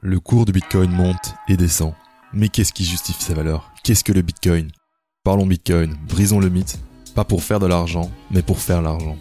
Le 0.00 0.20
cours 0.20 0.44
du 0.44 0.52
Bitcoin 0.52 0.92
monte 0.92 1.34
et 1.48 1.56
descend. 1.56 1.92
Mais 2.32 2.48
qu'est-ce 2.48 2.72
qui 2.72 2.84
justifie 2.84 3.24
sa 3.24 3.34
valeur? 3.34 3.72
Qu'est-ce 3.82 4.04
que 4.04 4.12
le 4.12 4.22
Bitcoin? 4.22 4.70
Parlons 5.24 5.44
Bitcoin, 5.44 5.96
brisons 6.08 6.38
le 6.38 6.48
mythe, 6.48 6.78
pas 7.16 7.24
pour 7.24 7.42
faire 7.42 7.58
de 7.58 7.66
l'argent, 7.66 8.08
mais 8.30 8.42
pour 8.42 8.60
faire 8.60 8.80
l'argent. 8.80 9.16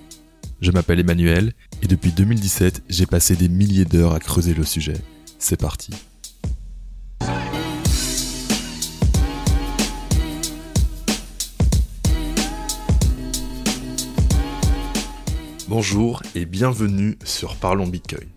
Je 0.62 0.70
m'appelle 0.70 1.00
Emmanuel 1.00 1.54
et 1.82 1.88
depuis 1.88 2.12
2017, 2.12 2.84
j'ai 2.90 3.08
passé 3.08 3.36
des 3.36 3.50
milliers 3.50 3.86
d'heures 3.86 4.14
à 4.14 4.20
creuser 4.20 4.54
le 4.54 4.64
sujet. 4.64 5.02
C'est 5.40 5.60
parti. 5.60 5.96
Bonjour 15.68 16.22
et 16.36 16.46
bienvenue 16.46 17.18
sur 17.24 17.56
Parlons 17.56 17.88
Bitcoin. 17.88 18.30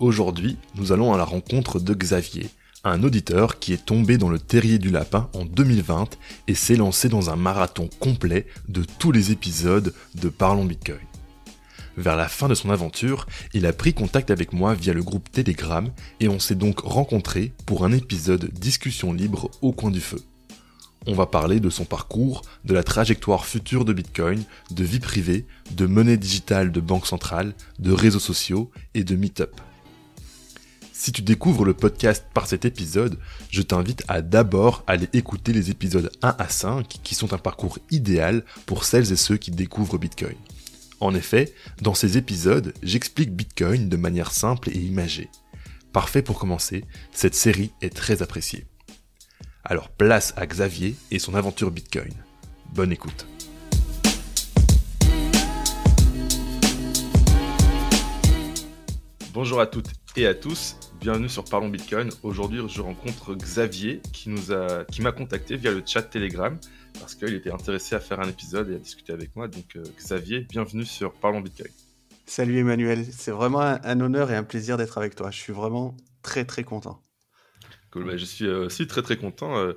Aujourd'hui, 0.00 0.56
nous 0.76 0.92
allons 0.92 1.12
à 1.12 1.18
la 1.18 1.24
rencontre 1.24 1.78
de 1.78 1.92
Xavier, 1.92 2.48
un 2.84 3.02
auditeur 3.02 3.58
qui 3.58 3.74
est 3.74 3.84
tombé 3.84 4.16
dans 4.16 4.30
le 4.30 4.38
terrier 4.38 4.78
du 4.78 4.88
lapin 4.88 5.28
en 5.34 5.44
2020 5.44 6.16
et 6.48 6.54
s'est 6.54 6.76
lancé 6.76 7.10
dans 7.10 7.28
un 7.28 7.36
marathon 7.36 7.90
complet 8.00 8.46
de 8.70 8.82
tous 8.98 9.12
les 9.12 9.30
épisodes 9.30 9.92
de 10.14 10.28
Parlons 10.30 10.64
Bitcoin. 10.64 11.00
Vers 11.98 12.16
la 12.16 12.28
fin 12.28 12.48
de 12.48 12.54
son 12.54 12.70
aventure, 12.70 13.26
il 13.52 13.66
a 13.66 13.74
pris 13.74 13.92
contact 13.92 14.30
avec 14.30 14.54
moi 14.54 14.72
via 14.72 14.94
le 14.94 15.02
groupe 15.02 15.30
Telegram 15.30 15.86
et 16.18 16.30
on 16.30 16.38
s'est 16.38 16.54
donc 16.54 16.80
rencontrés 16.80 17.52
pour 17.66 17.84
un 17.84 17.92
épisode 17.92 18.50
discussion 18.54 19.12
libre 19.12 19.50
au 19.60 19.72
coin 19.72 19.90
du 19.90 20.00
feu. 20.00 20.22
On 21.06 21.12
va 21.12 21.26
parler 21.26 21.60
de 21.60 21.68
son 21.68 21.84
parcours, 21.84 22.40
de 22.64 22.72
la 22.72 22.84
trajectoire 22.84 23.44
future 23.44 23.84
de 23.84 23.92
Bitcoin, 23.92 24.44
de 24.70 24.84
vie 24.84 25.00
privée, 25.00 25.44
de 25.72 25.84
monnaie 25.84 26.16
digitale 26.16 26.72
de 26.72 26.80
banque 26.80 27.06
centrale, 27.06 27.52
de 27.78 27.92
réseaux 27.92 28.18
sociaux 28.18 28.70
et 28.94 29.04
de 29.04 29.14
Meetup. 29.14 29.60
Si 31.00 31.12
tu 31.12 31.22
découvres 31.22 31.64
le 31.64 31.72
podcast 31.72 32.26
par 32.34 32.46
cet 32.46 32.66
épisode, 32.66 33.18
je 33.48 33.62
t'invite 33.62 34.04
à 34.06 34.20
d'abord 34.20 34.84
aller 34.86 35.08
écouter 35.14 35.54
les 35.54 35.70
épisodes 35.70 36.12
1 36.20 36.36
à 36.38 36.48
5 36.50 36.86
qui 36.86 37.14
sont 37.14 37.32
un 37.32 37.38
parcours 37.38 37.78
idéal 37.90 38.44
pour 38.66 38.84
celles 38.84 39.10
et 39.10 39.16
ceux 39.16 39.38
qui 39.38 39.50
découvrent 39.50 39.96
Bitcoin. 39.96 40.36
En 41.00 41.14
effet, 41.14 41.54
dans 41.80 41.94
ces 41.94 42.18
épisodes, 42.18 42.74
j'explique 42.82 43.34
Bitcoin 43.34 43.88
de 43.88 43.96
manière 43.96 44.30
simple 44.30 44.68
et 44.68 44.78
imagée. 44.78 45.30
Parfait 45.94 46.20
pour 46.20 46.38
commencer, 46.38 46.84
cette 47.12 47.34
série 47.34 47.72
est 47.80 47.96
très 47.96 48.20
appréciée. 48.20 48.66
Alors 49.64 49.88
place 49.88 50.34
à 50.36 50.46
Xavier 50.46 50.96
et 51.10 51.18
son 51.18 51.34
aventure 51.34 51.70
Bitcoin. 51.70 52.12
Bonne 52.74 52.92
écoute. 52.92 53.26
Bonjour 59.32 59.60
à 59.60 59.66
toutes 59.66 59.92
et 60.16 60.26
à 60.26 60.34
tous, 60.34 60.76
bienvenue 61.00 61.30
sur 61.30 61.44
Parlons 61.44 61.70
Bitcoin. 61.70 62.10
Aujourd'hui, 62.22 62.60
je 62.68 62.82
rencontre 62.82 63.34
Xavier 63.34 64.02
qui 64.12 64.28
nous 64.28 64.52
a, 64.52 64.84
qui 64.84 65.00
m'a 65.00 65.12
contacté 65.12 65.56
via 65.56 65.72
le 65.72 65.82
chat 65.84 66.02
Telegram 66.02 66.58
parce 66.98 67.14
qu'il 67.14 67.32
était 67.34 67.50
intéressé 67.50 67.94
à 67.94 68.00
faire 68.00 68.20
un 68.20 68.28
épisode 68.28 68.68
et 68.68 68.74
à 68.74 68.78
discuter 68.78 69.14
avec 69.14 69.34
moi. 69.34 69.48
Donc, 69.48 69.76
euh, 69.76 69.82
Xavier, 69.96 70.40
bienvenue 70.40 70.84
sur 70.84 71.14
Parlons 71.14 71.40
Bitcoin. 71.40 71.72
Salut 72.26 72.58
Emmanuel, 72.58 73.04
c'est 73.10 73.30
vraiment 73.30 73.60
un, 73.60 74.00
honneur 74.00 74.30
et 74.30 74.36
un 74.36 74.44
plaisir 74.44 74.76
d'être 74.76 74.98
avec 74.98 75.14
toi. 75.14 75.30
Je 75.30 75.38
suis 75.38 75.54
vraiment 75.54 75.96
très 76.22 76.44
très 76.44 76.64
content. 76.64 77.02
Cool, 77.92 78.04
bah, 78.04 78.16
je 78.18 78.24
suis 78.26 78.44
euh, 78.44 78.66
aussi 78.66 78.86
très 78.86 79.00
très 79.00 79.16
content. 79.16 79.56
Euh, 79.56 79.72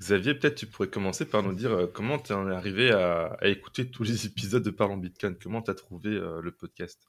Xavier, 0.00 0.34
peut-être 0.34 0.54
tu 0.54 0.66
pourrais 0.66 0.88
commencer 0.88 1.24
par 1.24 1.42
nous 1.42 1.54
dire 1.54 1.88
comment 1.92 2.20
tu 2.20 2.32
es 2.32 2.36
arrivé 2.36 2.92
à, 2.92 3.36
à, 3.40 3.48
écouter 3.48 3.90
tous 3.90 4.04
les 4.04 4.26
épisodes 4.26 4.62
de 4.62 4.70
Parlons 4.70 4.96
Bitcoin? 4.96 5.34
Comment 5.42 5.60
tu 5.60 5.72
as 5.72 5.74
trouvé 5.74 6.10
le 6.10 6.50
podcast? 6.52 7.08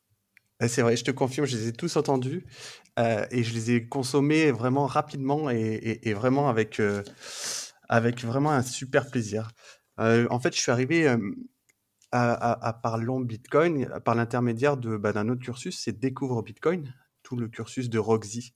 C'est 0.67 0.81
vrai, 0.81 0.97
je 0.97 1.05
te 1.05 1.11
confirme, 1.11 1.47
je 1.47 1.55
les 1.55 1.67
ai 1.69 1.73
tous 1.73 1.95
entendus 1.95 2.45
euh, 2.99 3.25
et 3.31 3.43
je 3.43 3.53
les 3.53 3.71
ai 3.71 3.87
consommés 3.87 4.51
vraiment 4.51 4.87
rapidement 4.87 5.49
et, 5.49 6.13
vraiment 6.13 6.49
avec, 6.49 6.81
euh, 6.81 7.01
avec 7.87 8.23
vraiment 8.25 8.51
un 8.51 8.61
super 8.61 9.09
plaisir. 9.09 9.51
Euh, 9.99 10.27
en 10.29 10.39
fait, 10.39 10.53
je 10.53 10.59
suis 10.59 10.71
arrivé 10.71 11.07
à, 11.07 11.17
à, 12.11 12.67
à, 12.67 12.73
Parlons 12.73 13.21
Bitcoin 13.21 13.87
par 14.03 14.15
l'intermédiaire 14.15 14.75
bah, 14.75 15.13
d'un 15.13 15.29
autre 15.29 15.41
cursus, 15.41 15.79
c'est 15.79 15.97
Découvre 15.97 16.41
Bitcoin, 16.43 16.93
tout 17.23 17.37
le 17.37 17.47
cursus 17.47 17.89
de 17.89 17.99
Roxy. 17.99 18.53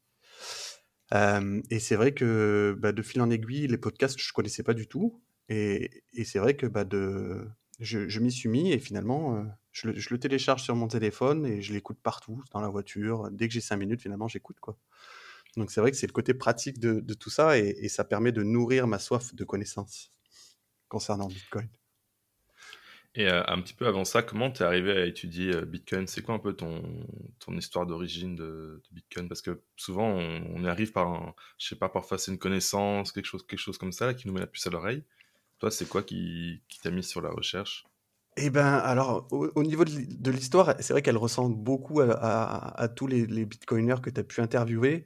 et 1.13 1.79
c'est 1.79 1.95
vrai 1.95 2.13
que 2.13 2.77
bah, 2.79 2.91
de 2.91 3.01
fil 3.01 3.21
en 3.21 3.29
aiguille, 3.29 3.67
les 3.67 3.77
podcasts, 3.77 4.19
je 4.19 4.33
connaissais 4.33 4.63
pas 4.63 4.73
du 4.73 4.87
tout. 4.87 5.21
Et, 5.47 6.03
c'est 6.25 6.39
vrai 6.39 6.55
que 6.55 6.65
bah, 6.65 6.83
de, 6.83 7.47
je 7.79 8.19
m'y 8.19 8.31
suis 8.31 8.49
mis 8.49 8.73
et 8.73 8.79
finalement 8.79 9.45
je 9.73 9.89
le, 9.89 10.19
télécharge 10.19 10.61
sur 10.61 10.75
mon 10.75 10.87
téléphone 10.87 11.45
et 11.45 11.61
je 11.61 11.73
l'écoute 11.73 11.97
partout, 12.01 12.41
dans 12.51 12.61
la 12.61 12.69
voiture. 12.69 13.29
Dès 13.31 13.47
que 13.47 13.53
j'ai 13.53 13.61
cinq 13.61 13.77
minutes, 13.77 14.01
finalement, 14.01 14.27
j'écoute. 14.27 14.59
quoi. 14.59 14.77
Donc 15.57 15.71
c'est 15.71 15.81
vrai 15.81 15.91
que 15.91 15.97
c'est 15.97 16.07
le 16.07 16.13
côté 16.13 16.33
pratique 16.33 16.79
de, 16.79 17.01
tout 17.15 17.29
ça 17.29 17.57
et, 17.57 17.89
ça 17.89 18.03
permet 18.03 18.31
de 18.31 18.43
nourrir 18.43 18.87
ma 18.87 18.99
soif 18.99 19.33
de 19.33 19.43
connaissances 19.43 20.11
concernant 20.87 21.27
Bitcoin. 21.27 21.67
Et 23.15 23.27
euh, 23.27 23.43
un 23.47 23.61
petit 23.61 23.75
peu 23.75 23.85
avant 23.85 24.05
ça, 24.05 24.23
comment 24.23 24.49
tu 24.49 24.63
es 24.63 24.65
arrivé 24.65 24.91
à 24.91 25.05
étudier 25.05 25.55
euh, 25.55 25.65
Bitcoin? 25.65 26.07
C'est 26.07 26.23
quoi 26.23 26.33
un 26.33 26.39
peu 26.39 26.53
ton, 26.53 26.81
histoire 27.49 27.85
d'origine 27.85 28.35
de, 28.35 28.81
Bitcoin? 28.91 29.27
Parce 29.27 29.43
que 29.43 29.61
souvent, 29.75 30.07
on, 30.07 30.63
y 30.63 30.67
arrive 30.67 30.91
par, 30.91 31.07
un, 31.07 31.35
je 31.59 31.67
sais 31.67 31.75
pas, 31.75 31.89
parfois 31.89 32.17
c'est 32.17 32.31
une 32.31 32.39
connaissance, 32.39 33.11
quelque 33.11 33.25
chose, 33.25 33.45
quelque 33.45 33.59
chose 33.59 33.77
comme 33.77 33.91
ça 33.91 34.15
qui 34.15 34.27
nous 34.27 34.33
met 34.33 34.39
la 34.39 34.47
puce 34.47 34.65
à 34.65 34.71
l'oreille. 34.71 35.03
Toi, 35.59 35.69
c'est 35.69 35.87
quoi 35.87 36.01
qui 36.01 36.63
t'a 36.81 36.89
mis 36.89 37.03
sur 37.03 37.21
la 37.21 37.29
recherche? 37.29 37.85
Eh 38.35 38.49
ben, 38.49 38.65
alors, 38.65 39.27
au, 39.31 39.63
niveau 39.63 39.85
de 39.85 40.31
l'histoire, 40.31 40.75
c'est 40.79 40.93
vrai 40.93 41.01
qu'elle 41.01 41.17
ressemble 41.17 41.55
beaucoup 41.55 42.01
à, 42.01 42.87
tous 42.95 43.07
les, 43.07 43.45
bitcoiners 43.45 44.01
que 44.01 44.09
tu 44.09 44.19
as 44.19 44.23
pu 44.23 44.41
interviewer, 44.41 45.05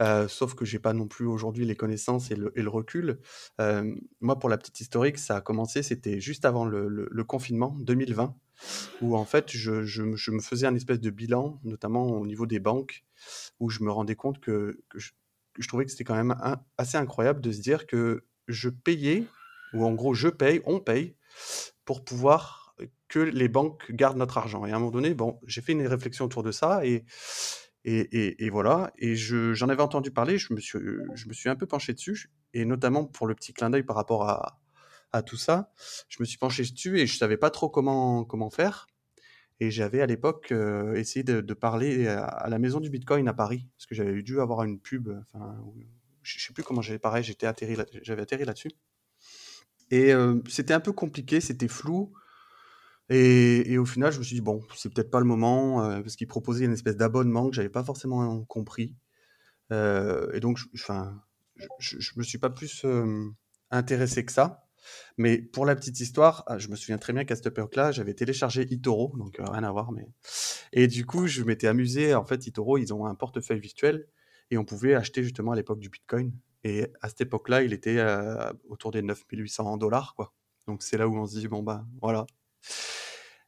euh, 0.00 0.28
sauf 0.28 0.54
que 0.54 0.64
j'ai 0.64 0.78
pas 0.78 0.92
non 0.92 1.08
plus 1.08 1.26
aujourd'hui 1.26 1.64
les 1.64 1.74
connaissances 1.74 2.30
et 2.30 2.36
le, 2.36 2.68
recul. 2.68 3.18
Euh, 3.60 3.94
moi, 4.20 4.38
pour 4.38 4.48
la 4.48 4.56
petite 4.56 4.80
historique, 4.80 5.18
ça 5.18 5.36
a 5.36 5.40
commencé, 5.40 5.82
c'était 5.82 6.20
juste 6.20 6.44
avant 6.44 6.64
le, 6.64 7.24
confinement 7.24 7.74
2020, 7.80 8.36
où 9.02 9.16
en 9.16 9.24
fait, 9.24 9.50
je, 9.50 10.02
me 10.02 10.40
faisais 10.40 10.66
un 10.66 10.74
espèce 10.74 11.00
de 11.00 11.10
bilan, 11.10 11.58
notamment 11.64 12.06
au 12.06 12.26
niveau 12.26 12.46
des 12.46 12.60
banques, 12.60 13.04
où 13.58 13.70
je 13.70 13.82
me 13.82 13.90
rendais 13.90 14.16
compte 14.16 14.38
que, 14.38 14.80
je, 14.94 15.10
trouvais 15.66 15.84
que 15.84 15.90
c'était 15.90 16.04
quand 16.04 16.14
même 16.14 16.36
assez 16.76 16.96
incroyable 16.96 17.40
de 17.40 17.50
se 17.50 17.60
dire 17.60 17.86
que 17.88 18.24
je 18.46 18.68
payais, 18.68 19.24
ou 19.72 19.84
en 19.84 19.92
gros, 19.94 20.14
je 20.14 20.28
paye, 20.28 20.60
on 20.64 20.78
paye, 20.78 21.16
pour 21.84 22.04
pouvoir 22.04 22.67
que 23.08 23.18
les 23.18 23.48
banques 23.48 23.90
gardent 23.92 24.18
notre 24.18 24.38
argent. 24.38 24.66
Et 24.66 24.72
à 24.72 24.76
un 24.76 24.78
moment 24.78 24.90
donné, 24.90 25.14
bon, 25.14 25.40
j'ai 25.46 25.60
fait 25.60 25.72
une 25.72 25.86
réflexion 25.86 26.26
autour 26.26 26.42
de 26.42 26.52
ça 26.52 26.84
et, 26.84 27.04
et, 27.84 28.44
et, 28.44 28.50
voilà. 28.50 28.92
Et 28.98 29.16
j'en 29.16 29.68
avais 29.68 29.82
entendu 29.82 30.10
parler, 30.10 30.36
je 30.38 30.52
me, 30.52 30.60
suis, 30.60 30.78
je 31.14 31.28
me 31.28 31.32
suis 31.32 31.48
un 31.48 31.56
peu 31.56 31.66
penché 31.66 31.94
dessus, 31.94 32.30
et 32.52 32.64
notamment 32.64 33.06
pour 33.06 33.26
le 33.26 33.34
petit 33.34 33.52
clin 33.52 33.70
d'œil 33.70 33.82
par 33.82 33.96
rapport 33.96 34.28
à, 34.28 34.60
à 35.12 35.22
tout 35.22 35.36
ça, 35.36 35.72
je 36.08 36.18
me 36.20 36.24
suis 36.24 36.38
penché 36.38 36.62
dessus 36.62 36.98
et 36.98 37.06
je 37.06 37.16
savais 37.16 37.36
pas 37.36 37.50
trop 37.50 37.68
comment, 37.68 38.24
comment 38.24 38.50
faire. 38.50 38.86
Et 39.60 39.70
j'avais 39.70 40.00
à 40.00 40.06
l'époque 40.06 40.52
euh, 40.52 40.94
essayé 40.94 41.24
de, 41.24 41.54
parler 41.54 42.06
à, 42.06 42.46
la 42.48 42.58
maison 42.58 42.78
du 42.78 42.90
Bitcoin 42.90 43.26
à 43.26 43.34
Paris, 43.34 43.66
parce 43.76 43.86
que 43.86 43.94
j'avais 43.94 44.22
dû 44.22 44.40
avoir 44.40 44.62
une 44.62 44.78
pub, 44.78 45.08
enfin, 45.32 45.56
je 46.22 46.38
sais 46.38 46.52
plus 46.52 46.62
comment 46.62 46.82
j'avais 46.82 47.00
pareil, 47.00 47.24
j'avais 47.24 48.22
atterri 48.22 48.44
là-dessus. 48.44 48.70
Et 49.90 50.12
euh, 50.12 50.40
c'était 50.48 50.74
un 50.74 50.80
peu 50.80 50.92
compliqué, 50.92 51.40
c'était 51.40 51.68
flou. 51.68 52.12
Et, 53.10 53.78
au 53.78 53.86
final, 53.86 54.12
je 54.12 54.18
me 54.18 54.24
suis 54.24 54.34
dit, 54.34 54.42
bon, 54.42 54.62
c'est 54.76 54.92
peut-être 54.92 55.10
pas 55.10 55.20
le 55.20 55.24
moment, 55.24 55.82
euh, 55.82 56.00
parce 56.00 56.16
qu'il 56.16 56.26
proposait 56.26 56.66
une 56.66 56.72
espèce 56.72 56.96
d'abonnement 56.96 57.48
que 57.48 57.56
j'avais 57.56 57.70
pas 57.70 57.84
forcément 57.84 58.44
compris. 58.44 58.96
Euh, 59.72 60.30
et 60.32 60.40
donc, 60.40 60.58
enfin, 60.74 61.22
je, 61.78 61.98
je, 61.98 62.12
me 62.16 62.22
suis 62.22 62.38
pas 62.38 62.50
plus 62.50 62.84
euh, 62.84 63.30
intéressé 63.70 64.24
que 64.24 64.32
ça. 64.32 64.64
Mais 65.16 65.38
pour 65.38 65.66
la 65.66 65.74
petite 65.74 66.00
histoire, 66.00 66.44
ah, 66.46 66.58
je 66.58 66.68
me 66.68 66.76
souviens 66.76 66.98
très 66.98 67.12
bien 67.12 67.24
qu'à 67.24 67.36
cette 67.36 67.46
époque-là, 67.46 67.92
j'avais 67.92 68.14
téléchargé 68.14 68.62
eToro, 68.62 69.12
donc 69.16 69.38
rien 69.38 69.64
à 69.64 69.72
voir. 69.72 69.90
Mais... 69.92 70.06
Et 70.72 70.86
du 70.86 71.04
coup, 71.06 71.26
je 71.26 71.42
m'étais 71.44 71.66
amusé. 71.66 72.14
En 72.14 72.24
fait, 72.24 72.46
eToro, 72.46 72.78
ils 72.78 72.92
ont 72.94 73.06
un 73.06 73.14
portefeuille 73.14 73.60
virtuel 73.60 74.06
et 74.50 74.58
on 74.58 74.64
pouvait 74.64 74.94
acheter 74.94 75.22
justement 75.22 75.52
à 75.52 75.56
l'époque 75.56 75.80
du 75.80 75.90
Bitcoin. 75.90 76.32
Et 76.64 76.86
à 77.02 77.08
cette 77.08 77.22
époque-là, 77.22 77.62
il 77.62 77.72
était 77.72 78.02
autour 78.68 78.90
des 78.92 79.02
9800 79.02 79.76
dollars. 79.78 80.14
Donc 80.66 80.82
c'est 80.82 80.96
là 80.96 81.08
où 81.08 81.16
on 81.16 81.26
se 81.26 81.38
dit, 81.38 81.48
bon, 81.48 81.62
bah 81.62 81.84
voilà, 82.00 82.26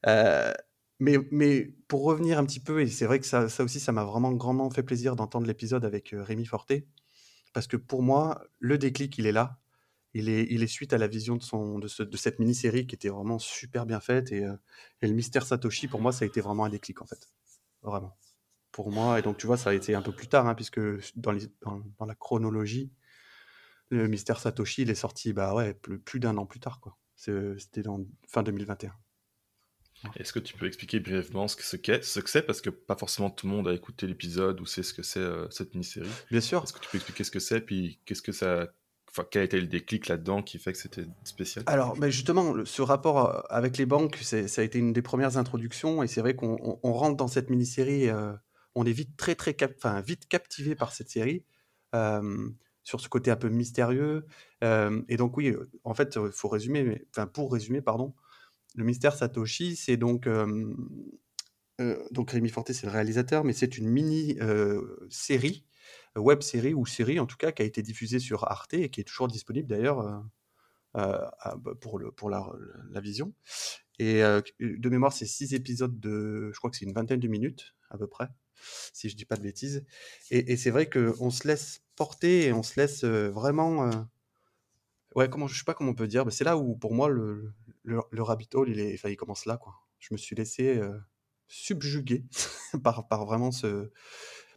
euh, 0.07 0.53
mais, 1.01 1.75
pour 1.89 2.05
revenir 2.05 2.39
un 2.39 2.45
petit 2.45 2.61
peu, 2.61 2.83
et 2.83 2.87
c'est 2.87 3.07
vrai 3.07 3.21
que 3.21 3.27
ça, 3.27 3.47
aussi, 3.61 3.81
ça 3.81 3.93
m'a 3.93 4.05
vraiment 4.05 4.33
grandement 4.33 4.71
fait 4.71 4.83
plaisir 4.83 5.17
d'entendre 5.17 5.47
l'épisode 5.47 5.85
avec 5.85 6.13
euh, 6.13 6.23
Rémi 6.23 6.45
Forté, 6.45 6.87
parce 7.53 7.67
que 7.67 7.77
pour 7.77 8.03
moi, 8.03 8.43
le 8.59 8.79
déclic, 8.79 9.17
il 9.19 9.27
est 9.27 9.33
là. 9.33 9.59
Il 10.13 10.29
est, 10.29 10.67
suite 10.67 10.93
à 10.93 10.99
la 10.99 11.07
vision 11.07 11.37
de, 11.37 12.17
cette 12.17 12.39
mini-série 12.41 12.87
qui 12.87 12.97
était 12.97 13.11
vraiment 13.11 13.39
super 13.39 13.87
bien 13.87 14.01
faite. 14.01 14.33
Et, 14.33 14.45
euh, 14.45 14.57
et, 15.03 15.07
le 15.07 15.15
mystère 15.15 15.47
Satoshi, 15.47 15.87
pour 15.89 16.01
moi, 16.01 16.13
ça 16.13 16.25
a 16.25 16.29
été 16.29 16.41
vraiment 16.41 16.65
un 16.65 16.69
déclic, 16.69 17.01
en 17.01 17.07
fait. 17.07 17.29
Vraiment. 17.83 18.17
Pour 18.73 18.91
moi, 18.91 19.19
et 19.19 19.23
donc 19.23 19.37
tu 19.37 19.47
vois, 19.47 19.57
ça 19.57 19.71
a 19.71 19.75
été 19.75 19.95
un 19.95 20.03
peu 20.03 20.13
plus 20.13 20.29
tard, 20.29 20.47
hein, 20.47 20.55
puisque 20.55 20.81
dans, 21.17 21.33
la 21.33 22.15
chronologie, 22.15 22.93
le 23.91 24.07
mystère 24.09 24.39
Satoshi, 24.39 24.83
il 24.83 24.91
est 24.91 24.95
sorti 24.95 25.33
bah 25.33 25.55
ouais, 25.55 25.75
plus, 25.75 26.21
d'un 26.21 26.37
an 26.37 26.47
plus 26.47 26.61
tard. 26.61 26.81
quoi. 26.81 26.97
C'était 27.17 27.83
fin 28.29 28.43
2021. 28.43 28.93
Est-ce 30.17 30.33
que 30.33 30.39
tu 30.39 30.57
peux 30.57 30.67
expliquer 30.67 31.01
brièvement 31.01 31.49
ce 31.49 31.57
que 31.57 31.63
c'est, 31.63 32.05
ce 32.05 32.21
que 32.21 32.31
c'est? 32.31 32.43
Parce 32.43 32.61
que 32.61 32.71
pas 32.71 32.97
forcément 32.97 33.31
tout 33.31 33.47
le 33.47 33.53
monde 33.53 33.69
a 33.69 33.75
écouté 33.75 34.07
l'épisode 34.07 34.61
ou 34.61 34.67
sait 34.67 34.83
ce 34.83 34.95
que 34.95 35.03
c'est 35.03 35.25
cette 35.51 35.75
mini-série. 35.75 36.09
Bien 36.31 36.41
sûr. 36.41 36.63
Est-ce 36.63 36.73
que 36.73 36.79
tu 36.81 36.89
peux 36.89 36.97
expliquer 36.97 37.25
ce 37.25 37.31
que 37.31 37.41
c'est? 37.41 37.61
Puis 37.61 38.01
qu'est-ce 38.05 38.23
que 38.23 38.33
ça 38.33 38.69
Enfin, 39.13 39.27
quel 39.29 39.43
a 39.43 39.45
été 39.45 39.61
le 39.61 39.67
déclic 39.67 40.07
là-dedans 40.07 40.41
qui 40.41 40.59
fait 40.59 40.73
que 40.73 40.79
c'était 40.79 41.05
spécial? 41.25 41.65
Alors, 41.67 41.97
ben 41.97 42.11
justement, 42.11 42.55
ce 42.65 42.81
rapport 42.81 43.45
avec 43.51 43.77
les 43.77 43.85
banques, 43.85 44.17
ça 44.23 44.37
a 44.39 44.63
été 44.63 44.79
une 44.79 44.93
des 44.93 45.03
premières 45.03 45.37
introductions, 45.37 46.05
et 46.05 46.07
c'est 46.07 46.21
vrai 46.21 46.37
qu'on 46.37 46.79
rentre 46.85 47.17
dans 47.17 47.27
cette 47.27 47.51
mini-série, 47.51 48.09
on 48.77 48.87
est 48.87 48.93
vite 48.93 49.17
très 49.17 49.35
très 49.35 49.57
enfin, 49.77 50.01
vite 50.01 50.29
captivé 50.29 50.77
par 50.77 50.93
cette 50.93 51.11
série, 51.11 51.45
sur 52.85 53.01
ce 53.01 53.09
côté 53.09 53.33
un 53.33 53.37
peu 53.37 53.49
mystérieux. 53.49 54.27
et 54.63 55.17
donc 55.17 55.37
oui, 55.37 55.57
en 55.83 55.95
fait, 55.95 56.17
il 56.17 56.31
faut 56.31 56.49
résumer, 56.49 57.05
enfin 57.11 57.27
pour 57.27 57.53
résumer, 57.53 57.81
pardon, 57.81 58.15
le 58.77 58.85
mystère 58.85 59.15
Satoshi, 59.15 59.77
c'est 59.77 59.97
donc 59.97 60.29
donc 62.11 62.31
Rémi 62.31 62.51
Forté, 62.51 62.75
c'est 62.75 62.87
le 62.87 62.93
réalisateur, 62.93 63.43
mais 63.43 63.53
c'est 63.53 63.79
une 63.79 63.89
mini 63.89 64.39
série 65.09 65.65
web 66.17 66.43
série 66.43 66.75
ou 66.75 66.87
série 66.87 67.21
en 67.21 67.27
tout 67.27 67.37
cas 67.37 67.53
qui 67.53 67.63
a 67.63 67.65
été 67.65 67.83
diffusée 67.83 68.19
sur 68.19 68.51
Arte 68.51 68.75
et 68.75 68.91
qui 68.91 69.01
est 69.01 69.05
toujours 69.05 69.29
disponible 69.29 69.69
d'ailleurs 69.69 70.01
euh, 70.01 70.19
euh, 70.97 71.57
bah, 71.57 71.73
pour, 71.81 71.99
le, 71.99 72.11
pour 72.11 72.31
la, 72.31 72.45
vision. 73.01 73.33
Et 73.99 74.23
euh, 74.25 74.41
de 74.61 74.89
mémoire, 74.89 75.13
c'est 75.13 75.27
six 75.27 75.55
épisodes 75.55 76.01
de, 76.01 76.51
je 76.53 76.59
crois 76.59 76.71
que 76.71 76.77
c'est 76.77 76.85
une 76.85 76.93
vingtaine 76.93 77.21
de 77.21 77.29
minutes 77.29 77.77
à 77.91 77.99
peu 77.99 78.07
près, 78.07 78.29
si 78.93 79.09
je 79.09 79.17
dis 79.17 79.25
pas 79.25 79.37
de 79.37 79.43
bêtises. 79.43 79.85
Et, 80.31 80.53
et 80.53 80.57
c'est 80.57 80.71
vrai 80.71 80.89
qu'on 80.89 81.31
se 81.31 81.47
laisse 81.47 81.83
porter 81.97 82.47
et 82.47 82.53
on 82.53 82.63
se 82.63 82.81
laisse 82.81 83.05
vraiment. 83.05 83.91
Ouais, 85.15 85.29
comment, 85.29 85.49
je 85.49 85.59
sais 85.59 85.65
pas 85.65 85.75
comment 85.75 85.91
on 85.91 85.95
peut 85.95 86.07
dire, 86.07 86.25
mais 86.25 86.31
c'est 86.31 86.45
là 86.45 86.57
où 86.57 86.77
pour 86.77 86.95
moi 86.95 87.09
le, 87.09 87.53
le, 87.91 88.01
le 88.11 88.23
rabbit 88.23 88.49
hole 88.55 88.71
il, 88.71 88.81
est, 88.81 89.01
il 89.05 89.17
commence 89.17 89.47
là. 89.47 89.57
Quoi. 89.57 89.75
Je 89.99 90.09
me 90.13 90.19
suis 90.19 90.37
laissé 90.37 90.81
subjuguer 91.49 92.25
par, 92.83 93.07
vraiment 93.27 93.51
ce, 93.51 93.91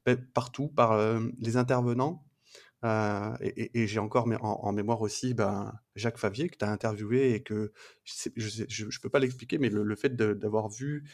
ben, 0.06 0.18
partout, 0.34 0.70
par 0.70 0.98
les 1.40 1.58
intervenants. 1.58 2.26
et, 2.84 3.88
j'ai 3.88 4.00
encore 4.00 4.28
en, 4.42 4.72
mémoire 4.72 5.02
aussi 5.02 5.34
ben, 5.34 5.74
Jacques 5.96 6.18
Favier 6.18 6.50
que 6.50 6.58
tu 6.58 6.66
as 6.66 6.72
interviewé 6.72 7.34
et 7.34 7.44
que 7.44 7.74
je 8.06 8.86
ne 8.86 9.02
peux 9.02 9.10
pas 9.10 9.20
l'expliquer, 9.20 9.58
mais 9.58 9.70
le, 9.70 9.96
fait 9.96 10.16
d'avoir 10.16 10.70
vu 10.70 11.10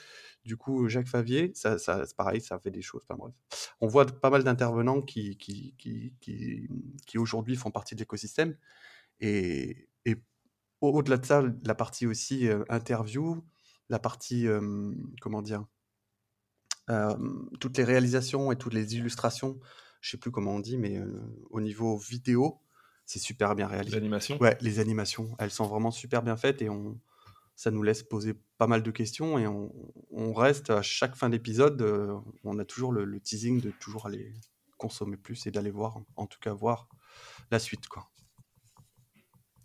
du 0.46 0.58
coup 0.58 0.88
Jacques 0.88 1.08
Favier, 1.08 1.52
ça, 1.54 1.78
ça 1.78 2.04
pareil, 2.18 2.42
ça 2.42 2.60
fait 2.60 2.72
des 2.72 2.82
choses. 2.82 3.02
Enfin, 3.08 3.18
bref. 3.18 3.74
On 3.82 3.88
voit 3.88 4.06
pas 4.06 4.30
mal 4.30 4.44
d'intervenants 4.44 5.02
qui 5.02 5.38
aujourd'hui 7.16 7.56
font 7.56 7.72
partie 7.72 7.96
de 7.96 8.00
l'écosystème. 8.00 8.56
Et, 9.22 9.90
et 10.06 10.16
au-delà 10.82 11.18
de 11.18 11.26
ça, 11.26 11.44
la 11.64 11.76
partie 11.76 12.08
aussi 12.08 12.48
interview, 12.70 13.44
la 13.90 14.00
partie, 14.00 14.48
comment 15.22 15.42
dire, 15.42 15.66
toutes 17.60 17.78
les 17.78 17.84
réalisations 17.84 18.52
et 18.52 18.56
toutes 18.56 18.74
les 18.74 18.96
illustrations, 18.96 19.60
je 20.02 20.12
sais 20.12 20.18
plus 20.18 20.32
comment 20.32 20.56
on 20.56 20.60
dit, 20.60 20.78
mais 20.78 21.02
au 21.50 21.62
niveau 21.62 21.98
vidéo, 21.98 22.62
c'est 23.06 23.20
super 23.20 23.56
bien 23.56 23.68
réalisé. 23.68 23.96
Les 23.96 23.98
animations? 23.98 24.38
Ouais, 24.40 24.58
les 24.62 24.80
animations, 24.80 25.36
elles 25.40 25.52
sont 25.52 25.66
vraiment 25.66 25.92
super 25.92 26.22
bien 26.22 26.38
faites 26.38 26.62
et 26.62 26.70
on, 26.70 27.00
ça 27.60 27.72
nous 27.72 27.84
laisse 27.84 28.04
poser 28.04 28.36
pas 28.58 28.68
mal 28.68 28.84
de 28.84 28.92
questions 28.92 29.38
et 29.38 29.46
on, 29.46 30.34
reste 30.34 30.70
à 30.70 30.82
chaque 30.82 31.16
fin 31.16 31.30
d'épisode, 31.30 31.82
on 32.46 32.58
a 32.58 32.64
toujours 32.64 32.94
le, 32.94 33.04
le, 33.04 33.20
teasing 33.20 33.60
de 33.60 33.72
toujours 33.72 34.06
aller 34.06 34.34
consommer 34.78 35.18
plus 35.18 35.46
et 35.46 35.52
d'aller 35.52 35.72
voir, 35.72 36.00
en 36.16 36.26
tout 36.26 36.40
cas 36.40 36.54
voir 36.54 36.88
la 37.52 37.60
suite, 37.60 37.88
quoi. 37.88 38.10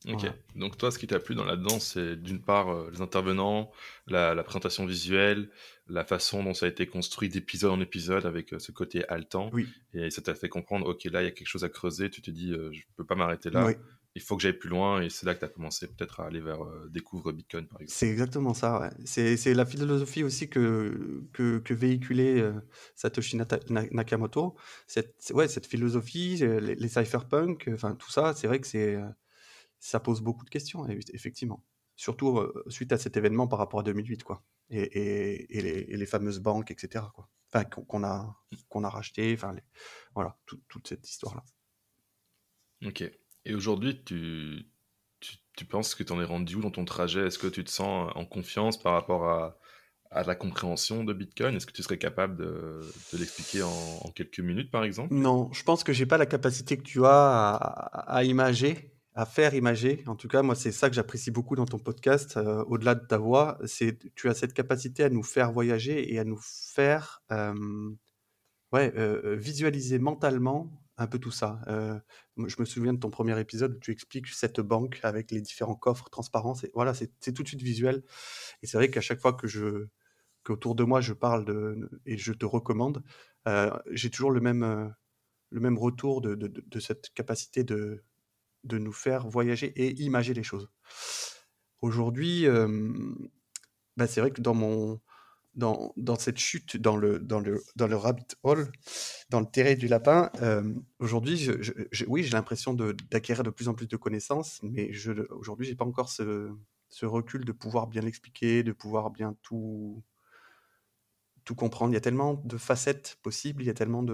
Ok. 0.08 0.30
Donc 0.56 0.76
toi, 0.76 0.90
ce 0.90 0.98
qui 0.98 1.06
t'a 1.06 1.18
plu 1.18 1.34
dans 1.34 1.44
la 1.44 1.56
danse, 1.56 1.92
c'est 1.94 2.16
d'une 2.16 2.40
part 2.40 2.68
euh, 2.68 2.90
les 2.92 3.00
intervenants, 3.00 3.70
la, 4.06 4.34
présentation 4.42 4.84
visuelle, 4.84 5.48
la 5.88 6.04
façon 6.04 6.42
dont 6.42 6.54
ça 6.54 6.66
a 6.66 6.68
été 6.68 6.86
construit 6.86 7.28
d'épisode 7.28 7.72
en 7.72 7.80
épisode 7.80 8.26
avec 8.26 8.52
euh, 8.52 8.58
ce 8.58 8.72
côté 8.72 9.08
haletant. 9.08 9.50
Oui. 9.52 9.66
Et 9.94 10.10
ça 10.10 10.20
t'a 10.20 10.34
fait 10.34 10.48
comprendre, 10.48 10.86
ok, 10.86 11.04
là, 11.04 11.22
il 11.22 11.24
y 11.24 11.28
a 11.28 11.30
quelque 11.30 11.48
chose 11.48 11.64
à 11.64 11.68
creuser. 11.68 12.10
Tu 12.10 12.20
te 12.20 12.30
dis, 12.30 12.52
euh, 12.52 12.70
je 12.72 12.82
peux 12.96 13.04
pas 13.04 13.14
m'arrêter 13.14 13.50
là. 13.50 13.72
Il 14.16 14.22
faut 14.22 14.36
que 14.36 14.42
j'aille 14.42 14.52
plus 14.52 14.68
loin. 14.68 15.02
Et 15.02 15.10
c'est 15.10 15.26
là 15.26 15.34
que 15.34 15.40
tu 15.40 15.44
as 15.44 15.48
commencé 15.48 15.88
peut-être 15.88 16.20
à 16.20 16.26
aller 16.26 16.40
vers 16.40 16.60
Découvre 16.88 17.32
Bitcoin, 17.32 17.66
par 17.66 17.80
exemple. 17.80 17.98
C'est 17.98 18.08
exactement 18.08 18.54
ça. 18.54 18.80
Ouais. 18.80 18.90
C'est 19.06 19.54
la 19.54 19.66
philosophie 19.66 20.22
aussi 20.22 20.48
que, 20.48 21.24
que, 21.32 21.58
que 21.58 21.74
véhiculait 21.74 22.44
Satoshi 22.94 23.36
Nakamoto. 23.36 24.54
Cette, 24.86 25.32
ouais, 25.34 25.48
cette 25.48 25.66
philosophie, 25.66 26.36
les, 26.36 26.76
les 26.76 26.88
cypherpunk, 26.88 27.68
enfin 27.72 27.96
tout 27.96 28.10
ça, 28.10 28.34
c'est 28.34 28.46
vrai 28.46 28.60
que 28.60 28.68
c'est 28.68 28.96
ça 29.84 30.00
pose 30.00 30.22
beaucoup 30.22 30.46
de 30.46 30.50
questions, 30.50 30.86
effectivement. 31.12 31.62
Surtout 31.94 32.40
suite 32.68 32.90
à 32.92 32.98
cet 32.98 33.18
événement 33.18 33.46
par 33.46 33.58
rapport 33.58 33.80
à 33.80 33.82
2008, 33.82 34.22
quoi. 34.22 34.42
Et, 34.70 35.46
les, 35.50 36.06
fameuses 36.06 36.40
banques, 36.40 36.70
etc. 36.70 37.04
Quoi. 37.14 37.28
Enfin, 37.52 37.64
qu'on 37.64 38.02
a, 38.02 38.34
qu'on 38.70 38.82
a 38.82 38.88
racheté, 38.88 39.34
enfin, 39.34 39.54
voilà, 40.14 40.38
toute 40.46 40.88
cette 40.88 41.06
histoire-là. 41.06 41.44
Ok. 42.86 43.04
Et 43.44 43.54
aujourd'hui, 43.54 44.02
tu, 44.04 44.66
tu, 45.54 45.66
penses 45.66 45.94
que 45.94 46.02
tu 46.02 46.14
en 46.14 46.20
es 46.20 46.24
rendu 46.24 46.56
où 46.56 46.62
dans 46.62 46.70
ton 46.70 46.86
trajet? 46.86 47.26
Est-ce 47.26 47.38
que 47.38 47.46
tu 47.46 47.62
te 47.62 47.70
sens 47.70 48.10
en 48.14 48.24
confiance 48.24 48.82
par 48.82 48.94
rapport 48.94 49.28
à, 49.28 49.58
à 50.10 50.22
la 50.24 50.34
compréhension 50.34 51.04
de 51.04 51.12
Bitcoin? 51.12 51.56
Est-ce 51.56 51.66
que 51.66 51.72
tu 51.72 51.82
serais 51.82 51.98
capable 51.98 52.38
de, 52.38 52.80
l'expliquer 53.12 53.62
en, 53.62 54.10
quelques 54.14 54.40
minutes, 54.40 54.70
par 54.70 54.82
exemple? 54.82 55.12
Non, 55.12 55.52
je 55.52 55.62
pense 55.62 55.84
que 55.84 55.92
j'ai 55.92 56.06
pas 56.06 56.16
la 56.16 56.26
capacité 56.26 56.78
que 56.78 56.84
tu 56.84 57.04
as 57.04 57.54
à, 57.54 58.16
à 58.16 58.24
imager 58.24 58.93
à 59.14 59.26
faire 59.26 59.54
imager. 59.54 60.02
En 60.06 60.16
tout 60.16 60.28
cas, 60.28 60.42
moi, 60.42 60.54
c'est 60.54 60.72
ça 60.72 60.88
que 60.88 60.96
j'apprécie 60.96 61.30
beaucoup 61.30 61.54
dans 61.54 61.66
ton 61.66 61.78
podcast, 61.78 62.36
euh, 62.36 62.64
au-delà 62.64 62.94
de 62.96 63.06
ta 63.06 63.18
voix, 63.18 63.58
c'est 63.64 63.98
tu 64.14 64.28
as 64.28 64.34
cette 64.34 64.54
capacité 64.54 65.04
à 65.04 65.08
nous 65.08 65.22
faire 65.22 65.52
voyager 65.52 66.12
et 66.12 66.18
à 66.18 66.24
nous 66.24 66.40
faire 66.40 67.22
ouais, 68.72 68.92
euh, 68.96 69.36
visualiser 69.36 69.98
mentalement 69.98 70.70
un 70.96 71.06
peu 71.06 71.18
tout 71.18 71.30
ça. 71.30 71.60
Euh, 71.68 71.98
je 72.36 72.56
me 72.58 72.64
souviens 72.64 72.92
de 72.92 72.98
ton 72.98 73.10
premier 73.10 73.38
épisode 73.38 73.76
où 73.76 73.78
tu 73.78 73.92
expliques 73.92 74.28
cette 74.28 74.60
banque 74.60 75.00
avec 75.02 75.30
les 75.30 75.40
différents 75.40 75.76
coffres 75.76 76.10
transparents. 76.10 76.54
C'est, 76.54 76.70
voilà, 76.74 76.92
c'est, 76.94 77.32
tout 77.32 77.42
de 77.42 77.48
suite 77.48 77.62
visuel. 77.62 78.02
Et 78.62 78.66
c'est 78.66 78.76
vrai 78.78 78.90
qu'à 78.90 79.00
chaque 79.00 79.20
fois 79.20 79.32
que 79.32 79.46
je 79.46 79.86
qu'autour 80.44 80.74
de 80.74 80.84
moi 80.84 81.00
je 81.00 81.14
parle 81.14 81.44
de, 81.46 81.88
et 82.04 82.18
je 82.18 82.32
te 82.32 82.44
recommande, 82.44 83.02
j'ai 83.90 84.10
toujours 84.10 84.30
le 84.30 84.40
même, 84.40 84.94
le 85.50 85.60
même 85.60 85.78
retour 85.78 86.20
de, 86.20 86.34
de 86.34 86.80
cette 86.80 87.10
capacité 87.14 87.64
de, 87.64 88.04
de 88.64 88.78
nous 88.78 88.92
faire 88.92 89.28
voyager 89.28 89.66
et 89.76 90.00
imager 90.02 90.34
les 90.34 90.42
choses. 90.42 90.68
Aujourd'hui, 91.80 92.46
bah, 93.96 94.06
c'est 94.06 94.20
vrai 94.20 94.30
que 94.30 94.40
dans 94.40 94.54
mon 94.54 95.00
dans, 95.54 95.92
dans, 95.96 96.16
cette 96.16 96.38
chute 96.38 96.76
dans 96.76 96.96
le, 96.96 97.18
dans, 97.18 97.40
le, 97.40 97.62
dans 97.76 97.86
le 97.86 97.96
rabbit 97.96 98.26
hole, 98.42 98.72
dans 99.30 99.40
le 99.40 99.46
terrain 99.46 99.74
du 99.74 99.86
lapin, 99.86 100.30
aujourd'hui, 100.98 101.36
je, 101.36 102.04
oui, 102.06 102.24
j'ai 102.24 102.30
l'impression 102.30 102.74
d'acquérir 102.74 103.44
de, 103.44 103.50
plus 103.50 103.68
en 103.68 103.74
plus 103.74 103.86
de 103.86 103.96
connaissances, 103.96 104.60
mais 104.62 104.90
aujourd'hui, 105.30 105.66
j'ai 105.66 105.76
pas 105.76 105.84
encore 105.84 106.08
ce, 106.08 106.50
ce, 106.88 107.06
recul 107.06 107.44
de 107.44 107.52
pouvoir 107.52 107.86
bien 107.86 108.02
l'expliquer, 108.02 108.62
de 108.62 108.72
pouvoir 108.72 109.10
bien 109.10 109.36
tout, 109.42 110.02
tout 111.44 111.54
comprendre. 111.54 111.92
Il 111.92 111.94
y 111.94 111.98
a 111.98 112.00
tellement 112.02 112.34
de 112.44 112.56
facettes 112.56 113.18
possibles, 113.22 113.62
il 113.62 113.66
y 113.66 113.70
a 113.70 113.74
tellement 113.74 114.04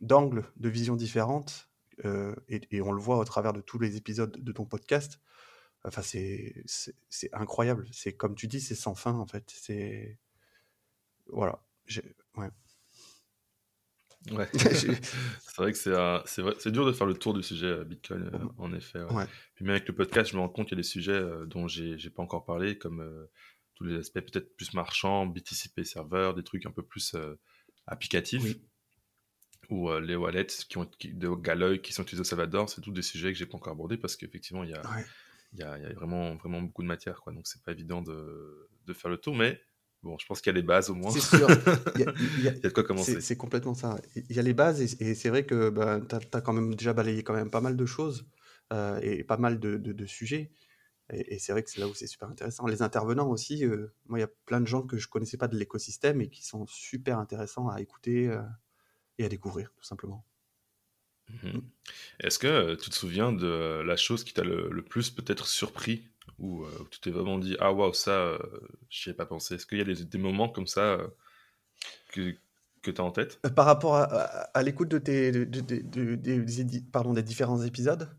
d'angles, 0.00 0.50
de 0.56 0.68
visions 0.68 0.96
différentes 0.96 1.68
euh, 2.04 2.34
et, 2.48 2.80
on 2.80 2.92
le 2.92 3.00
voit 3.00 3.18
au 3.18 3.24
travers 3.24 3.52
de 3.52 3.60
tous 3.60 3.78
les 3.78 3.96
épisodes 3.96 4.42
de 4.42 4.52
ton 4.52 4.64
podcast. 4.64 5.20
Enfin, 5.84 6.02
c'est 6.02 6.64
incroyable. 7.32 7.86
C'est 7.92 8.14
comme 8.14 8.34
tu 8.34 8.46
dis, 8.46 8.60
c'est 8.60 8.74
sans 8.74 8.94
fin 8.94 9.14
en 9.14 9.26
fait. 9.26 9.44
C'est 9.54 10.18
voilà. 11.26 11.62
Ouais. 12.36 12.50
Ouais. 14.30 14.48
c'est 14.54 15.56
vrai 15.56 15.72
que 15.72 15.78
c'est 16.58 16.72
dur 16.72 16.86
de 16.86 16.92
faire 16.92 17.06
le 17.06 17.14
tour 17.14 17.34
du 17.34 17.42
sujet 17.42 17.66
euh, 17.66 17.84
Bitcoin, 17.84 18.30
euh, 18.32 18.38
en 18.56 18.72
effet. 18.72 19.00
Puis 19.54 19.64
même 19.64 19.76
avec 19.76 19.86
le 19.86 19.94
podcast, 19.94 20.30
je 20.30 20.36
me 20.36 20.40
rends 20.40 20.48
compte 20.48 20.68
qu'il 20.68 20.76
y 20.76 20.80
a 20.80 20.82
des 20.82 20.88
sujets 20.88 21.22
dont 21.46 21.68
j'ai 21.68 22.10
pas 22.10 22.22
encore 22.22 22.44
parlé, 22.44 22.78
comme 22.78 23.28
tous 23.74 23.84
les 23.84 23.96
aspects 23.98 24.20
peut-être 24.20 24.56
plus 24.56 24.72
marchands, 24.72 25.26
BTCP 25.26 25.84
serveur, 25.84 26.34
des 26.34 26.42
trucs 26.42 26.64
un 26.64 26.70
peu 26.70 26.82
plus 26.82 27.14
applicatifs 27.86 28.56
ou 29.70 29.90
euh, 29.90 30.00
les 30.00 30.16
wallets 30.16 30.46
qui 30.68 30.78
ont, 30.78 30.88
de 31.04 31.28
Galoy 31.34 31.80
qui 31.80 31.92
sont 31.92 32.02
utilisés 32.02 32.22
au 32.22 32.24
Salvador, 32.24 32.68
c'est 32.68 32.80
tous 32.80 32.92
des 32.92 33.02
sujets 33.02 33.32
que 33.32 33.38
j'ai 33.38 33.46
pas 33.46 33.56
encore 33.56 33.72
abordés 33.72 33.96
parce 33.96 34.16
qu'effectivement, 34.16 34.64
il 34.64 34.70
y 34.70 34.74
a, 34.74 34.82
il 35.52 35.60
y, 35.60 35.62
a, 35.62 35.78
y 35.78 35.84
a, 35.84 35.92
vraiment, 35.92 36.34
vraiment 36.36 36.62
beaucoup 36.62 36.82
de 36.82 36.88
matière. 36.88 37.20
Quoi. 37.20 37.32
Donc, 37.32 37.46
c'est 37.46 37.62
pas 37.62 37.72
évident 37.72 38.02
de, 38.02 38.68
de, 38.86 38.92
faire 38.92 39.10
le 39.10 39.18
tour, 39.18 39.34
mais 39.34 39.60
bon, 40.02 40.16
je 40.18 40.26
pense 40.26 40.40
qu'il 40.40 40.50
y 40.52 40.54
a 40.54 40.56
les 40.56 40.66
bases 40.66 40.90
au 40.90 40.94
moins. 40.94 41.10
C'est 41.10 41.20
sûr. 41.20 41.48
Il 41.94 42.00
y, 42.44 42.48
a, 42.48 42.50
de 42.52 42.68
quoi 42.68 42.84
commencer. 42.84 43.20
C'est 43.20 43.36
complètement 43.36 43.74
ça. 43.74 43.98
Il 44.14 44.34
y 44.34 44.38
a 44.38 44.42
les 44.42 44.54
bases 44.54 44.80
et, 44.80 45.14
c'est 45.14 45.28
vrai 45.28 45.44
que 45.46 45.70
bah, 45.70 46.00
tu 46.08 46.14
as, 46.14 46.40
quand 46.40 46.52
même 46.52 46.74
déjà 46.74 46.92
balayé 46.92 47.22
quand 47.22 47.34
même 47.34 47.50
pas 47.50 47.60
mal 47.60 47.76
de 47.76 47.86
choses 47.86 48.26
euh, 48.72 48.98
et 49.02 49.24
pas 49.24 49.36
mal 49.36 49.60
de, 49.60 49.76
de, 49.76 50.06
sujets. 50.06 50.50
Et, 51.12 51.38
c'est 51.38 51.52
vrai 51.52 51.62
que 51.62 51.70
c'est 51.70 51.80
là 51.80 51.88
où 51.88 51.94
c'est 51.94 52.06
super 52.06 52.28
intéressant. 52.28 52.66
Les 52.66 52.82
intervenants 52.82 53.28
aussi, 53.28 53.64
euh, 53.64 53.94
moi, 54.06 54.18
il 54.18 54.22
y 54.22 54.24
a 54.24 54.30
plein 54.46 54.60
de 54.60 54.66
gens 54.66 54.82
que 54.82 54.96
je 54.96 55.08
connaissais 55.08 55.36
pas 55.36 55.48
de 55.48 55.56
l'écosystème 55.56 56.20
et 56.20 56.28
qui 56.28 56.44
sont 56.44 56.66
super 56.66 57.18
intéressants 57.18 57.68
à 57.68 57.80
écouter 57.80 58.34
et 59.18 59.24
à 59.24 59.28
découvrir, 59.28 59.72
tout 59.76 59.84
simplement. 59.84 60.24
Mhm. 61.30 61.62
Est-ce 62.20 62.38
que 62.38 62.46
euh, 62.46 62.76
tu 62.76 62.90
te 62.90 62.94
souviens 62.94 63.32
de 63.32 63.82
la 63.84 63.96
chose 63.96 64.24
qui 64.24 64.34
t'a 64.34 64.44
le, 64.44 64.82
plus 64.82 65.10
peut-être 65.10 65.46
surpris 65.46 66.06
où, 66.38 66.66
tu 66.90 67.00
t'es 67.00 67.10
vraiment 67.10 67.38
dit 67.38 67.56
ah 67.60 67.72
waouh 67.72 67.92
ça 67.92 68.38
j'y 68.90 69.10
ai 69.10 69.14
pas 69.14 69.26
pensé 69.26 69.54
est-ce 69.54 69.66
qu'il 69.66 69.78
y 69.78 69.80
a 69.80 69.84
des, 69.84 70.04
des 70.04 70.18
moments 70.18 70.48
comme 70.48 70.66
ça 70.66 70.98
que, 72.12 72.34
que 72.82 72.90
tu 72.90 73.00
as 73.00 73.04
en 73.04 73.10
tête? 73.10 73.40
Par 73.54 73.66
rapport 73.66 73.96
à, 73.96 74.04
à, 74.04 74.62
l'écoute 74.62 74.88
de 74.88 74.98
tes, 74.98 75.30
de, 75.30 75.44
de, 75.44 76.14
des, 76.14 76.80
pardon, 76.92 77.12
des 77.12 77.22
différents 77.22 77.62
épisodes? 77.62 78.10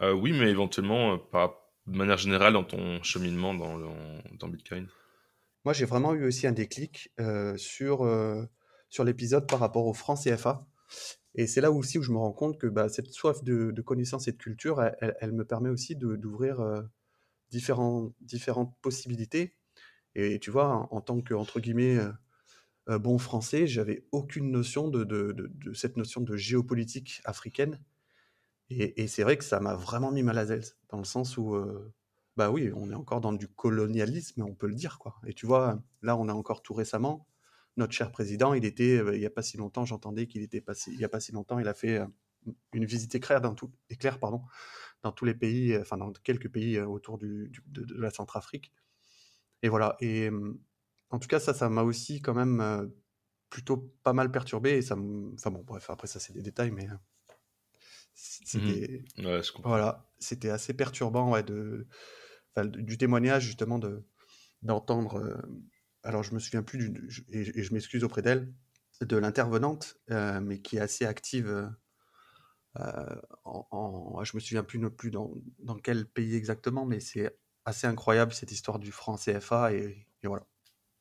Oui, 0.00 0.32
mais 0.32 0.50
éventuellement, 0.50 1.18
par, 1.18 1.54
de 1.86 1.96
manière 1.96 2.18
générale, 2.18 2.54
dans 2.54 2.64
ton 2.64 3.02
cheminement 3.02 3.54
dans, 3.54 3.78
dans 4.32 4.48
Bitcoin 4.48 4.88
Moi, 5.64 5.74
j'ai 5.74 5.84
vraiment 5.84 6.14
eu 6.14 6.24
aussi 6.24 6.46
un 6.46 6.52
déclic 6.52 7.10
sur, 7.56 8.04
sur 8.92 9.04
l'épisode 9.04 9.48
par 9.48 9.58
rapport 9.58 9.86
au 9.86 9.94
franc 9.94 10.16
CFA. 10.16 10.66
Et 11.34 11.46
c'est 11.46 11.62
là 11.62 11.72
aussi 11.72 11.96
où 11.98 12.02
je 12.02 12.12
me 12.12 12.18
rends 12.18 12.32
compte 12.32 12.58
que 12.58 12.66
bah, 12.66 12.90
cette 12.90 13.08
soif 13.10 13.42
de, 13.42 13.70
de, 13.70 13.82
connaissance 13.82 14.28
et 14.28 14.32
de 14.32 14.36
culture, 14.36 14.82
elle, 15.00 15.32
me 15.32 15.46
permet 15.46 15.70
aussi 15.70 15.96
d'ouvrir 15.96 16.60
différents, 17.50 18.12
différentes 18.20 18.76
possibilités. 18.82 19.56
Et 20.14 20.38
tu 20.40 20.50
vois, 20.50 20.88
en, 20.90 21.00
tant 21.00 21.22
que, 21.22 21.32
entre 21.32 21.58
guillemets, 21.58 21.98
euh, 22.90 22.98
bon 22.98 23.16
français, 23.16 23.66
j'avais 23.66 24.04
aucune 24.12 24.50
notion 24.50 24.88
de, 24.88 25.04
de, 25.04 25.72
cette 25.72 25.96
notion 25.96 26.20
de 26.20 26.36
géopolitique 26.36 27.22
africaine. 27.24 27.80
Et, 28.68 29.06
c'est 29.06 29.22
vrai 29.22 29.38
que 29.38 29.44
ça 29.44 29.58
m'a 29.58 29.74
vraiment 29.74 30.12
mis 30.12 30.22
mal 30.22 30.36
à 30.36 30.44
l'aise, 30.44 30.76
dans 30.90 30.98
le 30.98 31.04
sens 31.04 31.38
où, 31.38 31.54
euh, 31.54 31.94
bah 32.36 32.50
oui, 32.50 32.70
on 32.76 32.90
est 32.90 32.94
encore 32.94 33.22
dans 33.22 33.32
du 33.32 33.48
colonialisme, 33.48 34.42
on 34.42 34.54
peut 34.54 34.66
le 34.66 34.74
dire, 34.74 34.98
quoi. 34.98 35.16
Et 35.26 35.32
tu 35.32 35.46
vois, 35.46 35.82
là, 36.02 36.14
on 36.16 36.28
a 36.28 36.34
encore 36.34 36.62
tout 36.62 36.74
récemment, 36.74 37.26
notre 37.76 37.92
cher 37.92 38.12
président, 38.12 38.54
il 38.54 38.64
était, 38.64 38.98
euh, 38.98 39.14
il 39.14 39.20
n'y 39.20 39.26
a 39.26 39.30
pas 39.30 39.42
si 39.42 39.56
longtemps, 39.56 39.84
j'entendais 39.84 40.26
qu'il 40.26 40.42
était 40.42 40.60
passé, 40.60 40.90
il 40.92 40.98
n'y 40.98 41.04
a 41.04 41.08
pas 41.08 41.20
si 41.20 41.32
longtemps, 41.32 41.58
il 41.58 41.68
a 41.68 41.74
fait 41.74 42.00
une 42.72 42.84
visite 42.84 43.14
éclair 43.14 43.40
dans, 43.40 43.54
tout, 43.54 43.70
éclair, 43.88 44.18
pardon, 44.18 44.42
dans 45.02 45.12
tous 45.12 45.24
les 45.24 45.34
pays, 45.34 45.76
enfin 45.78 45.96
dans 45.96 46.12
quelques 46.12 46.50
pays 46.50 46.78
autour 46.80 47.18
du, 47.18 47.52
de, 47.66 47.84
de, 47.84 48.00
la 48.00 48.10
Centrafrique. 48.10 48.72
Et 49.62 49.68
voilà. 49.68 49.96
Et 50.00 50.30
en 51.10 51.18
tout 51.18 51.28
cas, 51.28 51.38
ça, 51.38 51.54
ça 51.54 51.68
m'a 51.68 51.82
aussi 51.82 52.20
quand 52.20 52.34
même 52.34 52.90
plutôt 53.48 53.94
pas 54.02 54.12
mal 54.12 54.32
perturbé. 54.32 54.70
Et 54.72 54.82
ça 54.82 54.96
Enfin 54.96 55.50
bon, 55.50 55.62
bref, 55.62 55.88
après 55.90 56.08
ça, 56.08 56.18
c'est 56.18 56.32
des 56.32 56.42
détails, 56.42 56.72
mais 56.72 56.86
mmh 56.86 56.98
c'était 58.14 59.04
voilà, 59.64 60.06
c'était 60.18 60.50
assez 60.50 60.74
perturbant 60.74 61.30
ouais, 61.30 61.42
de... 61.42 61.86
du 62.66 62.98
témoignage 62.98 63.44
justement 63.44 63.78
de 63.78 64.04
d'entendre. 64.62 65.42
Alors, 66.02 66.22
je 66.22 66.34
me 66.34 66.38
souviens 66.38 66.62
plus 66.62 66.78
du... 66.90 67.24
et, 67.32 67.62
je 67.62 67.74
m'excuse 67.74 68.04
auprès 68.04 68.22
d'elle 68.22 68.52
de 69.00 69.16
l'intervenante, 69.16 69.96
mais 70.08 70.60
qui 70.60 70.76
est 70.76 70.80
assez 70.80 71.04
active. 71.06 71.70
en, 73.44 73.66
en, 73.70 74.24
je 74.24 74.36
me 74.36 74.40
souviens 74.40 74.62
plus 74.62 74.78
non 74.78 74.90
plus 74.90 75.10
dans, 75.10 75.34
dans 75.58 75.76
quel 75.76 76.06
pays 76.06 76.36
exactement, 76.36 76.86
mais 76.86 77.00
c'est 77.00 77.36
assez 77.64 77.86
incroyable 77.86 78.32
cette 78.32 78.52
histoire 78.52 78.78
du 78.78 78.92
franc 78.92 79.16
CFA 79.16 79.72
et 79.72 80.06
voilà. 80.24 80.46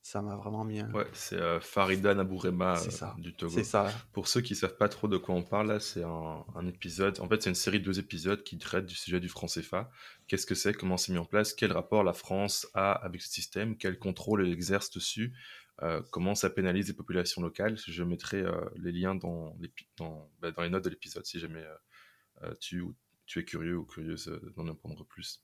Ça 0.01 0.21
m'a 0.23 0.35
vraiment 0.35 0.63
mis. 0.63 0.81
Ouais, 0.81 1.07
c'est 1.13 1.37
euh, 1.37 1.59
Farida 1.59 2.15
Nabourema 2.15 2.75
euh, 2.75 3.05
du 3.19 3.33
Togo. 3.35 3.53
C'est 3.53 3.63
ça. 3.63 3.93
Pour 4.13 4.27
ceux 4.27 4.41
qui 4.41 4.55
savent 4.55 4.75
pas 4.75 4.89
trop 4.89 5.07
de 5.07 5.17
quoi 5.17 5.35
on 5.35 5.43
parle, 5.43 5.67
là, 5.67 5.79
c'est 5.79 6.03
un, 6.03 6.67
épisode. 6.67 7.19
En 7.19 7.29
fait, 7.29 7.43
c'est 7.43 7.49
une 7.49 7.55
série 7.55 7.79
de 7.79 7.85
deux 7.85 7.99
épisodes 7.99 8.43
qui 8.43 8.57
traitent 8.57 8.87
du 8.87 8.95
sujet 8.95 9.19
du 9.19 9.29
franc 9.29 9.45
CFA. 9.45 9.91
Qu'est-ce 10.27 10.47
que 10.47 10.55
c'est? 10.55 10.73
Comment 10.73 10.97
c'est 10.97 11.11
mis 11.11 11.19
en 11.19 11.25
place? 11.25 11.53
Quel 11.53 11.71
rapport 11.71 12.03
la 12.03 12.13
France 12.13 12.67
a 12.73 12.93
avec 12.93 13.21
ce 13.21 13.29
système? 13.29 13.77
Quel 13.77 13.99
contrôle 13.99 14.45
elle 14.45 14.51
exerce 14.51 14.89
dessus? 14.89 15.33
Euh, 15.83 16.01
Comment 16.11 16.33
ça 16.33 16.49
pénalise 16.49 16.87
les 16.87 16.95
populations 16.95 17.41
locales? 17.43 17.77
Je 17.77 18.03
mettrai 18.03 18.43
les 18.77 18.91
liens 18.91 19.13
dans 19.13 19.55
les, 19.59 19.71
dans, 19.97 20.31
bah, 20.41 20.51
dans 20.51 20.63
les 20.63 20.69
notes 20.69 20.83
de 20.83 20.89
l'épisode 20.89 21.25
si 21.25 21.39
jamais 21.39 21.63
tu, 22.59 22.83
tu 23.27 23.39
es 23.39 23.45
curieux 23.45 23.77
ou 23.77 23.85
curieuse 23.85 24.31
d'en 24.55 24.67
apprendre 24.67 25.05
plus. 25.05 25.43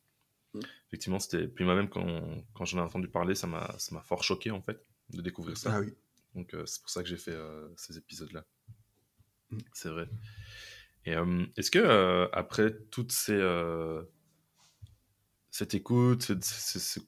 Mm. 0.53 0.59
Effectivement, 0.87 1.19
c'était. 1.19 1.47
Puis 1.47 1.65
moi-même, 1.65 1.89
quand, 1.89 2.21
quand 2.53 2.65
j'en 2.65 2.79
ai 2.79 2.81
entendu 2.81 3.07
parler, 3.07 3.35
ça 3.35 3.47
m'a 3.47 4.01
fort 4.03 4.23
choqué, 4.23 4.51
en 4.51 4.61
fait, 4.61 4.81
de 5.11 5.21
découvrir 5.21 5.57
ça. 5.57 5.75
Ah 5.75 5.79
oui. 5.79 5.93
Donc, 6.35 6.53
euh, 6.53 6.65
c'est 6.65 6.81
pour 6.81 6.89
ça 6.89 7.01
que 7.01 7.09
j'ai 7.09 7.17
fait 7.17 7.31
euh, 7.31 7.67
ces 7.75 7.97
épisodes-là. 7.97 8.45
Mm. 9.51 9.57
C'est 9.73 9.89
vrai. 9.89 10.09
Et 11.05 11.15
euh, 11.15 11.45
est-ce 11.55 11.71
que, 11.71 12.29
après 12.33 12.77
toutes 12.91 13.11
ces. 13.11 13.39
cette 15.51 15.73
écoute, 15.73 16.23
ce, 16.43 16.99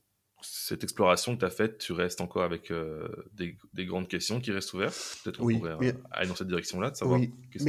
cette 0.41 0.83
exploration 0.83 1.35
que 1.35 1.39
tu 1.39 1.45
as 1.45 1.49
faite, 1.49 1.77
tu 1.77 1.91
restes 1.93 2.21
encore 2.21 2.43
avec 2.43 2.71
euh, 2.71 3.07
des, 3.33 3.57
des, 3.73 3.85
grandes 3.85 4.07
questions 4.07 4.39
qui 4.39 4.51
restent 4.51 4.73
ouvertes? 4.73 4.95
Peut-être 5.23 5.37
qu'on 5.37 5.57
pourrait 5.57 5.71
euh, 5.71 5.93
aller 6.11 6.27
dans 6.27 6.35
cette 6.35 6.47
direction-là, 6.47 6.91
de 6.91 6.95
savoir 6.95 7.19
qu'est-ce, 7.51 7.65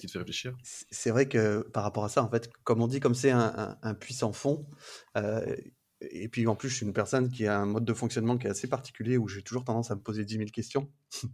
qui 0.00 0.06
te 0.06 0.10
fait 0.10 0.18
réfléchir? 0.18 0.56
C'est 0.62 1.10
vrai 1.10 1.28
que 1.28 1.60
par 1.68 1.82
rapport 1.82 2.04
à 2.04 2.08
ça, 2.08 2.22
en 2.22 2.30
fait, 2.30 2.50
comme 2.64 2.82
on 2.82 2.86
dit, 2.86 3.00
comme 3.00 3.14
c'est 3.14 3.30
un, 3.30 3.78
un, 3.82 3.94
puissant 3.94 4.32
fond, 4.32 4.66
euh, 5.16 5.56
et 6.00 6.28
puis 6.28 6.46
en 6.46 6.56
plus, 6.56 6.68
je 6.68 6.76
suis 6.76 6.86
une 6.86 6.92
personne 6.92 7.30
qui 7.30 7.46
a 7.46 7.58
un 7.58 7.66
mode 7.66 7.84
de 7.84 7.94
fonctionnement 7.94 8.36
qui 8.36 8.46
est 8.46 8.50
assez 8.50 8.68
particulier, 8.68 9.16
où 9.16 9.28
j'ai 9.28 9.42
toujours 9.42 9.64
tendance 9.64 9.90
à 9.90 9.94
me 9.94 10.00
poser 10.00 10.24
10 10.24 10.38
000 10.38 10.50
questions. 10.50 10.90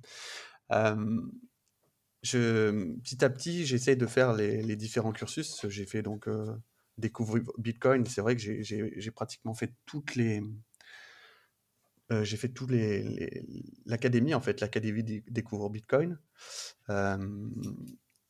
je, 2.22 2.94
petit 3.02 3.24
à 3.24 3.30
petit, 3.30 3.64
j'essaye 3.64 3.96
de 3.96 4.06
faire 4.06 4.34
les, 4.34 4.62
les 4.62 4.76
différents 4.76 5.12
cursus. 5.12 5.64
J'ai 5.68 5.86
fait 5.86 6.02
donc 6.02 6.28
découvrir 6.98 7.44
Bitcoin, 7.58 8.04
c'est 8.06 8.20
vrai 8.20 8.36
que 8.36 8.42
j'ai 8.42 9.10
pratiquement 9.10 9.54
fait 9.54 9.72
toutes 9.86 10.14
les. 10.14 10.42
Euh, 12.10 12.24
j'ai 12.24 12.36
fait 12.36 12.48
tous 12.48 12.66
les. 12.66 13.44
L'académie, 13.86 14.34
en 14.34 14.40
fait, 14.40 14.60
l'académie 14.60 15.22
découvre 15.28 15.70
Bitcoin. 15.70 16.18
Euh, 16.90 17.48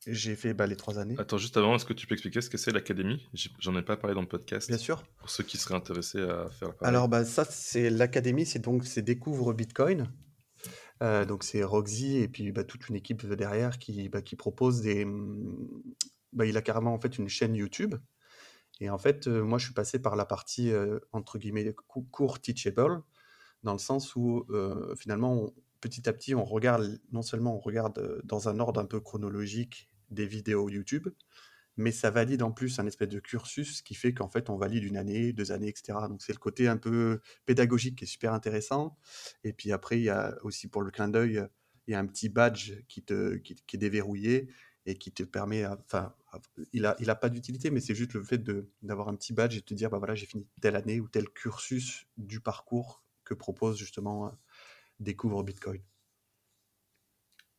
j'ai 0.07 0.35
fait 0.35 0.53
bah, 0.53 0.67
les 0.67 0.75
trois 0.75 0.99
années. 0.99 1.15
Attends, 1.17 1.37
juste 1.37 1.57
avant, 1.57 1.75
est-ce 1.75 1.85
que 1.85 1.93
tu 1.93 2.07
peux 2.07 2.13
expliquer 2.13 2.41
ce 2.41 2.49
que 2.49 2.57
c'est 2.57 2.71
l'académie? 2.71 3.27
J'en 3.59 3.75
ai 3.77 3.81
pas 3.81 3.97
parlé 3.97 4.15
dans 4.15 4.21
le 4.21 4.27
podcast. 4.27 4.69
Bien 4.69 4.77
sûr. 4.77 5.03
Pour 5.17 5.29
ceux 5.29 5.43
qui 5.43 5.57
seraient 5.57 5.75
intéressés 5.75 6.21
à 6.21 6.49
faire. 6.49 6.73
Alors, 6.81 7.09
bah, 7.09 7.25
ça, 7.25 7.45
c'est 7.45 7.89
l'académie, 7.89 8.45
c'est 8.45 8.59
donc 8.59 8.85
c'est 8.85 9.01
découvre 9.01 9.53
Bitcoin. 9.53 10.11
Euh, 11.01 11.23
donc 11.23 11.45
c'est 11.45 11.63
Roxy 11.63 12.17
et 12.17 12.27
puis 12.27 12.51
bah, 12.51 12.65
toute 12.65 12.89
une 12.89 12.95
équipe 12.95 13.25
derrière 13.25 13.79
qui, 13.79 14.09
bah, 14.09 14.21
qui 14.21 14.35
propose 14.35 14.81
des. 14.81 15.07
Bah, 16.33 16.45
il 16.45 16.57
a 16.57 16.61
carrément 16.61 16.93
en 16.93 16.99
fait 16.99 17.17
une 17.17 17.29
chaîne 17.29 17.55
YouTube 17.55 17.95
et 18.79 18.89
en 18.89 18.97
fait, 18.97 19.27
moi, 19.27 19.57
je 19.57 19.65
suis 19.65 19.73
passé 19.73 19.99
par 19.99 20.15
la 20.15 20.25
partie, 20.25 20.71
entre 21.11 21.37
guillemets, 21.37 21.73
court 22.11 22.39
teachable, 22.39 23.01
dans 23.63 23.73
le 23.73 23.79
sens 23.79 24.15
où, 24.15 24.45
finalement, 24.97 25.53
petit 25.81 26.07
à 26.07 26.13
petit, 26.13 26.35
on 26.35 26.45
regarde, 26.45 26.99
non 27.11 27.21
seulement 27.21 27.55
on 27.55 27.59
regarde 27.59 28.21
dans 28.23 28.49
un 28.49 28.59
ordre 28.59 28.79
un 28.79 28.85
peu 28.85 28.99
chronologique 28.99 29.89
des 30.11 30.25
vidéos 30.25 30.69
YouTube, 30.69 31.07
mais 31.77 31.91
ça 31.91 32.09
valide 32.09 32.41
en 32.43 32.51
plus 32.51 32.79
un 32.79 32.87
espèce 32.87 33.07
de 33.07 33.19
cursus 33.19 33.81
qui 33.81 33.95
fait 33.95 34.13
qu'en 34.13 34.27
fait, 34.29 34.49
on 34.49 34.57
valide 34.57 34.83
une 34.83 34.97
année, 34.97 35.31
deux 35.31 35.51
années, 35.51 35.69
etc. 35.69 35.97
Donc, 36.09 36.21
c'est 36.21 36.33
le 36.33 36.39
côté 36.39 36.67
un 36.67 36.77
peu 36.77 37.21
pédagogique 37.45 37.97
qui 37.97 38.03
est 38.03 38.07
super 38.07 38.33
intéressant. 38.33 38.97
Et 39.43 39.53
puis 39.53 39.71
après, 39.71 39.97
il 39.97 40.03
y 40.03 40.09
a 40.09 40.35
aussi 40.43 40.67
pour 40.67 40.81
le 40.81 40.91
clin 40.91 41.07
d'œil, 41.07 41.41
il 41.87 41.91
y 41.91 41.95
a 41.95 41.99
un 41.99 42.05
petit 42.05 42.27
badge 42.27 42.73
qui, 42.87 43.01
te, 43.01 43.35
qui 43.37 43.55
est 43.73 43.77
déverrouillé 43.77 44.49
et 44.85 44.95
qui 44.95 45.11
te 45.11 45.23
permet, 45.23 45.65
enfin, 45.65 46.13
il 46.73 46.85
a, 46.85 46.95
il 46.99 47.09
a 47.09 47.15
pas 47.15 47.29
d'utilité, 47.29 47.69
mais 47.69 47.79
c'est 47.79 47.95
juste 47.95 48.13
le 48.13 48.23
fait 48.23 48.41
d'avoir 48.81 49.07
un 49.07 49.15
petit 49.15 49.33
badge 49.33 49.55
et 49.55 49.59
de 49.59 49.65
te 49.65 49.73
dire, 49.73 49.89
bah 49.89 49.97
voilà, 49.97 50.15
j'ai 50.15 50.25
fini 50.25 50.47
telle 50.61 50.75
année 50.75 50.99
ou 50.99 51.07
tel 51.07 51.29
cursus 51.29 52.07
du 52.17 52.39
parcours 52.39 53.03
que 53.23 53.33
propose 53.33 53.77
justement 53.77 54.27
euh, 54.27 54.31
Découvre 54.99 55.43
Bitcoin. 55.43 55.81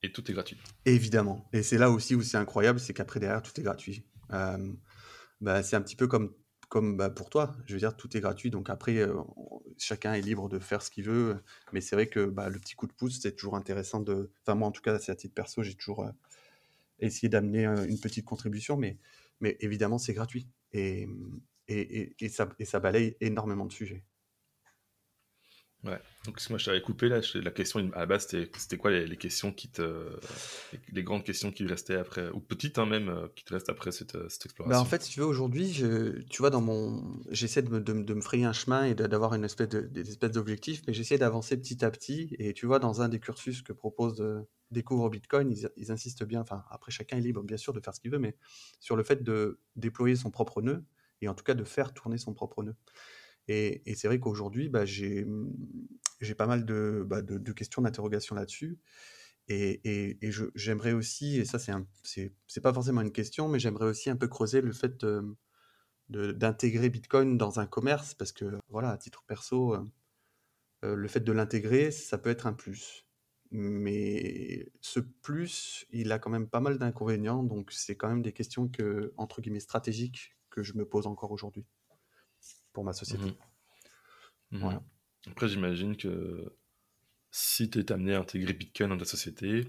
Et 0.03 0.13
tout 0.13 0.29
est 0.31 0.35
gratuit. 0.35 0.59
Évidemment. 0.87 1.49
Et 1.53 1.63
c'est 1.63 1.79
là 1.79 1.91
aussi 1.91 2.15
où 2.15 2.23
c'est 2.23 2.37
incroyable, 2.37 2.81
c'est 2.81 2.95
qu'après 2.95 3.21
derrière, 3.21 3.43
tout 3.43 3.59
est 3.61 3.63
gratuit. 3.63 4.05
Euh, 4.33 4.73
bah, 5.41 5.63
c'est 5.63 5.77
un 5.77 5.83
petit 5.83 5.97
peu 5.97 6.07
comme, 6.07 6.35
comme 6.69 6.97
bah, 6.97 7.11
pour 7.11 7.29
toi. 7.29 7.55
Je 7.67 7.75
veux 7.75 7.79
dire, 7.79 7.97
tout 7.97 8.17
est 8.17 8.21
gratuit. 8.21 8.51
Donc 8.51 8.71
après, 8.71 8.97
euh, 8.97 9.15
chacun 9.79 10.15
est 10.15 10.23
libre 10.23 10.49
de 10.49 10.59
faire 10.59 10.83
ce 10.83 10.91
qu'il 10.91 11.05
veut. 11.05 11.37
Mais 11.73 11.81
c'est 11.81 11.97
vrai 11.97 12.09
que 12.09 12.25
bah, 12.27 12.49
le 12.49 12.59
petit 12.59 12.75
coup 12.75 12.87
de 12.87 12.93
pouce, 12.93 13.21
c'est 13.21 13.37
toujours 13.37 13.57
intéressant 13.57 14.01
de. 14.01 14.31
Enfin, 14.43 14.55
moi, 14.55 14.69
en 14.69 14.73
tout 14.73 14.83
cas, 14.83 14.99
c'est 14.99 15.13
à 15.13 15.17
titre 15.17 15.35
perso, 15.35 15.63
j'ai 15.63 15.75
toujours 15.75 16.11
essayer 17.01 17.29
d'amener 17.29 17.65
une 17.67 17.99
petite 18.01 18.25
contribution, 18.25 18.77
mais, 18.77 18.99
évidemment, 19.61 19.99
c'est 19.99 20.15
gratuit. 20.15 20.49
Et, 20.73 21.09
et 21.69 22.29
ça 22.29 22.81
balaye 22.81 23.17
énormément 23.21 23.67
de 23.67 23.73
sujets. 23.73 24.05
Ouais, 25.83 25.99
donc 26.27 26.39
moi 26.51 26.59
je 26.59 26.67
t'avais 26.67 26.83
coupé 26.83 27.09
là, 27.09 27.21
la 27.35 27.51
question 27.51 27.91
à 27.95 28.01
la 28.01 28.07
base 28.07 28.27
c'était 28.27 28.77
quoi 28.77 28.91
les, 28.91 29.17
questions 29.17 29.51
qui 29.51 29.71
te. 29.71 30.11
Les, 30.93 31.03
grandes 31.03 31.25
questions 31.25 31.51
qui 31.51 31.65
restaient 31.67 31.95
après, 31.95 32.29
ou 32.31 32.41
petites 32.41 32.79
hein, 32.79 32.85
même, 32.85 33.09
euh, 33.09 33.29
qui 33.35 33.45
te 33.45 33.55
restent 33.55 33.71
après 33.71 33.91
cette, 33.91 34.15
euh, 34.15 34.29
cette 34.29 34.45
exploration 34.45 34.79
bah 34.79 34.83
En 34.83 34.85
fait, 34.85 35.01
si 35.03 35.13
tu 35.13 35.21
veux, 35.21 35.27
aujourd'hui, 35.27 35.83
tu 36.29 36.43
vois, 36.43 36.51
dans 36.51 36.61
mon. 36.61 37.03
J'essaie 37.31 37.63
de 37.63 37.71
me, 37.71 37.81
de, 37.81 38.15
me 38.15 38.21
frayer 38.21 38.45
un 38.45 38.53
chemin 38.53 38.85
et 38.85 38.95
d'avoir 38.95 39.33
une 39.33 39.45
espèce 39.45 39.71
de, 39.71 39.81
des 39.81 40.11
espèces 40.11 40.33
d'objectifs, 40.33 40.83
mais 40.87 40.93
j'essaie 40.93 41.17
d'avancer 41.17 41.57
petit 41.57 41.83
à 41.83 41.91
petit. 41.91 42.37
Et 42.39 42.53
tu 42.53 42.67
vois, 42.67 42.79
dans 42.79 43.01
un 43.01 43.09
des 43.09 43.19
cursus 43.19 43.63
que 43.63 43.73
propose 43.73 44.21
euh, 44.21 44.47
Découvre 44.71 45.09
Bitcoin, 45.09 45.51
ils, 45.51 45.71
ils, 45.79 45.91
insistent 45.91 46.25
bien, 46.25 46.43
enfin, 46.43 46.63
après 46.69 46.93
chacun 46.93 47.17
est 47.17 47.23
libre 47.23 47.43
bien 47.43 47.57
sûr 47.57 47.73
de 47.73 47.81
faire 47.81 47.95
ce 47.95 48.01
qu'il 48.01 48.11
veut, 48.11 48.19
mais 48.19 48.37
sur 48.81 48.97
le 48.97 49.03
fait 49.03 49.23
de 49.23 49.59
déployer 49.77 50.15
son 50.15 50.31
propre 50.31 50.61
nœud, 50.61 50.85
et 51.23 51.29
en 51.29 51.35
tout 51.35 51.45
cas 51.45 51.55
de 51.55 51.65
faire 51.65 51.95
tourner 51.95 52.19
son 52.19 52.35
propre 52.35 52.63
nœud. 52.63 52.77
Et, 53.49 53.83
c'est 53.97 54.09
vrai 54.09 54.21
qu'aujourd'hui, 54.21 54.69
bah, 54.69 54.85
j'ai 54.85 55.25
pas 56.37 56.47
mal 56.47 56.65
de, 56.65 57.05
bah, 57.07 57.23
questions, 57.55 57.83
d'interrogations 57.83 58.35
là-dessus. 58.35 58.79
Et, 59.49 60.21
j'aimerais 60.55 60.93
aussi, 60.93 61.39
et 61.41 61.45
ça 61.45 61.59
c'est 61.59 62.63
pas 62.63 62.73
forcément 62.73 63.01
une 63.01 63.13
question, 63.13 63.49
mais 63.49 63.59
j'aimerais 63.59 63.87
aussi 63.87 64.11
un 64.11 64.17
peu 64.17 64.29
creuser 64.29 64.61
le 64.61 64.73
fait 64.73 65.05
d'intégrer 66.09 66.91
Bitcoin 66.91 67.37
dans 67.37 67.61
un 67.61 67.67
commerce 67.67 68.15
parce 68.15 68.33
que, 68.33 68.59
voilà, 68.69 68.91
à 68.91 68.99
titre 68.99 69.25
perso, 69.27 69.77
le 70.83 71.09
fait 71.09 71.21
de 71.21 71.33
l'intégrer, 71.33 71.91
ça 71.91 72.19
peut 72.19 72.31
être 72.31 72.47
un 72.47 72.53
plus. 72.53 73.07
Mais 73.53 74.71
ce 74.81 75.01
plus, 75.01 75.87
il 75.91 76.13
a 76.13 76.21
quand 76.21 76.31
même 76.31 76.49
pas 76.49 76.61
mal 76.61 76.79
d'inconvénients, 76.79 77.43
donc 77.43 77.73
c'est 77.73 77.97
quand 77.97 78.09
même 78.09 78.23
des 78.23 78.33
questions 78.33 78.69
que, 78.69 79.13
entre 79.17 79.41
guillemets, 79.41 79.59
stratégiques 79.59 80.37
que 80.51 80.63
je 80.63 80.75
me 80.75 80.85
pose 80.85 81.09
encore 81.09 81.33
aujourd'hui 81.33 81.67
pour 82.73 82.85
ma 82.85 82.93
société. 82.93 83.25
Mmh. 83.25 83.37
Mmh. 84.57 84.59
Voilà. 84.59 84.83
Après, 85.27 85.49
j'imagine 85.49 85.97
que 85.97 86.57
si 87.31 87.71
tu 87.71 87.79
es 87.79 87.93
amené 87.93 88.15
à 88.15 88.21
intégrer 88.21 88.53
Bitcoin 88.53 88.91
dans 88.91 88.99
ta 88.99 89.05
société, 89.05 89.67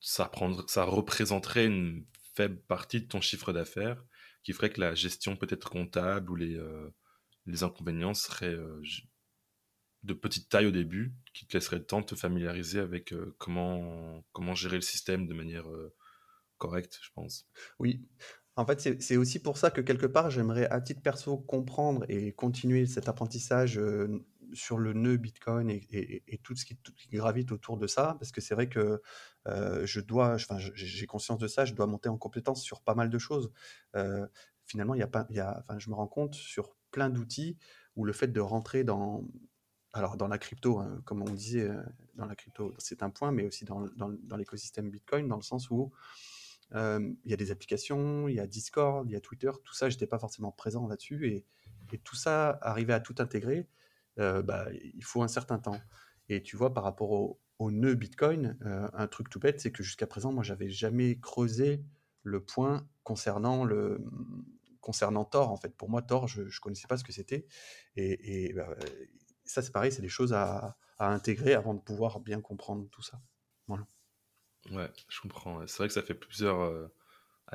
ça, 0.00 0.30
ça 0.66 0.84
représenterait 0.84 1.66
une 1.66 2.06
faible 2.34 2.60
partie 2.62 3.00
de 3.00 3.06
ton 3.06 3.20
chiffre 3.20 3.52
d'affaires 3.52 4.04
qui 4.42 4.52
ferait 4.52 4.70
que 4.70 4.80
la 4.80 4.94
gestion 4.94 5.36
peut-être 5.36 5.70
comptable 5.70 6.30
ou 6.30 6.36
les, 6.36 6.56
euh, 6.56 6.90
les 7.46 7.62
inconvénients 7.62 8.14
seraient 8.14 8.54
euh, 8.54 8.82
de 10.02 10.14
petite 10.14 10.48
taille 10.48 10.66
au 10.66 10.72
début, 10.72 11.14
qui 11.32 11.46
te 11.46 11.56
laisserait 11.56 11.78
le 11.78 11.86
temps 11.86 12.00
de 12.00 12.06
te 12.06 12.14
familiariser 12.16 12.80
avec 12.80 13.12
euh, 13.12 13.36
comment, 13.38 14.24
comment 14.32 14.54
gérer 14.54 14.76
le 14.76 14.82
système 14.82 15.28
de 15.28 15.34
manière 15.34 15.66
correcte, 16.58 16.98
je 17.02 17.10
pense. 17.14 17.46
Oui. 17.78 18.04
En 18.56 18.66
fait, 18.66 19.00
c'est 19.00 19.16
aussi 19.16 19.38
pour 19.38 19.56
ça 19.56 19.70
que 19.70 19.80
quelque 19.80 20.06
part, 20.06 20.30
j'aimerais 20.30 20.66
à 20.68 20.80
titre 20.80 21.00
perso 21.00 21.38
comprendre 21.38 22.04
et 22.08 22.32
continuer 22.32 22.86
cet 22.86 23.08
apprentissage 23.08 23.80
sur 24.52 24.78
le 24.78 24.92
nœud 24.92 25.16
Bitcoin 25.16 25.70
et, 25.70 26.40
tout 26.42 26.54
ce 26.54 26.66
qui, 26.66 26.76
gravite 27.10 27.52
autour 27.52 27.78
de 27.78 27.86
ça, 27.86 28.16
parce 28.18 28.30
que 28.30 28.40
c'est 28.42 28.54
vrai 28.54 28.68
que 28.68 29.00
je 29.46 30.00
dois, 30.00 30.36
j'ai 30.74 31.06
conscience 31.06 31.38
de 31.38 31.48
ça, 31.48 31.64
je 31.64 31.74
dois 31.74 31.86
monter 31.86 32.10
en 32.10 32.18
compétence 32.18 32.62
sur 32.62 32.82
pas 32.82 32.94
mal 32.94 33.08
de 33.08 33.18
choses. 33.18 33.50
Finalement, 34.66 34.94
il 34.94 35.00
y 35.00 35.02
a 35.02 35.26
y 35.30 35.40
a, 35.40 35.64
je 35.78 35.90
me 35.90 35.94
rends 35.94 36.06
compte 36.06 36.34
sur 36.34 36.76
plein 36.90 37.10
d'outils 37.10 37.56
où 37.96 38.04
le 38.04 38.12
fait 38.12 38.28
de 38.28 38.40
rentrer 38.40 38.84
dans, 38.84 39.24
alors 39.92 40.16
dans 40.16 40.28
la 40.28 40.38
crypto, 40.38 40.78
hein, 40.78 41.00
comme 41.04 41.22
on 41.22 41.32
disait, 41.32 41.70
dans 42.14 42.26
la 42.26 42.34
crypto, 42.34 42.74
c'est 42.78 43.02
un 43.02 43.10
point, 43.10 43.32
mais 43.32 43.46
aussi 43.46 43.64
dans, 43.64 43.86
dans, 43.96 44.36
l'écosystème 44.36 44.90
Bitcoin, 44.90 45.28
dans 45.28 45.36
le 45.36 45.42
sens 45.42 45.70
où 45.70 45.92
il 46.74 47.30
y 47.30 47.32
a 47.32 47.36
des 47.36 47.50
applications, 47.50 48.28
il 48.28 48.36
y 48.36 48.40
a 48.40 48.46
Discord, 48.46 49.08
il 49.08 49.12
y 49.12 49.16
a 49.16 49.20
Twitter, 49.20 49.50
tout 49.64 49.74
ça, 49.74 49.88
j'étais 49.88 50.06
pas 50.06 50.18
forcément 50.18 50.52
présent 50.52 50.86
là-dessus, 50.86 51.28
et, 51.28 51.44
tout 52.04 52.16
ça, 52.16 52.58
arriver 52.62 52.94
à 52.94 53.00
tout 53.00 53.16
intégrer, 53.18 53.68
bah, 54.16 54.66
il 54.72 55.04
faut 55.04 55.22
un 55.22 55.28
certain 55.28 55.58
temps. 55.58 55.78
Et 56.30 56.42
tu 56.42 56.56
vois, 56.56 56.72
par 56.72 56.84
rapport 56.84 57.10
au, 57.10 57.70
nœud 57.70 57.94
Bitcoin, 57.94 58.56
un 58.94 59.06
truc 59.08 59.28
tout 59.28 59.38
bête, 59.38 59.60
c'est 59.60 59.70
que 59.70 59.82
jusqu'à 59.82 60.06
présent, 60.06 60.32
moi, 60.32 60.42
j'avais 60.42 60.70
jamais 60.70 61.20
creusé 61.20 61.84
le 62.22 62.42
point 62.42 62.88
concernant 63.04 63.64
le 63.64 64.00
concernant 64.82 65.24
Tor. 65.24 65.50
En 65.50 65.56
fait, 65.56 65.74
pour 65.74 65.88
moi, 65.88 66.02
Tor, 66.02 66.28
je, 66.28 66.42
ne 66.42 66.60
connaissais 66.60 66.86
pas 66.86 66.98
ce 66.98 67.04
que 67.04 67.12
c'était. 67.12 67.46
Et, 67.96 68.52
bah, 68.52 68.68
ça, 69.44 69.62
c'est 69.62 69.72
pareil, 69.72 69.92
c'est 69.92 70.02
des 70.02 70.08
choses 70.08 70.34
à, 70.34 70.76
intégrer 70.98 71.54
avant 71.54 71.74
de 71.74 71.80
pouvoir 71.80 72.20
bien 72.20 72.40
comprendre 72.40 72.88
tout 72.88 73.02
ça. 73.02 73.20
Voilà. 73.66 73.84
Ouais, 74.70 74.90
je 75.08 75.20
comprends. 75.20 75.66
C'est 75.66 75.78
vrai 75.78 75.88
que 75.88 75.94
ça 75.94 76.02
fait 76.02 76.14
plusieurs 76.14 76.60
euh, 76.60 76.86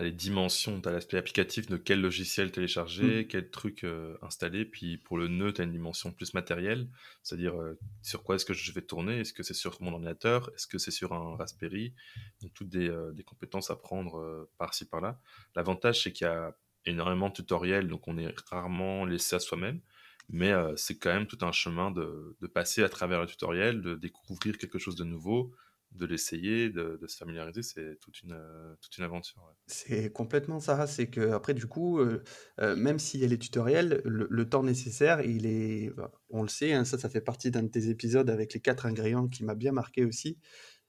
dimensions, 0.06 0.80
tu 0.80 0.88
as 0.88 0.92
l'aspect 0.92 1.18
applicatif 1.18 1.68
de 1.68 1.78
quel 1.78 2.02
logiciel 2.02 2.52
télécharger, 2.52 3.24
mm. 3.24 3.28
quel 3.28 3.50
truc 3.50 3.84
euh, 3.84 4.18
installer, 4.22 4.66
puis 4.66 4.98
pour 4.98 5.18
le 5.18 5.28
nœud, 5.28 5.54
tu 5.54 5.62
as 5.62 5.64
une 5.64 5.72
dimension 5.72 6.12
plus 6.12 6.34
matérielle, 6.34 6.88
c'est-à-dire 7.24 7.60
euh, 7.60 7.78
sur 8.02 8.24
quoi 8.24 8.36
est-ce 8.36 8.46
que 8.46 8.54
je 8.54 8.72
vais 8.72 8.82
tourner, 8.82 9.20
est-ce 9.20 9.34
que 9.34 9.44
c'est 9.44 9.56
sur 9.56 9.82
mon 9.82 9.94
ordinateur, 9.94 10.52
est-ce 10.54 10.68
que 10.68 10.78
c'est 10.78 10.92
sur 10.92 11.14
un 11.14 11.36
Raspberry, 11.36 11.94
donc 12.42 12.54
toutes 12.54 12.70
des, 12.70 12.90
euh, 12.90 13.12
des 13.14 13.24
compétences 13.24 13.72
à 13.72 13.76
prendre 13.76 14.48
par-ci 14.58 14.86
par-là. 14.86 15.20
L'avantage, 15.56 16.04
c'est 16.04 16.12
qu'il 16.12 16.26
y 16.26 16.30
a 16.30 16.56
énormément 16.86 17.30
de 17.30 17.34
tutoriels, 17.34 17.88
donc 17.88 18.08
on 18.08 18.18
est 18.18 18.34
rarement 18.50 19.04
laissé 19.06 19.36
à 19.36 19.40
soi-même, 19.40 19.82
mais 20.30 20.54
c'est 20.76 20.98
quand 20.98 21.14
même 21.14 21.28
tout 21.28 21.38
un 21.42 21.52
chemin 21.52 21.92
de, 21.92 22.36
de 22.40 22.48
passer 22.48 22.84
à 22.84 22.90
travers 22.90 23.22
le 23.22 23.28
tutoriel, 23.28 23.82
de 23.82 23.96
découvrir 23.96 24.58
quelque 24.58 24.78
chose 24.78 24.96
de 24.96 25.04
nouveau, 25.04 25.54
de 25.92 26.06
l'essayer, 26.06 26.70
de, 26.70 27.00
se 27.08 27.18
familiariser, 27.18 27.64
c'est 27.64 27.98
toute 28.00 28.22
une, 28.22 28.34
euh, 28.34 28.76
toute 28.82 28.98
une 28.98 29.04
aventure. 29.04 29.54
C'est 29.68 30.12
complètement 30.12 30.60
ça. 30.60 30.88
C'est 30.88 31.08
que 31.08 31.32
après, 31.32 31.54
du 31.54 31.68
coup, 31.68 32.00
euh, 32.00 32.24
euh, 32.60 32.76
même 32.76 33.00
s'il 33.00 33.22
y 33.22 33.24
a 33.24 33.28
les 33.28 33.40
tutoriels, 33.40 34.02
le, 34.06 34.50
temps 34.50 34.64
nécessaire, 34.64 35.22
il 35.22 35.46
est, 35.46 35.90
bah, 35.96 36.12
on 36.30 36.42
le 36.42 36.50
sait, 36.50 36.74
hein, 36.74 36.86
ça, 36.86 36.98
ça 36.98 37.10
fait 37.10 37.22
partie 37.22 37.52
d'un 37.52 37.64
de 37.64 37.70
tes 37.70 37.90
épisodes 37.90 38.30
avec 38.30 38.54
les 38.54 38.60
quatre 38.60 38.86
ingrédients 38.86 39.28
qui 39.28 39.44
m'a 39.44 39.56
bien 39.56 39.72
marqué 39.72 40.06
aussi 40.06 40.38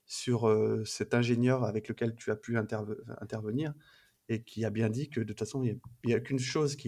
sur 0.07 0.51
cet 0.87 1.13
ingénieur 1.13 1.65
avec 1.65 1.87
lequel 1.89 2.15
tu 2.15 2.31
as 2.31 2.37
pu 2.37 2.57
intervenir 2.57 3.75
et 4.31 4.43
qui 4.43 4.65
a 4.65 4.71
bien 4.71 4.89
dit 4.89 5.11
que 5.11 5.21
de 5.21 5.27
toute 5.27 5.39
façon, 5.39 5.63
il 5.63 5.79
n'y 6.07 6.15
a, 6.15 6.21
qu'une 6.21 6.39
chose 6.39 6.79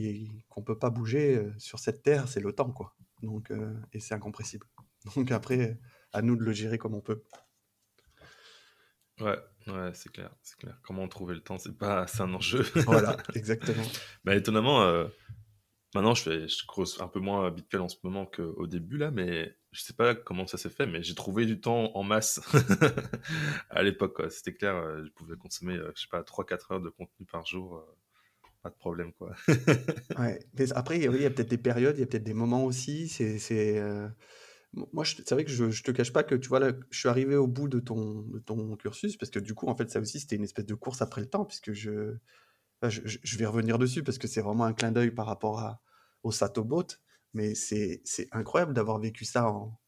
qu'on 0.48 0.62
peut 0.62 0.78
pas 0.78 0.88
bouger 0.88 1.46
sur 1.58 1.78
cette 1.80 2.02
terre, 2.02 2.28
c'est 2.28 2.40
le 2.40 2.52
temps, 2.54 2.72
quoi. 2.72 2.96
Donc, 3.22 3.52
et 3.92 4.00
c'est 4.00 4.14
incompressible. 4.14 4.66
Donc 5.16 5.32
après, 5.32 5.78
à 6.14 6.22
nous 6.22 6.34
de 6.34 6.42
le 6.42 6.52
gérer 6.52 6.78
comme 6.78 6.94
on 6.94 7.02
peut. 7.02 7.22
Ouais, 9.20 9.38
ouais, 9.66 9.90
c'est 9.94 10.10
clair, 10.10 10.30
c'est 10.42 10.56
clair. 10.56 10.78
Comment 10.82 11.06
trouver 11.08 11.34
le 11.34 11.42
temps, 11.42 11.58
c'est 11.58 11.76
pas, 11.76 12.06
c'est 12.08 12.22
un 12.22 12.32
enjeu. 12.34 12.64
voilà, 12.86 13.16
exactement. 13.34 13.84
bah, 14.24 14.34
étonnamment, 14.34 14.82
euh, 14.82 15.06
maintenant 15.94 16.14
je 16.14 16.22
fais, 16.22 16.48
je 16.48 16.66
creuse 16.66 16.98
un 17.00 17.08
peu 17.08 17.20
moins 17.20 17.50
Bitcoin 17.50 17.82
en 17.82 17.88
ce 17.88 17.96
moment 18.02 18.26
qu'au 18.26 18.66
début 18.66 18.96
là, 18.96 19.10
mais 19.10 19.56
je 19.72 19.82
sais 19.82 19.92
pas 19.92 20.14
comment 20.14 20.46
ça 20.46 20.58
s'est 20.58 20.70
fait, 20.70 20.86
mais 20.86 21.02
j'ai 21.02 21.14
trouvé 21.14 21.46
du 21.46 21.60
temps 21.60 21.94
en 21.94 22.02
masse 22.02 22.40
à 23.70 23.82
l'époque. 23.82 24.20
C'était 24.30 24.54
clair, 24.54 24.74
euh, 24.74 25.04
je 25.04 25.10
pouvais 25.10 25.36
consommer, 25.36 25.76
euh, 25.76 25.92
je 25.94 26.02
sais 26.02 26.08
pas, 26.10 26.22
3-4 26.22 26.72
heures 26.72 26.80
de 26.80 26.88
contenu 26.88 27.26
par 27.26 27.46
jour. 27.46 27.84
pas 28.62 28.70
de 28.70 28.74
problème, 28.74 29.12
quoi. 29.12 29.32
ouais, 30.18 30.40
mais 30.58 30.72
après, 30.72 30.98
il 30.98 31.02
y 31.02 31.26
a 31.26 31.30
peut-être 31.30 31.50
des 31.50 31.58
périodes, 31.58 31.96
il 31.98 32.00
y 32.00 32.04
a 32.04 32.06
peut-être 32.06 32.24
des 32.24 32.34
moments 32.34 32.64
aussi. 32.64 33.08
C'est, 33.08 33.38
c'est 33.38 33.80
moi, 34.72 35.04
c'est 35.04 35.30
vrai 35.30 35.44
que 35.44 35.50
je, 35.50 35.70
je 35.70 35.82
te 35.82 35.90
cache 35.90 36.12
pas 36.12 36.22
que 36.22 36.34
tu 36.34 36.48
vois, 36.48 36.60
là, 36.60 36.72
je 36.90 36.98
suis 36.98 37.08
arrivé 37.08 37.36
au 37.36 37.46
bout 37.46 37.68
de 37.68 37.80
ton, 37.80 38.22
de 38.22 38.38
ton 38.38 38.76
cursus 38.76 39.16
parce 39.16 39.30
que 39.30 39.40
du 39.40 39.54
coup, 39.54 39.66
en 39.66 39.76
fait, 39.76 39.90
ça 39.90 40.00
aussi, 40.00 40.20
c'était 40.20 40.36
une 40.36 40.44
espèce 40.44 40.66
de 40.66 40.74
course 40.74 41.02
après 41.02 41.20
le 41.20 41.26
temps, 41.28 41.44
puisque 41.44 41.72
je, 41.72 42.16
je, 42.88 43.00
je 43.04 43.38
vais 43.38 43.46
revenir 43.46 43.78
dessus 43.78 44.02
parce 44.04 44.18
que 44.18 44.28
c'est 44.28 44.40
vraiment 44.40 44.64
un 44.64 44.72
clin 44.72 44.92
d'œil 44.92 45.10
par 45.10 45.26
rapport 45.26 45.58
à, 45.60 45.82
au 46.22 46.32
Satobot, 46.32 46.86
mais 47.34 47.54
c'est 47.54 48.02
incroyable 48.32 48.74
d'avoir 48.74 48.98
vécu 48.98 49.24
ça 49.24 49.48
en. 49.48 49.78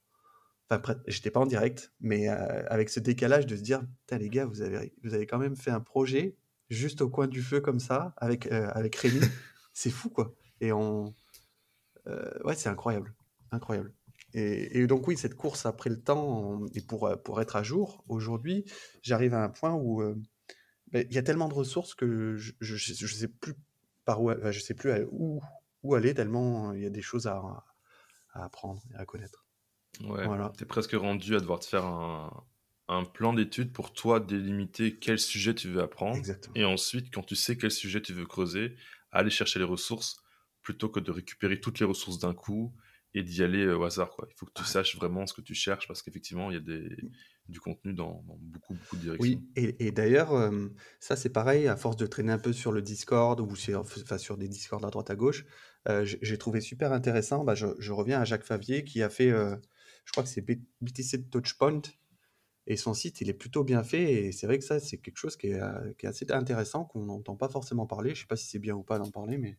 Enfin, 0.71 0.97
j'étais 1.07 1.31
pas 1.31 1.41
en 1.41 1.47
direct, 1.47 1.93
mais 2.01 2.31
euh, 2.31 2.65
avec 2.69 2.89
ce 2.89 2.99
décalage 2.99 3.47
de 3.47 3.57
se 3.57 3.61
dire, 3.61 3.83
les 4.11 4.31
gars, 4.31 4.47
vous 4.47 4.63
avez, 4.63 4.95
vous 5.05 5.13
avez 5.13 5.27
quand 5.27 5.39
même 5.39 5.57
fait 5.57 5.71
un 5.71 5.81
projet 5.81 6.37
juste 6.71 7.03
au 7.03 7.11
coin 7.11 7.27
du 7.27 7.43
feu 7.43 7.61
comme 7.61 7.79
ça, 7.79 8.15
avec, 8.17 8.51
euh, 8.51 8.71
avec 8.73 8.97
Rémi. 8.97 9.21
c'est 9.75 9.91
fou, 9.91 10.09
quoi. 10.09 10.35
Et 10.61 10.73
on. 10.73 11.15
Euh, 12.07 12.43
ouais, 12.45 12.55
c'est 12.55 12.71
incroyable. 12.71 13.15
Incroyable. 13.51 13.93
Et, 14.35 14.87
donc 14.87 15.07
oui, 15.09 15.17
cette 15.17 15.35
course 15.35 15.67
après 15.67 15.91
le 15.91 16.01
temps, 16.01 16.61
et 16.75 16.81
pour, 16.81 17.11
pour 17.23 17.41
être 17.41 17.57
à 17.57 17.63
jour, 17.63 18.05
aujourd'hui, 18.09 18.65
j'arrive 19.03 19.35
à 19.35 19.45
un 19.45 19.49
point 19.51 19.75
où 19.75 20.01
euh, 20.01 20.15
ben, 20.91 21.07
il 21.09 21.15
y 21.15 21.19
a 21.19 21.23
tellement 21.23 21.49
de 21.49 21.55
ressources 21.55 21.95
que 21.95 22.37
je 22.37 22.73
ne 22.73 23.09
sais 23.09 23.29
plus 23.29 23.55
par 24.05 24.23
où, 24.23 24.31
je 24.51 24.61
sais 24.61 24.75
plus 24.75 24.91
où, 25.11 25.41
où 25.83 25.95
aller, 25.95 26.15
tellement 26.15 26.73
il 26.73 26.83
y 26.83 26.87
a 26.87 26.91
des 26.91 27.03
choses 27.03 27.27
à, 27.27 27.65
à 28.33 28.45
apprendre 28.45 28.83
et 28.95 28.97
à 28.97 29.05
connaître. 29.05 29.45
Ouais, 30.01 30.27
tu 30.57 30.65
es 30.65 30.67
presque 30.67 30.93
rendu 30.93 31.37
à 31.37 31.41
devoir 31.41 31.61
te 31.61 31.67
faire 31.67 31.85
un, 31.85 32.45
un 32.89 33.05
plan 33.05 33.33
d'études 33.33 33.73
pour 33.73 33.93
toi 33.93 34.21
délimiter 34.21 34.97
quel 34.99 35.19
sujet 35.19 35.55
tu 35.55 35.69
veux 35.69 35.83
apprendre. 35.83 36.17
Exactement. 36.17 36.55
Et 36.57 36.65
ensuite, 36.65 37.13
quand 37.13 37.23
tu 37.23 37.37
sais 37.37 37.57
quel 37.57 37.71
sujet 37.71 38.01
tu 38.01 38.13
veux 38.13 38.27
creuser, 38.27 38.77
aller 39.11 39.31
chercher 39.31 39.59
les 39.59 39.65
ressources 39.65 40.17
plutôt 40.63 40.89
que 40.89 41.01
de 41.01 41.11
récupérer 41.11 41.61
toutes 41.61 41.81
les 41.81 41.87
ressources 41.87 42.19
d'un 42.19 42.35
coup 42.35 42.73
et 43.15 43.23
d'y 43.23 43.43
aller 43.43 43.65
euh, 43.65 43.77
au 43.77 43.85
hasard. 43.85 44.11
Quoi. 44.11 44.27
Il 44.31 44.35
faut 44.37 44.47
que 44.47 44.53
tu 44.55 44.65
saches 44.65 44.97
vraiment 44.97 45.27
ce 45.27 45.35
que 45.35 45.41
tu 45.41 45.55
cherches 45.55 45.87
parce 45.87 46.03
qu'effectivement, 46.03 46.51
il 46.51 46.55
y 46.55 46.57
a 46.57 46.61
des, 46.61 46.97
du 47.49 47.61
contenu 47.61 47.93
dans, 47.93 48.25
beaucoup, 48.41 48.75
beaucoup 48.75 48.97
de 48.97 49.03
directions. 49.03 49.25
Oui, 49.25 49.47
et, 49.57 49.87
et 49.87 49.93
d'ailleurs, 49.93 50.33
euh, 50.33 50.69
ça 51.01 51.17
c'est 51.17 51.31
pareil, 51.31 51.69
à 51.69 51.77
force 51.77 51.97
de 51.97 52.07
traîner 52.07 52.33
un 52.33 52.39
peu 52.39 52.53
sur 52.53 52.73
le 52.73 52.83
Discord 52.83 53.39
ou 53.41 53.55
sur, 53.55 53.81
enfin, 53.81 54.19
sur 54.19 54.37
des 54.37 54.49
Discords 54.49 54.85
à 54.85 54.91
droite 54.91 55.11
à 55.11 55.17
gauche, 55.17 55.45
euh, 55.89 56.05
j'ai 56.05 56.39
trouvé 56.39 56.61
super 56.61 56.93
intéressant. 56.93 57.45
Bah, 57.45 57.55
je, 57.55 57.67
je, 57.79 57.93
reviens 57.93 58.21
à 58.21 58.25
Jacques 58.25 58.45
Favier 58.45 58.85
qui 58.85 59.03
a 59.03 59.09
fait, 59.09 59.31
je 59.31 60.13
crois 60.13 60.23
que 60.23 60.29
c'est 60.29 60.45
BTC 60.81 61.29
Touchpoint. 61.31 61.83
Et 62.69 62.77
son 62.77 62.95
site, 62.95 63.21
il 63.21 63.29
est 63.29 63.35
plutôt 63.35 63.65
bien 63.65 63.83
fait. 63.83 64.13
Et 64.13 64.31
c'est 64.31 64.47
vrai 64.47 64.57
que 64.57 64.65
ça, 64.65 64.79
c'est 64.79 64.99
quelque 64.99 65.17
chose 65.17 65.37
qui 65.37 65.49
est, 65.49 65.61
qui 65.99 66.07
est 66.07 66.09
assez 66.09 66.31
intéressant, 66.31 66.85
qu'on 66.85 67.07
n'entend 67.07 67.35
pas 67.35 67.49
forcément 67.49 67.87
parler. 67.87 68.11
Je 68.11 68.15
ne 68.15 68.21
sais 68.21 68.29
pas 68.29 68.37
si 68.37 68.47
c'est 68.47 68.61
bien 68.61 68.77
ou 68.77 68.85
pas 68.85 69.01
d'en 69.01 69.11
parler, 69.11 69.37
mais 69.37 69.59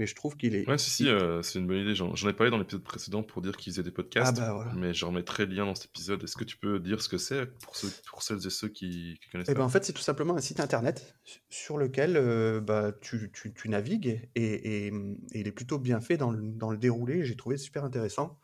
mais 0.00 0.06
je 0.06 0.14
trouve 0.14 0.34
qu'il 0.34 0.54
est. 0.54 0.66
Ouais, 0.66 0.78
si, 0.78 0.88
si, 0.88 1.08
euh, 1.10 1.42
c'est 1.42 1.58
une 1.58 1.66
bonne 1.66 1.76
idée. 1.76 1.94
J'en 1.94 2.14
ai 2.26 2.32
parlé 2.32 2.50
dans 2.50 2.56
l'épisode 2.56 2.82
précédent 2.82 3.22
pour 3.22 3.42
dire 3.42 3.54
qu'ils 3.58 3.74
faisaient 3.74 3.82
des 3.82 3.90
podcasts, 3.90 4.38
ah 4.38 4.46
bah, 4.46 4.52
voilà. 4.54 4.72
mais 4.72 4.94
je 4.94 5.04
remettrai 5.04 5.44
le 5.44 5.54
lien 5.54 5.66
dans 5.66 5.74
cet 5.74 5.90
épisode. 5.90 6.24
Est-ce 6.24 6.38
que 6.38 6.44
tu 6.44 6.56
peux 6.56 6.80
dire 6.80 7.02
ce 7.02 7.10
que 7.10 7.18
c'est 7.18 7.44
pour, 7.44 7.76
ceux, 7.76 7.88
pour 8.08 8.22
celles 8.22 8.46
et 8.46 8.48
ceux 8.50 8.68
qui, 8.68 9.18
qui 9.20 9.28
connaissent 9.30 9.48
eh 9.50 9.54
ben, 9.54 9.62
En 9.62 9.68
fait, 9.68 9.84
c'est 9.84 9.92
tout 9.92 10.00
simplement 10.00 10.34
un 10.34 10.40
site 10.40 10.58
internet 10.58 11.16
sur 11.50 11.76
lequel 11.76 12.16
euh, 12.16 12.62
bah, 12.62 12.92
tu, 13.02 13.30
tu, 13.30 13.52
tu, 13.52 13.68
navigues 13.68 14.26
et, 14.34 14.86
et, 14.86 14.92
il 15.34 15.46
est 15.46 15.52
plutôt 15.52 15.78
bien 15.78 16.00
fait 16.00 16.16
dans 16.16 16.30
le, 16.30 16.40
dans 16.40 16.70
le 16.70 16.78
déroulé. 16.78 17.22
J'ai 17.26 17.36
trouvé 17.36 17.58
super 17.58 17.84
intéressant. 17.84 18.40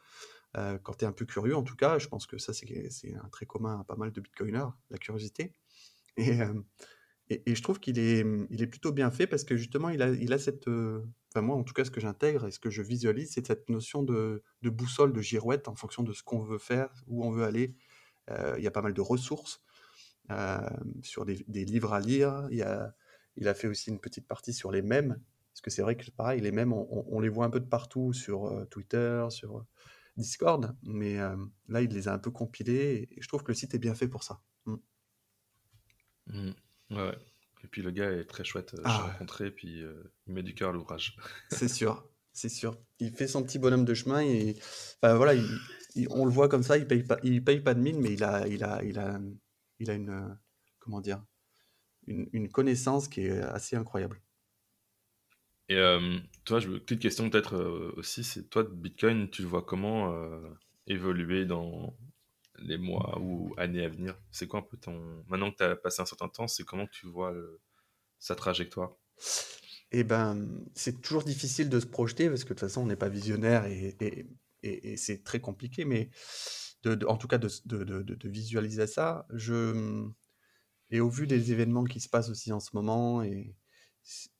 Euh, 0.59 0.77
quand 0.83 0.93
tu 0.93 1.07
es 1.07 1.09
un 1.09 1.13
peu 1.13 1.25
curieux, 1.25 1.57
en 1.57 1.63
tout 1.63 1.77
cas, 1.77 1.99
je 1.99 2.09
pense 2.09 2.27
que 2.27 2.37
ça, 2.37 2.53
c'est 2.53 3.15
un 3.15 3.29
trait 3.31 3.47
commun 3.47 3.81
à 3.81 3.85
pas 3.85 3.97
mal 3.97 4.13
de 4.13 4.21
bitcoiners, 4.21 4.69
la 4.91 4.99
curiosité. 4.99 5.55
Et, 6.19 6.39
et, 7.29 7.55
je 7.55 7.63
trouve 7.63 7.81
qu'il 7.81 7.99
est, 7.99 8.25
il 8.51 8.63
est 8.63 8.67
plutôt 8.67 8.93
bien 8.93 9.11
fait 9.11 9.27
parce 9.27 9.45
que 9.45 9.57
justement, 9.57 9.89
il 9.89 10.03
a, 10.03 10.39
cette. 10.39 10.69
Enfin, 10.69 11.43
moi, 11.43 11.57
en 11.57 11.65
tout 11.65 11.75
cas, 11.75 11.85
ce 11.85 11.91
que 11.91 12.01
j'intègre 12.01 12.47
et 12.47 12.51
ce 12.51 12.61
que 12.61 12.71
je 12.71 12.83
visualise, 12.83 13.33
c'est 13.33 13.47
cette 13.47 13.69
notion 13.69 14.03
de, 14.03 14.43
boussole, 14.63 15.13
de 15.13 15.21
girouette 15.21 15.69
en 15.69 15.75
fonction 15.75 16.03
de 16.03 16.13
ce 16.13 16.23
qu'on 16.23 16.39
veut 16.39 16.59
faire, 16.59 16.89
où 17.09 17.25
on 17.25 17.31
veut 17.31 17.45
aller. 17.45 17.75
il 18.31 18.63
y 18.63 18.67
a 18.67 18.71
pas 18.71 18.83
mal 18.83 18.95
de 18.95 19.01
ressources 19.01 19.61
sur 21.03 21.25
des, 21.27 21.65
livres 21.65 21.93
à 21.93 22.01
lire. 22.01 22.47
Il, 22.51 22.63
a, 23.49 23.55
fait 23.55 23.67
aussi 23.67 23.91
une 23.91 24.01
petite 24.01 24.29
partie 24.29 24.53
sur 24.53 24.71
les 24.71 24.83
mèmes. 24.83 25.21
Parce 25.53 25.63
que 25.63 25.71
c'est 25.71 25.83
vrai 25.83 25.97
que 25.97 26.09
pareil, 26.11 26.41
les 26.41 26.53
mèmes, 26.53 26.73
on, 26.73 27.19
les 27.19 27.29
voit 27.29 27.47
un 27.47 27.51
peu 27.51 27.61
de 27.61 27.67
partout 27.67 28.13
sur 28.13 28.67
Twitter, 28.71 29.27
sur 29.31 29.65
Discord, 30.17 30.77
mais 30.85 31.17
là, 31.69 31.83
il 31.83 31.91
les 31.91 32.09
a 32.09 32.13
un 32.13 32.19
peu 32.19 32.31
compilés 32.31 33.09
et 33.11 33.21
je 33.21 33.29
trouve 33.29 33.43
que 33.43 33.51
le 33.51 33.57
site 33.57 33.75
est 33.75 33.79
bien 33.79 33.95
fait 33.95 34.09
pour 34.09 34.23
ça. 34.23 34.41
Mmh. 34.67 34.77
Mmh. 36.29 36.53
Ouais, 36.91 37.17
Et 37.65 37.69
puis 37.69 37.83
le 37.83 37.91
gars 37.91 38.11
est 38.11 38.25
très 38.25 38.45
chouette. 38.45 38.75
Euh, 38.75 38.83
ah 38.85 38.99
rencontré, 38.99 39.51
puis 39.51 39.83
il 40.27 40.33
met 40.33 40.43
du 40.43 40.55
cœur 40.55 40.71
à 40.71 40.73
l'ouvrage. 40.73 41.17
c'est 41.51 41.69
sûr, 41.69 42.09
c'est 42.33 42.49
sûr. 42.49 42.79
Il 42.99 43.13
fait 43.13 43.27
son 43.27 43.43
petit 43.43 43.59
bonhomme 43.59 43.85
de 43.85 43.95
chemin 43.95 44.21
et 44.21 44.57
enfin, 45.03 45.17
voilà, 45.17 45.41
on 46.11 46.25
le 46.25 46.31
voit 46.31 46.49
comme 46.49 46.63
ça, 46.63 46.77
il 46.79 46.87
paye 46.87 47.03
pas, 47.03 47.19
il 47.23 47.45
paye 47.45 47.61
pas 47.61 47.75
de 47.75 47.81
mine, 47.81 48.01
mais 48.01 48.13
il 48.13 48.25
a, 48.25 48.47
il 48.47 48.63
a, 48.65 48.83
il 48.85 48.99
a, 48.99 49.21
il 49.79 49.91
a 49.91 49.95
une, 49.95 50.39
comment 50.79 51.01
dire, 51.01 51.23
une, 52.07 52.29
une 52.33 52.49
connaissance 52.49 53.09
qui 53.09 53.23
est 53.23 53.41
assez 53.41 53.77
incroyable. 53.77 54.21
Et 55.69 55.77
euh, 55.77 56.19
toi, 56.45 56.61
je, 56.61 56.69
petite 56.69 57.01
question 57.01 57.29
peut-être 57.29 57.57
aussi, 57.97 58.23
c'est 58.23 58.49
toi, 58.49 58.63
Bitcoin, 58.63 59.29
tu 59.31 59.43
le 59.43 59.49
vois 59.49 59.63
comment 59.63 60.15
évoluer 60.87 61.45
dans 61.45 61.97
les 62.59 62.79
mois 62.79 63.19
ou 63.21 63.55
années 63.57 63.85
à 63.85 63.89
venir 63.89 64.19
C'est 64.31 64.47
quoi 64.47 64.61
un 64.61 64.63
peu 64.63 64.77
ton... 64.77 65.25
Maintenant 65.29 65.51
que 65.51 65.57
tu 65.57 65.63
as 65.65 65.77
passé 65.77 66.03
un 66.03 66.07
certain 66.07 66.29
temps, 66.29 66.49
c'est 66.49 66.65
comment 66.65 66.87
tu 66.87 67.07
vois 67.07 67.35
sa 68.19 68.35
trajectoire? 68.35 68.97
Eh 69.93 70.05
ben, 70.05 70.49
c'est 70.75 71.01
toujours 71.01 71.23
difficile 71.23 71.69
de 71.69 71.79
se 71.81 71.87
projeter 71.87 72.29
parce 72.29 72.45
que 72.45 72.49
de 72.49 72.55
toute 72.55 72.61
façon, 72.61 72.83
on 72.83 72.87
n'est 72.87 72.97
pas 72.97 73.09
visionnaire 73.09 73.67
et, 73.67 73.97
et, 74.01 74.27
et, 74.63 74.97
c'est 74.97 75.23
très 75.23 75.41
compliqué, 75.41 75.85
mais 75.85 76.11
de, 76.83 77.07
en 77.07 77.17
tout 77.17 77.29
cas 77.29 77.39
de, 77.39 77.49
de, 77.65 78.29
visualiser 78.29 78.87
ça. 78.87 79.27
Je, 79.33 80.09
et 80.91 81.01
au 81.01 81.09
vu 81.09 81.27
des 81.27 81.53
événements 81.53 81.85
qui 81.85 82.01
se 82.01 82.09
passent 82.09 82.31
aussi 82.31 82.53
en 82.53 82.61
ce 82.61 82.71
moment, 82.75 83.23
et 83.23 83.57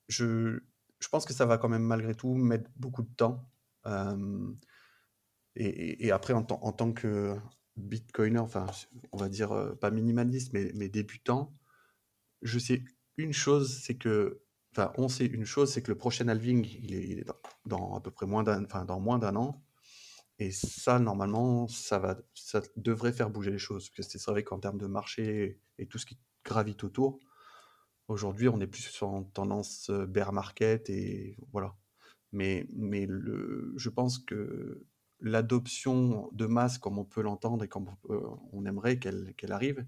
je, 0.09 0.59
je 0.99 1.09
pense 1.09 1.25
que 1.25 1.33
ça 1.33 1.47
va 1.47 1.59
quand 1.59 1.69
même 1.69 1.85
malgré 1.85 2.15
tout 2.15 2.35
mettre 2.35 2.71
beaucoup 2.77 3.03
de 3.03 3.15
temps. 3.15 3.49
Euh, 3.87 4.53
et, 5.55 6.11
après, 6.11 6.35
en, 6.35 6.47
en, 6.51 6.73
tant 6.73 6.93
que 6.93 7.39
bitcoiner, 7.77 8.39
enfin, 8.39 8.67
on 9.13 9.19
va 9.19 9.29
dire 9.29 9.53
euh, 9.53 9.75
pas 9.75 9.91
minimaliste, 9.91 10.53
mais, 10.53 10.89
débutant, 10.89 11.55
je 12.43 12.59
sais 12.59 12.85
une 13.17 13.33
chose, 13.33 13.81
c'est 13.83 13.97
que, 13.97 14.43
enfin, 14.73 14.93
on 14.99 15.09
sait 15.09 15.27
une 15.27 15.45
chose, 15.45 15.73
c'est 15.73 15.83
que 15.83 15.91
le 15.91 15.99
prochain 15.99 16.29
halving, 16.29 16.67
il 16.83 16.95
est, 17.21 17.25
dans, 17.67 17.97
à 17.97 18.01
peu 18.01 18.11
près 18.11 18.27
moins 18.27 18.43
d'un, 18.43 18.65
enfin, 18.65 18.85
dans 18.85 19.01
moins 19.01 19.19
d'un 19.19 19.37
an. 19.37 19.63
Et 20.39 20.53
ça, 20.53 20.99
normalement, 20.99 21.67
ça 21.69 21.99
va, 21.99 22.19
ça 22.35 22.63
devrait 22.77 23.13
faire 23.13 23.31
bouger 23.31 23.51
les 23.51 23.59
choses. 23.59 23.89
Parce 23.91 24.09
que 24.09 24.19
c'est 24.19 24.31
vrai 24.31 24.45
qu'en 24.45 24.59
termes 24.61 24.79
de 24.79 24.87
marché 24.87 25.61
et 25.79 25.87
tout 25.87 25.99
ce 25.99 26.07
qui 26.07 26.19
gravite 26.45 26.85
autour, 26.85 27.21
Aujourd'hui, 28.09 28.49
on 28.49 28.61
est 28.61 28.69
plus 28.69 29.03
en 29.03 29.25
tendance 29.25 29.91
bear 29.91 30.33
market 30.33 30.89
et 30.91 31.37
voilà. 31.53 31.75
Mais, 32.33 32.67
mais 32.73 33.07
le, 33.09 33.73
je 33.77 33.89
pense 33.89 34.19
que 34.19 34.85
l'adoption 35.21 36.29
de 36.33 36.47
masse, 36.47 36.79
comme 36.79 36.99
on 36.99 37.05
peut 37.05 37.23
l'entendre 37.23 37.65
et 37.65 37.69
comme 37.69 37.95
on 38.53 38.65
aimerait 38.67 38.99
qu'elle 38.99 39.53
arrive, 39.53 39.87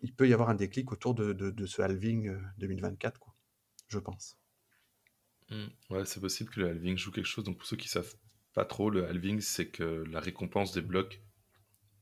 il 0.00 0.14
peut 0.14 0.28
y 0.28 0.34
avoir 0.34 0.50
un 0.50 0.54
déclic 0.54 0.92
autour 0.92 1.14
de, 1.14 1.32
de, 1.32 1.66
ce 1.66 1.82
halving 1.82 2.36
2024, 2.58 3.18
quoi, 3.18 3.34
je 3.88 3.98
pense. 3.98 4.36
Mmh. 5.50 5.64
Ouais, 5.90 6.04
c'est 6.04 6.20
possible 6.20 6.50
que 6.50 6.60
le 6.60 6.68
halving 6.68 6.96
joue 6.96 7.10
quelque 7.10 7.26
chose. 7.26 7.44
Donc 7.44 7.58
pour 7.58 7.66
ceux 7.66 7.76
qui 7.76 7.88
savent 7.88 8.14
pas 8.52 8.64
trop, 8.64 8.90
le 8.90 9.06
halving, 9.06 9.40
c'est 9.40 9.68
que 9.68 10.04
la 10.08 10.20
récompense 10.20 10.72
des 10.72 10.82
blocs 10.82 11.22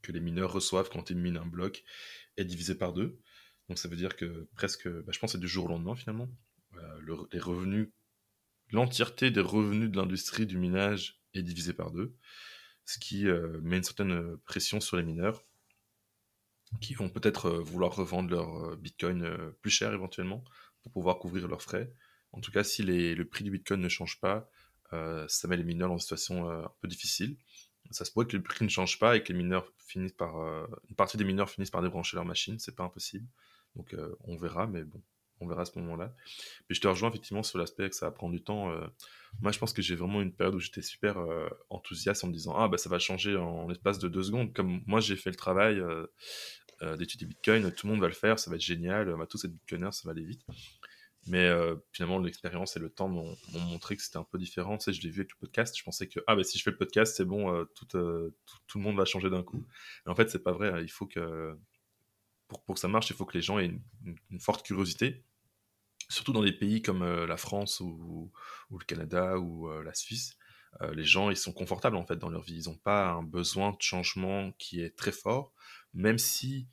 que 0.03 0.13
les 0.13 0.21
mineurs 0.21 0.53
reçoivent 0.53 0.91
quand 0.91 1.11
ils 1.11 1.17
minent 1.17 1.39
un 1.39 1.47
bloc 1.47 1.85
est 2.37 2.45
divisée 2.45 2.75
par 2.75 2.93
deux. 2.93 3.19
Donc 3.69 3.79
ça 3.79 3.89
veut 3.89 3.97
dire 3.97 4.17
que 4.17 4.49
presque, 4.55 4.89
bah, 4.89 5.13
je 5.13 5.19
pense, 5.19 5.33
c'est 5.33 5.41
du 5.41 5.49
jour 5.49 5.67
au 5.67 5.69
lendemain 5.69 5.95
finalement. 5.95 6.29
Euh, 6.77 7.27
les 7.33 7.39
revenus, 7.39 7.89
l'entièreté 8.71 9.31
des 9.31 9.41
revenus 9.41 9.91
de 9.91 9.97
l'industrie 9.97 10.47
du 10.47 10.59
minage 10.59 11.22
est 11.35 11.43
divisée 11.43 11.73
par 11.73 11.91
deux, 11.91 12.15
ce 12.85 12.99
qui 12.99 13.29
euh, 13.29 13.61
met 13.63 13.79
une 13.79 13.85
certaine 13.85 14.37
pression 14.39 14.81
sur 14.81 14.97
les 14.97 15.03
mineurs 15.03 15.45
qui 16.81 16.95
vont 16.95 17.11
peut-être 17.11 17.47
euh, 17.47 17.61
vouloir 17.61 17.95
revendre 17.95 18.31
leur 18.31 18.77
bitcoin 18.77 19.53
plus 19.61 19.71
cher 19.71 19.93
éventuellement 19.93 20.45
pour 20.83 20.93
pouvoir 20.93 21.19
couvrir 21.19 21.49
leurs 21.49 21.63
frais. 21.63 21.93
En 22.33 22.41
tout 22.41 22.51
cas, 22.51 22.65
si 22.65 22.83
le 22.83 23.25
prix 23.25 23.45
du 23.45 23.51
bitcoin 23.51 23.81
ne 23.81 23.89
change 23.89 24.19
pas, 24.21 24.51
ça 25.29 25.49
met 25.49 25.57
les 25.57 25.65
mineurs 25.65 25.93
une 25.93 25.99
situation 25.99 26.49
un 26.51 26.71
peu 26.81 26.89
difficile. 26.89 27.37
Ça 27.91 28.07
se 28.07 28.11
pourrait 28.11 28.27
que 28.27 28.37
le 28.37 28.43
prix 28.43 28.65
ne 28.65 28.71
change 28.71 28.99
pas 28.99 29.17
et 29.17 29.23
que 29.23 29.33
les 29.33 29.39
mineurs 29.39 29.71
finissent 29.79 30.13
par, 30.13 30.35
une 30.89 30.97
partie 30.97 31.19
des 31.19 31.25
mineurs 31.25 31.51
finissent 31.51 31.71
par 31.71 31.83
débrancher 31.83 32.17
leur 32.17 32.25
machine, 32.25 32.59
c'est 32.59 32.75
pas 32.75 32.85
impossible. 32.85 33.27
Donc 33.77 33.95
euh, 33.95 34.15
on 34.25 34.37
verra, 34.37 34.67
mais 34.67 34.85
bon, 34.85 35.03
on 35.43 35.49
verra 35.49 35.63
à 35.63 35.65
ce 35.65 35.79
moment-là. 35.79 36.15
Puis 36.67 36.77
je 36.77 36.81
te 36.81 36.89
rejoins 36.89 37.11
effectivement 37.11 37.43
sur 37.43 37.59
l'aspect 37.59 37.89
que 37.89 37.97
ça 37.97 38.07
va 38.07 38.13
prendre 38.13 38.33
du 38.33 38.43
temps. 38.43 38.71
Euh. 38.71 38.87
moi, 39.41 39.53
je 39.53 39.59
pense 39.59 39.73
que 39.73 39.83
j'ai 39.83 39.97
vraiment 39.97 40.23
une 40.23 40.33
période 40.33 40.55
où 40.55 40.61
j'étais 40.61 40.83
super 40.83 41.19
euh, 41.19 41.49
enthousiaste 41.71 42.25
en 42.25 42.29
me 42.29 42.33
disant 42.33 42.55
ah 42.57 42.69
bah 42.69 42.79
ça 42.79 42.89
va 42.89 42.99
changer 42.99 43.37
en, 43.37 43.69
l'espace 43.69 43.99
de 43.99 44.09
deux 44.09 44.23
secondes. 44.23 44.53
Comme 44.53 44.83
moi 44.87 45.01
j'ai 45.01 45.17
fait 45.17 45.31
le 45.31 45.37
travail 45.37 45.83
d'étudier 46.99 47.29
Bitcoin, 47.29 47.71
tout 47.73 47.87
le 47.87 47.93
monde 47.93 48.01
va 48.01 48.09
le 48.09 48.13
faire, 48.13 48.41
ça 48.41 48.51
va 48.51 48.57
être 48.57 48.63
génial, 48.63 49.09
va 49.11 49.27
tous 49.27 49.45
être 49.45 49.53
Bitcoiners, 49.53 49.93
ça 49.93 50.03
va 50.05 50.11
aller 50.11 50.25
vite. 50.25 50.43
Mais 51.29 51.49
finalement, 51.93 52.19
l'expérience 52.19 52.77
et 52.77 52.81
le 52.81 52.91
temps 52.91 53.09
m'ont 53.09 53.37
montré 53.53 53.97
que 53.97 54.03
c'était 54.03 54.17
un 54.17 54.25
peu 54.25 54.37
différent. 54.37 54.79
Tu 54.79 54.85
sais, 54.87 54.93
je 54.93 55.01
l'ai 55.03 55.11
vu 55.11 55.21
avec 55.21 55.31
le 55.33 55.39
podcast. 55.39 55.79
Je 55.79 55.85
pensais 55.85 56.09
que 56.09 56.19
ah 56.27 56.35
bah 56.35 56.43
si 56.43 56.59
je 56.59 56.65
fais 56.65 56.73
le 56.73 56.77
podcast, 56.77 57.15
c'est 57.17 57.25
bon, 57.25 57.65
tout, 57.77 57.87
tout, 57.87 58.79
le 58.79 58.81
monde 58.81 58.97
va 58.97 59.05
changer 59.05 59.31
d'un 59.31 59.45
coup. 59.45 59.65
Mais 60.05 60.11
en 60.13 60.17
fait, 60.17 60.29
c'est 60.29 60.43
pas 60.43 60.53
vrai. 60.53 60.83
Il 60.83 60.91
faut 60.91 61.07
que 61.07 61.57
pour, 62.67 62.75
que 62.75 62.81
ça 62.81 62.89
marche, 62.89 63.11
il 63.11 63.17
faut 63.17 63.25
que 63.25 63.37
les 63.37 63.43
gens 63.43 63.59
aient 63.59 63.73
une, 64.31 64.41
forte 64.41 64.65
curiosité, 64.65 65.23
surtout 66.13 66.33
dans 66.33 66.43
des 66.43 66.53
pays 66.53 66.83
comme 66.83 67.03
euh, 67.03 67.27
la 67.27 67.37
France 67.37 67.81
ou, 67.81 68.31
le 68.71 68.85
Canada 68.85 69.39
ou 69.39 69.69
euh, 69.69 69.83
la 69.83 69.95
Suisse. 69.95 70.37
Euh, 70.81 70.95
les 70.95 71.05
gens, 71.05 71.31
ils 71.31 71.37
sont 71.37 71.53
confortables 71.53 71.97
en 71.97 72.05
fait 72.05 72.17
dans 72.17 72.29
leur 72.29 72.43
vie. 72.43 72.57
Ils 72.57 72.69
n'ont 72.69 72.77
pas 72.77 73.09
un 73.11 73.23
besoin 73.23 73.73
de 73.73 73.81
changement 73.81 74.53
qui 74.53 74.81
est 74.81 74.97
très 74.97 75.13
fort, 75.13 75.53
même 75.95 76.19
si 76.19 76.69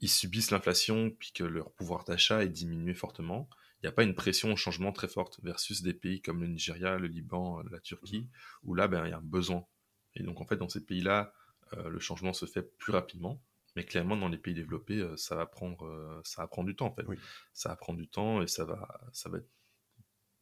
ils 0.00 0.10
subissent 0.10 0.50
l'inflation 0.50 1.10
puis 1.10 1.32
que 1.32 1.44
leur 1.44 1.72
pouvoir 1.72 2.04
d'achat 2.04 2.44
est 2.44 2.48
diminué 2.48 2.94
fortement. 2.94 3.48
Il 3.80 3.86
n'y 3.86 3.88
a 3.88 3.92
pas 3.92 4.02
une 4.02 4.14
pression 4.14 4.52
au 4.52 4.56
changement 4.56 4.92
très 4.92 5.08
forte 5.08 5.40
versus 5.42 5.82
des 5.82 5.94
pays 5.94 6.20
comme 6.20 6.40
le 6.40 6.46
Nigeria, 6.48 6.98
le 6.98 7.06
Liban, 7.06 7.62
la 7.70 7.80
Turquie, 7.80 8.28
où 8.62 8.74
là, 8.74 8.88
ben, 8.88 9.04
il 9.06 9.10
y 9.10 9.12
a 9.12 9.18
un 9.18 9.22
besoin. 9.22 9.66
Et 10.14 10.22
donc, 10.22 10.40
en 10.40 10.46
fait, 10.46 10.56
dans 10.56 10.68
ces 10.68 10.84
pays-là, 10.84 11.34
le 11.76 11.98
changement 11.98 12.32
se 12.32 12.46
fait 12.46 12.62
plus 12.62 12.92
rapidement. 12.92 13.42
Mais 13.76 13.84
clairement, 13.84 14.16
dans 14.16 14.28
les 14.28 14.38
pays 14.38 14.54
développés, 14.54 14.98
euh, 14.98 15.16
ça 15.16 15.34
va 15.34 15.46
prendre, 15.46 15.84
euh, 15.86 16.20
ça 16.24 16.42
va 16.42 16.48
prendre 16.48 16.68
du 16.68 16.76
temps 16.76 16.86
en 16.86 16.94
fait. 16.94 17.04
Ça 17.52 17.70
va 17.70 17.76
prendre 17.76 17.98
du 17.98 18.08
temps 18.08 18.40
et 18.40 18.46
ça 18.46 18.64
va, 18.64 19.00
ça 19.12 19.28
va 19.28 19.38
être 19.38 19.50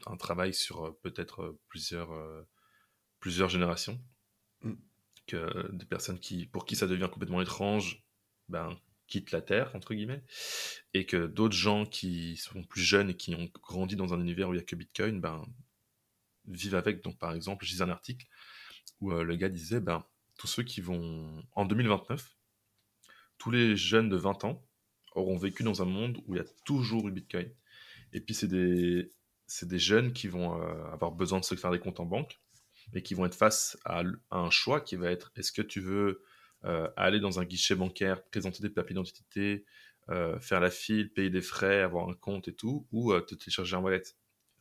un 0.06 0.16
travail 0.16 0.52
sur 0.52 0.86
euh, 0.86 0.98
peut-être 1.02 1.58
plusieurs, 1.68 2.10
plusieurs 3.20 3.48
générations. 3.48 4.00
Mm. 4.62 4.74
Que 5.26 5.70
des 5.72 5.86
personnes 5.86 6.18
qui, 6.18 6.46
pour 6.46 6.66
qui 6.66 6.74
ça 6.74 6.88
devient 6.88 7.08
complètement 7.10 7.40
étrange, 7.40 8.04
ben, 8.48 8.76
quittent 9.06 9.30
la 9.30 9.40
Terre, 9.40 9.74
entre 9.76 9.94
guillemets. 9.94 10.24
Et 10.94 11.06
que 11.06 11.26
d'autres 11.26 11.54
gens 11.54 11.86
qui 11.86 12.36
sont 12.36 12.64
plus 12.64 12.82
jeunes 12.82 13.10
et 13.10 13.16
qui 13.16 13.34
ont 13.36 13.48
grandi 13.62 13.94
dans 13.94 14.12
un 14.14 14.20
univers 14.20 14.48
où 14.48 14.52
il 14.52 14.56
n'y 14.56 14.62
a 14.62 14.66
que 14.66 14.74
Bitcoin, 14.74 15.20
ben, 15.20 15.46
vivent 16.46 16.74
avec. 16.74 17.02
Donc, 17.04 17.18
par 17.18 17.32
exemple, 17.34 17.64
j'ai 17.64 17.80
un 17.82 17.88
article 17.88 18.26
où 19.00 19.12
le 19.12 19.36
gars 19.36 19.48
disait, 19.48 19.80
ben, 19.80 20.04
tous 20.38 20.48
ceux 20.48 20.64
qui 20.64 20.80
vont, 20.80 21.44
en 21.52 21.66
2029, 21.66 22.36
tous 23.42 23.50
les 23.50 23.76
jeunes 23.76 24.08
de 24.08 24.16
20 24.16 24.44
ans 24.44 24.64
auront 25.16 25.36
vécu 25.36 25.64
dans 25.64 25.82
un 25.82 25.84
monde 25.84 26.18
où 26.26 26.34
il 26.34 26.38
y 26.38 26.40
a 26.40 26.46
toujours 26.64 27.08
eu 27.08 27.10
Bitcoin. 27.10 27.52
Et 28.12 28.20
puis, 28.20 28.36
c'est 28.36 28.46
des, 28.46 29.10
des 29.62 29.78
jeunes 29.80 30.12
qui 30.12 30.28
vont 30.28 30.62
euh, 30.62 30.84
avoir 30.92 31.10
besoin 31.10 31.40
de 31.40 31.44
se 31.44 31.56
faire 31.56 31.72
des 31.72 31.80
comptes 31.80 31.98
en 31.98 32.04
banque 32.04 32.40
et 32.94 33.02
qui 33.02 33.14
vont 33.14 33.26
être 33.26 33.34
face 33.34 33.76
à, 33.84 34.04
un 34.30 34.50
choix 34.50 34.80
qui 34.80 34.94
va 34.94 35.10
être 35.10 35.32
est-ce 35.34 35.50
que 35.50 35.60
tu 35.60 35.80
veux 35.80 36.22
euh, 36.64 36.88
aller 36.96 37.18
dans 37.18 37.40
un 37.40 37.44
guichet 37.44 37.74
bancaire, 37.74 38.22
présenter 38.26 38.62
des 38.62 38.70
papiers 38.70 38.94
d'identité, 38.94 39.64
euh, 40.08 40.38
faire 40.38 40.60
la 40.60 40.70
file, 40.70 41.12
payer 41.12 41.30
des 41.30 41.42
frais, 41.42 41.82
avoir 41.82 42.08
un 42.08 42.14
compte 42.14 42.46
et 42.46 42.54
tout, 42.54 42.86
ou 42.92 43.12
te 43.22 43.34
télécharger 43.34 43.74
un 43.74 43.80
wallet? 43.80 44.04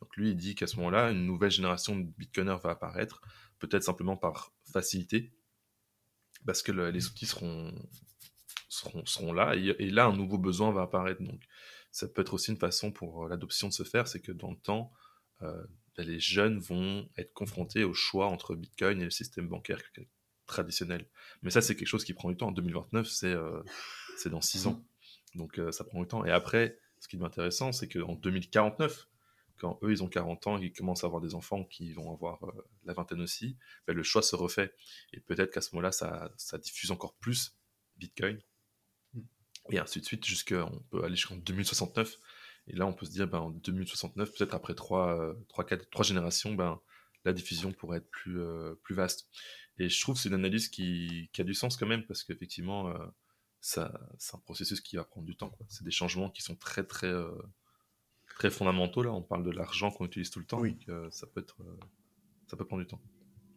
Donc 0.00 0.16
lui, 0.16 0.30
il 0.30 0.36
dit 0.36 0.56
qu'à 0.56 0.66
ce 0.66 0.74
moment-là, 0.78 1.12
une 1.12 1.24
nouvelle 1.24 1.52
génération 1.52 1.96
de 1.96 2.02
Bitcoiners 2.18 2.58
va 2.60 2.70
apparaître, 2.70 3.20
peut-être 3.60 3.84
simplement 3.84 4.16
par 4.16 4.52
facilité, 4.72 5.32
parce 6.44 6.62
que 6.62 6.72
les 6.72 7.06
outils 7.06 7.26
seront 7.26 7.72
seront, 8.72 9.32
là, 9.32 9.54
et, 9.54 9.90
là, 9.90 10.06
un 10.06 10.16
nouveau 10.16 10.38
besoin 10.38 10.72
va 10.72 10.82
apparaître. 10.82 11.22
Donc, 11.22 11.42
ça 11.90 12.08
peut 12.08 12.22
être 12.22 12.34
aussi 12.34 12.50
une 12.50 12.56
façon 12.56 12.90
pour 12.90 13.24
euh, 13.24 13.28
l'adoption 13.28 13.68
de 13.68 13.72
se 13.72 13.82
faire, 13.82 14.08
c'est 14.08 14.20
que 14.20 14.32
dans 14.32 14.50
le 14.50 14.56
temps, 14.56 14.92
euh, 15.42 15.62
ben, 15.96 16.06
les 16.06 16.18
jeunes 16.18 16.58
vont 16.58 17.08
être 17.18 17.34
confrontés 17.34 17.84
au 17.84 17.92
choix 17.92 18.28
entre 18.28 18.54
Bitcoin 18.54 19.00
et 19.00 19.04
le 19.04 19.10
système 19.10 19.46
bancaire 19.46 19.82
traditionnel. 20.46 21.06
Mais 21.42 21.50
ça, 21.50 21.60
c'est 21.60 21.76
quelque 21.76 21.88
chose 21.88 22.04
qui 22.04 22.14
prend 22.14 22.30
du 22.30 22.36
temps. 22.36 22.48
En 22.48 22.52
2029, 22.52 23.06
c'est 23.06 23.26
euh, 23.26 23.62
dans 24.26 24.40
6 24.40 24.68
ans. 24.68 24.82
Donc 25.34 25.58
ça 25.70 25.84
prend 25.84 26.00
du 26.00 26.06
temps. 26.06 26.24
Et 26.24 26.30
après, 26.30 26.78
ce 27.00 27.08
qui 27.08 27.16
est 27.16 27.22
intéressant, 27.22 27.72
c'est 27.72 27.88
qu'en 27.88 28.14
2049, 28.14 29.08
quand 29.58 29.78
eux, 29.82 29.92
ils 29.92 30.02
ont 30.02 30.08
40 30.08 30.46
ans, 30.46 30.58
ils 30.58 30.72
commencent 30.72 31.04
à 31.04 31.06
avoir 31.06 31.22
des 31.22 31.34
enfants 31.34 31.64
qui 31.64 31.92
vont 31.92 32.12
avoir 32.12 32.38
la 32.84 32.92
vingtaine 32.94 33.20
aussi, 33.20 33.56
ben, 33.86 33.94
le 33.94 34.02
choix 34.02 34.22
se 34.22 34.36
refait. 34.36 34.74
Et 35.12 35.20
peut-être 35.20 35.52
qu'à 35.52 35.60
ce 35.60 35.74
moment-là, 35.74 35.92
ça, 35.92 36.58
diffuse 36.58 36.90
encore 36.90 37.14
plus 37.14 37.56
Bitcoin. 37.96 38.40
Et 39.70 39.78
ainsi 39.78 40.00
de 40.00 40.04
suite, 40.04 40.24
jusqu'on 40.24 40.82
peut 40.90 41.04
aller 41.04 41.16
jusqu'en 41.16 41.36
2069. 41.36 42.18
Et 42.68 42.76
là, 42.76 42.86
on 42.86 42.92
peut 42.92 43.06
se 43.06 43.10
dire, 43.10 43.26
ben, 43.28 43.38
en 43.38 43.50
2069, 43.50 44.32
peut-être 44.36 44.54
après 44.54 44.74
3, 44.74 45.34
3, 45.48 45.64
4, 45.64 45.90
3 45.90 46.04
générations, 46.04 46.54
ben, 46.54 46.80
la 47.24 47.32
diffusion 47.32 47.72
pourrait 47.72 47.98
être 47.98 48.10
plus, 48.10 48.40
plus 48.82 48.94
vaste. 48.94 49.28
Et 49.78 49.88
je 49.88 50.00
trouve 50.00 50.14
que 50.14 50.20
c'est 50.20 50.28
une 50.28 50.34
analyse 50.34 50.68
qui, 50.68 51.30
qui, 51.32 51.40
a 51.40 51.44
du 51.44 51.54
sens 51.54 51.76
quand 51.76 51.86
même, 51.86 52.04
parce 52.06 52.24
qu'effectivement, 52.24 52.88
euh, 52.88 53.06
ça, 53.60 53.92
c'est 54.18 54.36
un 54.36 54.40
processus 54.40 54.80
qui 54.80 54.96
va 54.96 55.04
prendre 55.04 55.26
du 55.26 55.36
temps. 55.36 55.56
C'est 55.68 55.84
des 55.84 55.90
changements 55.90 56.30
qui 56.30 56.42
sont 56.42 56.56
très, 56.56 56.84
très, 56.84 57.08
euh, 57.08 57.30
très 58.36 58.50
fondamentaux. 58.50 59.02
Là, 59.02 59.12
on 59.12 59.22
parle 59.22 59.44
de 59.44 59.50
l'argent 59.50 59.90
qu'on 59.90 60.04
utilise 60.04 60.30
tout 60.30 60.40
le 60.40 60.44
temps, 60.44 60.60
oui. 60.60 60.72
donc 60.72 60.88
euh, 60.88 61.10
ça, 61.10 61.26
peut 61.26 61.40
être, 61.40 61.56
ça 62.48 62.56
peut 62.56 62.66
prendre 62.66 62.82
du 62.82 62.88
temps. 62.88 63.00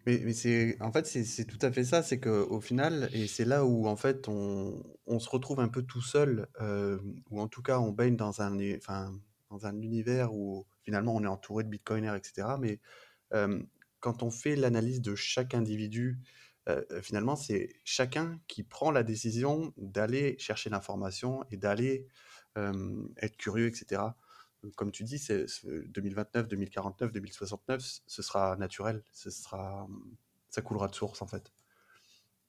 Mais, 0.06 0.34
c'est, 0.34 0.78
en 0.82 0.92
fait, 0.92 1.08
c'est, 1.08 1.46
tout 1.46 1.58
à 1.62 1.72
fait 1.72 1.84
ça. 1.84 2.04
C'est 2.04 2.20
qu'au 2.20 2.62
final, 2.62 3.10
et 3.14 3.28
c'est 3.28 3.46
là 3.46 3.66
où 3.66 3.88
en 3.88 3.96
fait 3.96 4.28
on, 4.28 4.84
on, 5.08 5.20
se 5.20 5.30
retrouve 5.30 5.60
un 5.60 5.68
peu 5.68 5.82
tout 5.82 6.02
seul, 6.02 6.48
ou 7.32 7.42
en 7.42 7.48
tout 7.48 7.64
cas 7.64 7.80
on 7.80 7.92
baigne 7.92 8.16
dans 8.16 8.42
un, 8.42 8.58
enfin, 8.78 9.14
dans 9.50 9.66
un 9.66 9.82
univers 9.82 10.34
où 10.34 10.66
finalement 10.84 11.16
on 11.16 11.24
est 11.24 11.28
entouré 11.28 11.64
de 11.64 11.70
bitcoiners, 11.70 12.16
etc. 12.16 12.50
Mais 12.60 12.80
quand 14.00 14.22
on 14.22 14.30
fait 14.30 14.56
l'analyse 14.56 15.02
de 15.02 15.16
chaque 15.16 15.56
individu, 15.56 16.20
finalement, 17.02 17.36
c'est 17.36 17.70
chacun 17.84 18.40
qui 18.48 18.64
prend 18.64 18.92
la 18.92 19.04
décision 19.04 19.74
d'aller 19.78 20.36
chercher 20.38 20.70
l'information 20.70 21.44
et 21.50 21.58
d'aller 21.58 22.08
être 22.56 23.38
curieux, 23.38 23.68
etc. 23.68 24.02
Comme 24.76 24.92
tu 24.92 25.04
dis, 25.04 25.20
c'est 25.20 25.46
2029, 25.66 26.48
2049, 26.48 27.12
2069, 27.12 28.02
ce 28.06 28.22
sera 28.22 28.56
naturel, 28.58 29.04
ce 29.12 29.30
sera, 29.30 29.88
ça 30.50 30.62
coulera 30.62 30.88
de 30.88 30.96
source 30.96 31.22
en 31.22 31.28
fait. 31.28 31.52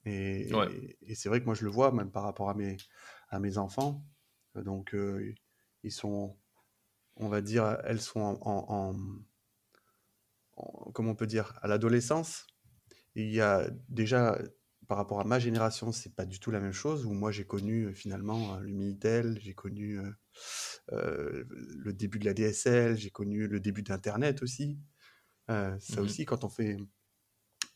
Et, 0.05 0.49
et, 1.01 1.15
c'est 1.15 1.27
vrai 1.27 1.41
que 1.41 1.45
moi 1.45 1.53
je 1.53 1.65
le 1.65 1.69
vois 1.71 1.91
même 1.91 2.11
par 2.11 2.23
rapport 2.23 2.49
à 2.49 2.53
mes, 2.53 2.77
à 3.29 3.39
mes 3.39 3.57
enfants. 3.57 4.05
Donc 4.55 4.95
ils 5.83 5.91
sont, 5.91 6.37
on 7.17 7.27
va 7.27 7.41
dire, 7.41 7.77
elles 7.83 8.01
sont 8.01 8.39
en 8.41 8.95
comment 10.93 11.11
on 11.11 11.15
peut 11.15 11.27
dire, 11.27 11.57
à 11.61 11.67
l'adolescence, 11.67 12.47
il 13.15 13.31
y 13.31 13.41
a 13.41 13.69
déjà, 13.89 14.37
par 14.87 14.97
rapport 14.97 15.19
à 15.19 15.25
ma 15.25 15.37
génération, 15.37 15.91
c'est 15.91 16.15
pas 16.15 16.25
du 16.25 16.39
tout 16.39 16.49
la 16.49 16.59
même 16.59 16.71
chose, 16.71 17.05
où 17.05 17.11
moi 17.11 17.31
j'ai 17.31 17.45
connu 17.45 17.83
euh, 17.83 17.93
finalement 17.93 18.55
euh, 18.55 18.59
le 18.61 18.71
Minitel, 18.71 19.37
j'ai 19.41 19.53
connu 19.53 19.99
euh, 20.91 21.43
le 21.49 21.93
début 21.93 22.19
de 22.19 22.25
la 22.25 22.33
DSL, 22.33 22.97
j'ai 22.97 23.09
connu 23.09 23.47
le 23.47 23.59
début 23.59 23.83
d'Internet 23.83 24.41
aussi. 24.41 24.79
ça 25.47 25.77
mmh 25.77 25.99
aussi, 25.99 26.25
quand 26.25 26.43
on 26.43 26.49
fait... 26.49 26.77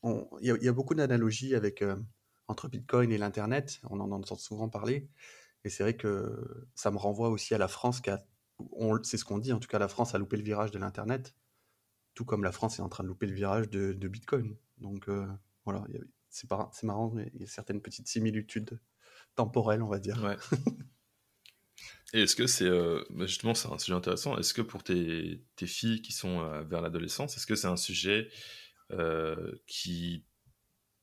Il 0.03 0.57
y, 0.61 0.67
a 0.67 0.73
beaucoup 0.73 0.95
d'analogies 0.95 1.53
avec 1.53 1.83
entre 2.47 2.67
Bitcoin 2.67 3.11
et 3.11 3.19
l'Internet, 3.19 3.79
on 3.83 3.99
en 3.99 4.11
entend 4.11 4.35
souvent 4.35 4.67
parler, 4.67 5.07
et 5.63 5.69
c'est 5.69 5.83
vrai 5.83 5.95
que 5.95 6.67
ça 6.73 6.89
me 6.89 6.97
renvoie 6.97 7.29
aussi 7.29 7.53
à 7.53 7.59
la 7.59 7.67
France, 7.67 8.01
c'est 9.03 9.17
ce 9.17 9.25
qu'on 9.25 9.37
dit, 9.37 9.53
en 9.53 9.59
tout 9.59 9.67
cas 9.67 9.77
la 9.77 9.87
France 9.87 10.15
a 10.15 10.17
loupé 10.17 10.37
le 10.37 10.43
virage 10.43 10.71
de 10.71 10.79
l'Internet, 10.79 11.35
tout 12.15 12.25
comme 12.25 12.43
la 12.43 12.51
France 12.51 12.79
est 12.79 12.81
en 12.81 12.89
train 12.89 13.03
de 13.03 13.09
louper 13.09 13.27
le 13.27 13.35
virage 13.35 13.69
de, 13.69 14.07
Bitcoin. 14.07 14.55
Donc 14.79 15.07
voilà, 15.65 15.85
c'est 16.31 16.49
marrant, 16.83 17.11
mais 17.13 17.29
il 17.33 17.41
y 17.41 17.43
a 17.43 17.47
certaines 17.47 17.81
petites 17.81 18.07
similitudes 18.07 18.79
temporelles, 19.35 19.81
on 19.81 19.89
va 19.89 19.99
dire. 19.99 20.21
Ouais. 20.23 20.37
Et 22.13 22.23
est-ce 22.23 22.35
que 22.35 22.45
c'est 22.45 22.65
euh, 22.65 23.03
bah, 23.09 23.25
justement 23.25 23.53
c'est 23.53 23.69
un 23.69 23.77
sujet 23.77 23.95
intéressant 23.95 24.37
Est-ce 24.37 24.53
que 24.53 24.61
pour 24.61 24.83
tes, 24.83 25.43
tes, 25.55 25.67
filles 25.67 26.01
qui 26.01 26.11
sont 26.11 26.41
euh, 26.41 26.61
vers 26.63 26.81
l'adolescence, 26.81 27.37
est-ce 27.37 27.47
que 27.47 27.55
c'est 27.55 27.67
un 27.67 27.77
sujet 27.77 28.29
qui 29.65 30.25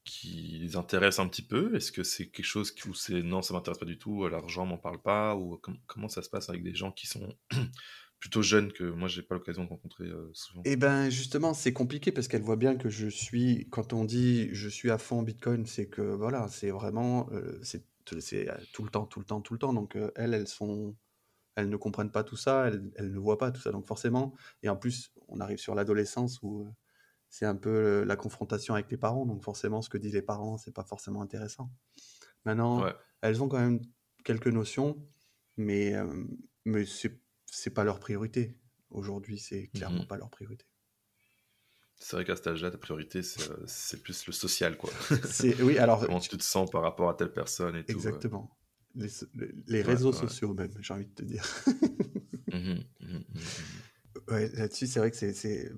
qui 0.05 0.59
les 0.61 0.77
intéresse 0.77 1.19
un 1.19 1.29
petit 1.29 1.43
peu? 1.43 1.75
Est-ce 1.75 1.93
que 1.93 2.03
c'est 2.03 2.29
quelque 2.29 2.45
chose 2.45 2.75
où 2.87 2.95
c'est 2.95 3.23
non, 3.23 3.43
ça 3.43 3.55
m'intéresse 3.55 3.79
pas 3.79 3.87
du 3.87 3.99
tout, 3.99 4.27
l'argent 4.29 4.67
m'en 4.67 4.79
parle 4.79 5.01
pas 5.01 5.37
Ou 5.37 5.61
comment 5.87 6.09
ça 6.09 6.23
se 6.23 6.31
passe 6.31 6.49
avec 6.49 6.62
des 6.62 6.75
gens 6.75 6.93
qui 6.93 7.07
sont 7.07 7.35
plutôt 8.18 8.42
jeune 8.42 8.72
que 8.72 8.85
moi 8.85 9.09
j'ai 9.09 9.22
pas 9.22 9.35
l'occasion 9.35 9.64
de 9.64 9.68
rencontrer 9.68 10.04
euh, 10.04 10.31
souvent. 10.33 10.62
Et 10.64 10.72
eh 10.72 10.76
ben 10.76 11.09
justement 11.09 11.54
c'est 11.54 11.72
compliqué 11.72 12.12
parce 12.12 12.28
qu'elle 12.28 12.42
voit 12.42 12.57
bien 12.57 12.76
que 12.76 12.88
je 12.88 13.07
suis 13.09 13.68
quand 13.70 13.92
on 13.92 14.04
dit 14.04 14.48
je 14.52 14.68
suis 14.68 14.90
à 14.90 14.98
fond 14.98 15.22
Bitcoin 15.22 15.66
c'est 15.66 15.87
que 15.87 16.02
voilà 16.02 16.48
c'est 16.48 16.70
vraiment 16.70 17.28
euh, 17.33 17.59
c'est 17.62 17.85
euh, 18.33 18.57
tout 18.72 18.83
le 18.83 18.90
temps 18.90 19.07
tout 19.07 19.20
le 19.20 19.26
temps 19.26 19.40
tout 19.40 19.52
le 19.52 19.59
temps 19.59 19.72
donc 19.72 19.96
elles 20.16 20.35
elles 20.35 20.48
sont 20.48 20.96
elles 21.54 21.68
ne 21.68 21.76
comprennent 21.76 22.11
pas 22.11 22.24
tout 22.24 22.37
ça 22.37 22.66
elles, 22.68 22.90
elles, 22.96 23.12
ne 23.12 23.18
voient 23.18 23.38
pas 23.38 23.52
tout 23.52 23.61
ça 23.61 23.70
donc 23.70 23.87
forcément 23.87 24.35
et 24.62 24.68
en 24.68 24.76
plus 24.76 25.12
on 25.28 25.40
arrive 25.40 25.59
sur 25.59 25.74
l'adolescence 25.74 26.42
où 26.42 26.66
c'est 27.28 27.46
un 27.46 27.57
peu 27.57 28.02
la 28.04 28.16
confrontation 28.16 28.74
avec 28.74 28.90
les 28.90 28.96
parents 28.96 29.26
donc 29.26 29.44
forcément 29.44 29.81
ce 29.81 29.88
que 29.88 29.98
disent 29.98 30.14
les 30.14 30.22
parents 30.22 30.57
c'est 30.59 30.74
pas 30.74 30.85
forcément 30.85 31.22
intéressant. 31.22 31.70
Maintenant 32.44 32.85
elles 33.20 33.42
ont 33.42 33.48
quand 33.48 33.61
même 33.61 33.81
quelques 34.24 34.48
notions 34.48 34.96
mais 35.57 35.94
mais 36.64 36.85
c'est 36.85 37.20
c'est 37.51 37.71
pas 37.71 37.85
leur 37.85 38.01
priorité. 38.01 38.57
Aujourd'hui, 38.91 39.39
c'est 39.39 39.69
clairement 39.69 40.03
mmh 40.03 40.07
pas 40.07 40.17
leur 40.17 40.31
priorité. 40.31 40.65
C'est 42.01 42.17
vrai 42.17 42.25
qu'à 42.25 42.37
cet 42.37 42.47
âge-là, 42.47 42.71
ta 42.71 42.79
priorité, 42.79 43.23
c'est 43.23 43.51
euh, 43.51 43.99
plus 44.03 44.27
le 44.27 44.33
social, 44.33 44.77
quoi. 44.77 44.91
oui, 45.61 45.79
alors. 45.79 46.07
Comment 46.07 46.21
tu 46.21 46.37
te 46.37 46.43
sens 46.43 46.71
par 46.71 46.83
rapport 46.83 47.11
à 47.11 47.15
telle 47.15 47.33
personne 47.33 47.75
et 47.77 47.85
tout. 47.85 47.93
Exactement. 47.93 48.57
Les, 48.95 49.83
réseaux 49.83 50.13
sociaux, 50.13 50.55
même, 50.55 50.73
j'ai 50.81 50.95
envie 50.95 51.07
de 51.07 51.15
te 51.15 51.23
dire. 51.23 51.45
Mmh 52.53 52.79
mmh 53.01 53.19
ouais, 54.29 54.49
là-dessus, 54.55 54.87
c'est 54.87 55.01
vrai 55.01 55.11
que 55.11 55.17
c'est. 55.17 55.73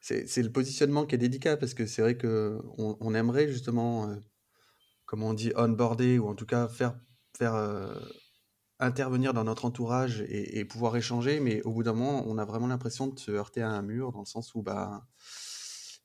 C'est 0.00 0.42
le 0.42 0.50
positionnement 0.50 1.04
qui 1.04 1.14
est 1.14 1.18
délicat 1.18 1.56
parce 1.58 1.74
que 1.74 1.84
c'est 1.84 2.00
vrai 2.00 2.16
qu'on 2.16 2.62
on 2.78 3.14
aimerait 3.14 3.48
justement, 3.48 4.08
euh, 4.08 4.16
comme 5.04 5.22
on 5.22 5.34
dit, 5.34 5.52
onboarder 5.56 6.18
ou 6.18 6.28
en 6.28 6.34
tout 6.34 6.46
cas 6.46 6.68
faire, 6.68 6.98
faire 7.36 7.54
euh, 7.54 7.94
intervenir 8.80 9.34
dans 9.34 9.44
notre 9.44 9.66
entourage 9.66 10.22
et, 10.28 10.64
pouvoir 10.64 10.96
échanger, 10.96 11.38
mais 11.40 11.62
au 11.62 11.72
bout 11.72 11.82
d'un 11.82 11.92
moment, 11.92 12.24
on 12.26 12.38
a 12.38 12.44
vraiment 12.44 12.66
l'impression 12.66 13.06
de 13.06 13.18
se 13.18 13.30
heurter 13.30 13.60
à 13.62 13.70
un 13.70 13.82
mur, 13.82 14.12
dans 14.12 14.20
le 14.20 14.26
sens 14.26 14.54
où 14.54 14.62
bah, 14.62 15.06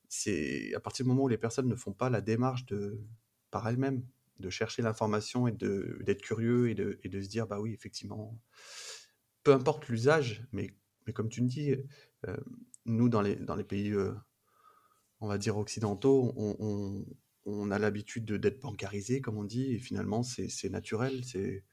c'est 0.09 0.73
à 0.75 0.79
partir 0.79 1.05
du 1.05 1.09
moment 1.09 1.23
où 1.23 1.27
les 1.27 1.37
personnes 1.37 1.67
ne 1.67 1.75
font 1.75 1.93
pas 1.93 2.09
la 2.09 2.21
démarche 2.21 2.65
de, 2.65 3.01
par 3.49 3.67
elles-mêmes, 3.67 4.03
de 4.39 4.49
chercher 4.49 4.81
l'information 4.81 5.47
et 5.47 5.53
d'être 5.53 6.21
curieux 6.21 6.69
et 6.69 6.75
de, 6.75 6.99
de, 7.03 7.21
se 7.21 7.29
dire, 7.29 7.47
bah 7.47 7.59
oui, 7.61 7.73
effectivement, 7.73 8.37
peu 9.43 9.53
importe 9.53 9.87
l'usage, 9.87 10.45
mais, 10.51 10.75
mais 11.07 11.13
comme 11.13 11.29
tu 11.29 11.41
me 11.41 11.47
dis, 11.47 11.75
euh, 12.27 12.37
nous, 12.85 13.07
dans 13.07 13.21
les, 13.21 13.37
dans 13.37 13.55
les 13.55 13.63
pays, 13.63 13.91
euh, 13.91 14.13
on 15.21 15.27
va 15.27 15.37
dire, 15.37 15.57
occidentaux, 15.57 16.33
on, 16.35 16.57
on, 16.59 17.05
on 17.45 17.71
a 17.71 17.79
l'habitude 17.79 18.25
d'être 18.25 18.61
bancarisé, 18.61 19.21
comme 19.21 19.37
on 19.37 19.45
dit, 19.45 19.73
et 19.73 19.79
finalement, 19.79 20.23
c'est 20.23 20.69
naturel, 20.69 21.23
c'est 21.23 21.63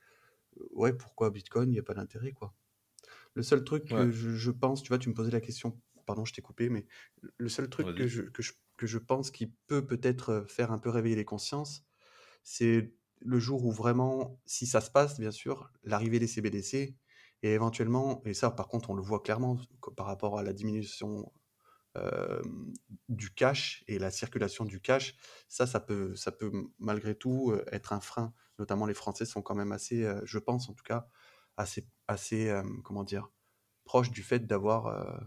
ouais, 0.72 0.92
pourquoi 0.92 1.30
Bitcoin, 1.30 1.70
il 1.70 1.72
n'y 1.72 1.78
a 1.78 1.82
pas 1.82 1.94
d'intérêt, 1.94 2.32
quoi. 2.32 2.54
Le 3.34 3.42
seul 3.42 3.64
truc 3.64 3.86
que 3.86 4.10
je, 4.10 4.50
pense, 4.50 4.82
tu 4.82 4.88
vois, 4.88 4.98
tu 4.98 5.08
me 5.08 5.14
posais 5.14 5.30
la 5.30 5.40
question, 5.40 5.80
pardon, 6.06 6.24
je 6.24 6.34
t'ai 6.34 6.42
coupé, 6.42 6.68
mais 6.68 6.86
le 7.38 7.48
seul 7.48 7.68
truc 7.70 7.96
que 7.96 8.06
je, 8.06 8.22
que, 8.22 8.42
je, 8.42 8.52
que 8.76 8.86
je 8.86 8.98
pense 8.98 9.30
qui 9.30 9.46
peut 9.66 9.86
peut-être 9.86 10.28
euh, 10.30 10.44
faire 10.46 10.70
un 10.70 10.78
peu 10.78 10.90
réveiller 10.90 11.16
les 11.16 11.24
consciences, 11.24 11.84
c'est 12.42 12.92
le 13.20 13.38
jour 13.38 13.64
où 13.64 13.72
vraiment, 13.72 14.40
si 14.44 14.66
ça 14.66 14.80
se 14.80 14.90
passe, 14.90 15.18
bien 15.18 15.30
sûr, 15.30 15.70
l'arrivée 15.84 16.18
des 16.18 16.26
CBDC, 16.26 16.94
et 17.42 17.52
éventuellement, 17.52 18.22
et 18.24 18.34
ça 18.34 18.50
par 18.50 18.68
contre 18.68 18.90
on 18.90 18.94
le 18.94 19.02
voit 19.02 19.20
clairement 19.20 19.58
par 19.96 20.06
rapport 20.06 20.38
à 20.38 20.42
la 20.42 20.52
diminution 20.52 21.32
du 23.09 23.35
cash 23.35 23.85
et 23.88 23.98
la 23.98 24.11
circulation 24.11 24.64
du 24.64 24.81
cash, 24.81 25.14
ça, 25.48 25.66
ça 25.66 25.81
peut, 25.81 26.14
ça 26.16 26.33
peut 26.33 26.50
malgré 26.78 27.14
tout 27.14 27.55
être 27.70 27.92
un 27.92 28.00
frein. 28.00 28.33
Notamment, 28.59 28.87
les 28.87 28.94
Français 28.94 29.26
sont 29.26 29.42
quand 29.42 29.55
même 29.55 29.72
assez, 29.72 30.11
je 30.24 30.38
pense 30.38 30.68
en 30.68 30.74
tout 30.74 30.85
cas, 30.85 31.09
assez, 31.57 31.87
assez 32.09 32.52
comment 32.85 33.05
dire, 33.05 33.31
proches 33.85 34.11
du 34.11 34.22
fait 34.22 34.46
d'avoir 34.46 35.22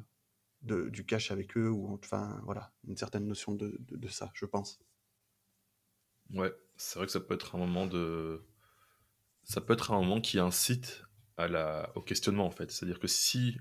du 0.62 1.06
cash 1.06 1.32
avec 1.32 1.56
eux, 1.58 1.69
ou 1.69 1.93
enfin, 1.93 2.41
voilà, 2.45 2.73
une 2.88 2.97
certaine 2.97 3.28
notion 3.28 3.54
de, 3.54 4.08
ça, 4.08 4.32
je 4.34 4.45
pense. 4.45 4.80
Ouais, 6.32 6.51
c'est 6.75 6.97
vrai 6.97 7.06
que 7.06 7.12
ça 7.12 7.19
peut 7.19 7.36
être 7.36 7.56
un 7.56 7.60
moment 7.60 7.86
de. 7.86 8.47
Ça 9.43 9.62
peut 9.62 9.73
être 9.73 9.91
un 9.91 10.01
moment 10.01 10.21
qui 10.21 10.39
incite 10.39 11.04
au 11.95 12.01
questionnement 12.01 12.45
en 12.45 12.51
fait. 12.51 12.71
C'est-à-dire 12.71 12.99
que 12.99 13.08
si 13.08 13.60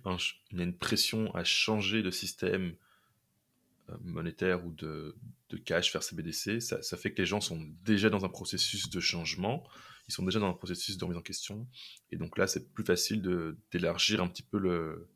il 0.51 0.59
y 0.59 0.61
a 0.61 0.65
une 0.65 0.79
pression 0.79 1.35
à 1.35 1.45
changer 1.45 2.03
de 2.03 2.11
système 2.11 2.77
monétaire 4.03 4.65
ou 4.67 4.73
de, 4.73 5.17
de, 5.51 5.57
cash 5.57 5.93
vers 5.93 6.03
CBDC, 6.03 6.61
ça, 6.61 6.83
ça, 6.83 6.97
fait 6.97 7.13
que 7.13 7.21
les 7.21 7.27
gens 7.27 7.41
sont 7.41 7.61
déjà 7.83 8.11
dans 8.11 8.25
un 8.25 8.29
processus 8.29 8.91
de 8.91 9.01
changement, 9.01 9.67
ils 10.09 10.13
sont 10.13 10.25
déjà 10.25 10.41
dans 10.41 10.49
un 10.49 10.55
processus 10.55 10.97
de 10.97 11.05
remise 11.05 11.19
en 11.19 11.23
question, 11.23 11.69
et 12.11 12.17
donc 12.17 12.39
là 12.39 12.47
c'est 12.47 12.73
plus 12.73 12.85
facile 12.85 13.23
d'élargir 13.71 14.23
un 14.23 14.29
petit 14.29 14.43
peu 14.43 14.59
le, 14.59 15.09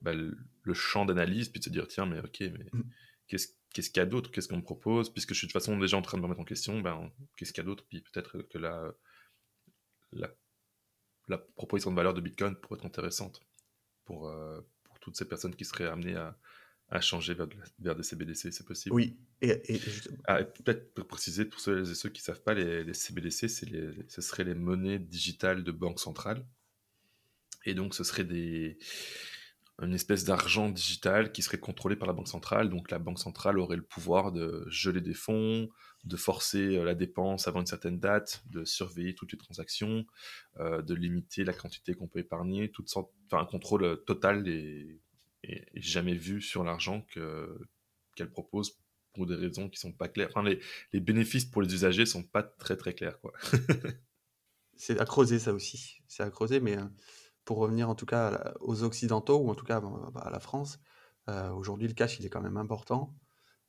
bah, 0.00 0.12
le, 0.12 0.74
champ 0.74 1.04
d'analyse, 1.04 1.48
puis 1.48 1.60
de 1.60 1.64
se 1.64 1.70
dire 1.70 1.88
tiens 1.88 2.06
mais 2.06 2.20
ok, 2.20 2.40
mais 2.40 2.68
mm. 2.72 2.82
qu'est-ce 3.28 3.48
qu'est-ce 3.72 3.90
qu'il 3.90 4.00
y 4.00 4.02
a 4.02 4.06
d'autre, 4.06 4.30
qu'est-ce 4.30 4.46
qu'on 4.46 4.58
me 4.58 4.62
propose, 4.62 5.12
puisque 5.12 5.34
je 5.34 5.38
suis 5.38 5.46
de 5.48 5.52
toute 5.52 5.60
façon 5.60 5.76
déjà 5.76 5.96
en 5.96 6.02
train 6.02 6.16
de 6.16 6.22
me 6.22 6.26
remettre 6.26 6.40
en 6.40 6.44
question, 6.44 6.80
ben, 6.80 7.10
qu'est-ce 7.36 7.52
qu'il 7.52 7.62
y 7.62 7.66
a 7.66 7.66
d'autre, 7.66 7.84
puis 7.88 8.02
peut-être 8.02 8.42
que 8.42 8.58
la 8.58 8.94
la 11.28 11.38
proposition 11.38 11.90
de 11.90 11.96
valeur 11.96 12.14
de 12.14 12.20
Bitcoin 12.20 12.54
pourrait 12.56 12.78
être 12.78 12.86
intéressante 12.86 13.40
pour, 14.04 14.32
pour 14.84 14.98
toutes 15.00 15.16
ces 15.16 15.26
personnes 15.26 15.54
qui 15.54 15.64
seraient 15.64 15.88
amenées 15.88 16.16
à, 16.16 16.36
à 16.94 17.00
changer 17.00 17.34
vers, 17.34 17.48
vers, 17.80 17.96
des 17.96 18.04
CBDC, 18.04 18.52
c'est 18.52 18.64
possible? 18.64 18.94
Oui, 18.94 19.16
et, 19.42 19.60
ah, 20.26 20.44
peut-être 20.44 20.94
pour 20.94 21.08
préciser 21.08 21.44
pour 21.44 21.58
ceux 21.58 21.90
et 21.90 21.94
ceux 21.94 22.08
qui 22.08 22.22
ne 22.22 22.24
savent 22.24 22.42
pas, 22.42 22.54
les, 22.54 22.84
les 22.84 22.94
CBDC, 22.94 23.66
les, 23.66 23.90
ce 24.08 24.22
seraient 24.22 24.44
les 24.44 24.54
monnaies 24.54 25.00
digitales 25.00 25.64
de 25.64 25.72
banque 25.72 25.98
centrale. 25.98 26.46
Et 27.66 27.74
donc, 27.74 27.96
ce 27.96 28.04
serait 28.04 28.22
des, 28.22 28.78
une 29.82 29.92
espèce 29.92 30.24
d'argent 30.24 30.68
digital 30.68 31.32
qui 31.32 31.42
serait 31.42 31.58
contrôlé 31.58 31.96
par 31.96 32.06
la 32.06 32.14
banque 32.14 32.28
centrale. 32.28 32.70
Donc, 32.70 32.92
la 32.92 33.00
banque 33.00 33.18
centrale 33.18 33.58
aurait 33.58 33.76
le 33.76 33.82
pouvoir 33.82 34.30
de 34.30 34.64
geler 34.68 35.00
des 35.00 35.14
fonds, 35.14 35.68
de 36.04 36.16
forcer 36.16 36.76
euh, 36.76 36.84
la 36.84 36.94
dépense 36.94 37.48
avant 37.48 37.58
une 37.58 37.66
certaine 37.66 37.98
date, 37.98 38.44
de 38.50 38.64
surveiller 38.64 39.16
toutes 39.16 39.32
les 39.32 39.38
transactions, 39.38 40.06
euh, 40.60 40.80
de 40.80 40.94
limiter 40.94 41.42
la 41.42 41.54
quantité 41.54 41.94
qu'on 41.94 42.06
peut 42.06 42.20
épargner, 42.20 42.70
toutes 42.70 42.88
sortes, 42.88 43.10
enfin, 43.26 43.42
un 43.42 43.46
contrôle 43.46 44.04
total 44.04 44.46
et 44.46 45.00
et, 45.44 45.80
jamais 45.80 46.14
vu 46.14 46.40
sur 46.40 46.64
l'argent 46.64 47.06
qu'elle 48.16 48.30
propose 48.30 48.78
pour 49.12 49.26
des 49.26 49.36
raisons 49.36 49.68
qui 49.68 49.78
sont 49.78 49.92
pas 49.92 50.08
claires. 50.08 50.28
Enfin, 50.30 50.42
les, 50.42 50.60
les, 50.92 51.00
bénéfices 51.00 51.44
pour 51.44 51.62
les 51.62 51.72
usagers 51.72 52.06
sont 52.06 52.24
pas 52.24 52.42
très 52.42 52.76
très 52.76 52.94
clairs, 52.94 53.20
quoi. 53.20 53.32
c'est 54.76 55.00
à 55.00 55.04
creuser 55.04 55.38
ça 55.38 55.52
aussi. 55.52 55.98
C'est 56.08 56.22
à 56.22 56.30
creuser, 56.30 56.60
mais 56.60 56.76
euh, 56.76 56.84
pour 57.44 57.58
revenir 57.58 57.88
en 57.88 57.94
tout 57.94 58.06
cas 58.06 58.54
aux 58.60 58.82
occidentaux 58.82 59.38
ou 59.38 59.50
en 59.50 59.54
tout 59.54 59.64
cas 59.64 59.80
bah, 59.80 60.20
à 60.20 60.30
la 60.30 60.40
France, 60.40 60.80
euh, 61.28 61.50
aujourd'hui 61.50 61.88
le 61.88 61.94
cash 61.94 62.18
il 62.18 62.26
est 62.26 62.30
quand 62.30 62.42
même 62.42 62.56
important. 62.56 63.14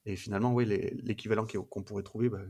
Et 0.05 0.15
finalement, 0.15 0.53
oui, 0.53 0.65
l'équivalent 0.65 1.47
qu'on 1.47 1.83
pourrait 1.83 2.03
trouver 2.03 2.29
bah, 2.29 2.41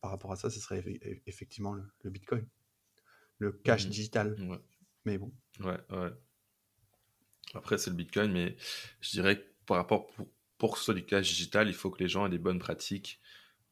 par 0.00 0.10
rapport 0.10 0.32
à 0.32 0.36
ça, 0.36 0.48
ce 0.48 0.58
serait 0.58 0.82
effectivement 1.26 1.74
le, 1.74 2.10
Bitcoin, 2.10 2.46
le 3.38 3.52
cash 3.52 3.86
mmh. 3.86 3.90
digital. 3.90 4.60
Mais 5.04 5.18
bon. 5.18 5.32
Ouais, 5.60 5.78
ouais. 5.90 6.10
Après, 7.54 7.78
c'est 7.78 7.90
le 7.90 7.96
Bitcoin, 7.96 8.32
mais 8.32 8.56
je 9.00 9.10
dirais 9.10 9.38
que 9.38 9.46
par 9.66 9.76
rapport 9.76 10.06
pour, 10.08 10.28
pour 10.58 10.78
ce 10.78 10.92
cash 10.92 11.28
digital, 11.28 11.68
il 11.68 11.74
faut 11.74 11.90
que 11.90 12.02
les 12.02 12.08
gens 12.08 12.26
aient 12.26 12.30
des 12.30 12.38
bonnes 12.38 12.58
pratiques 12.58 13.20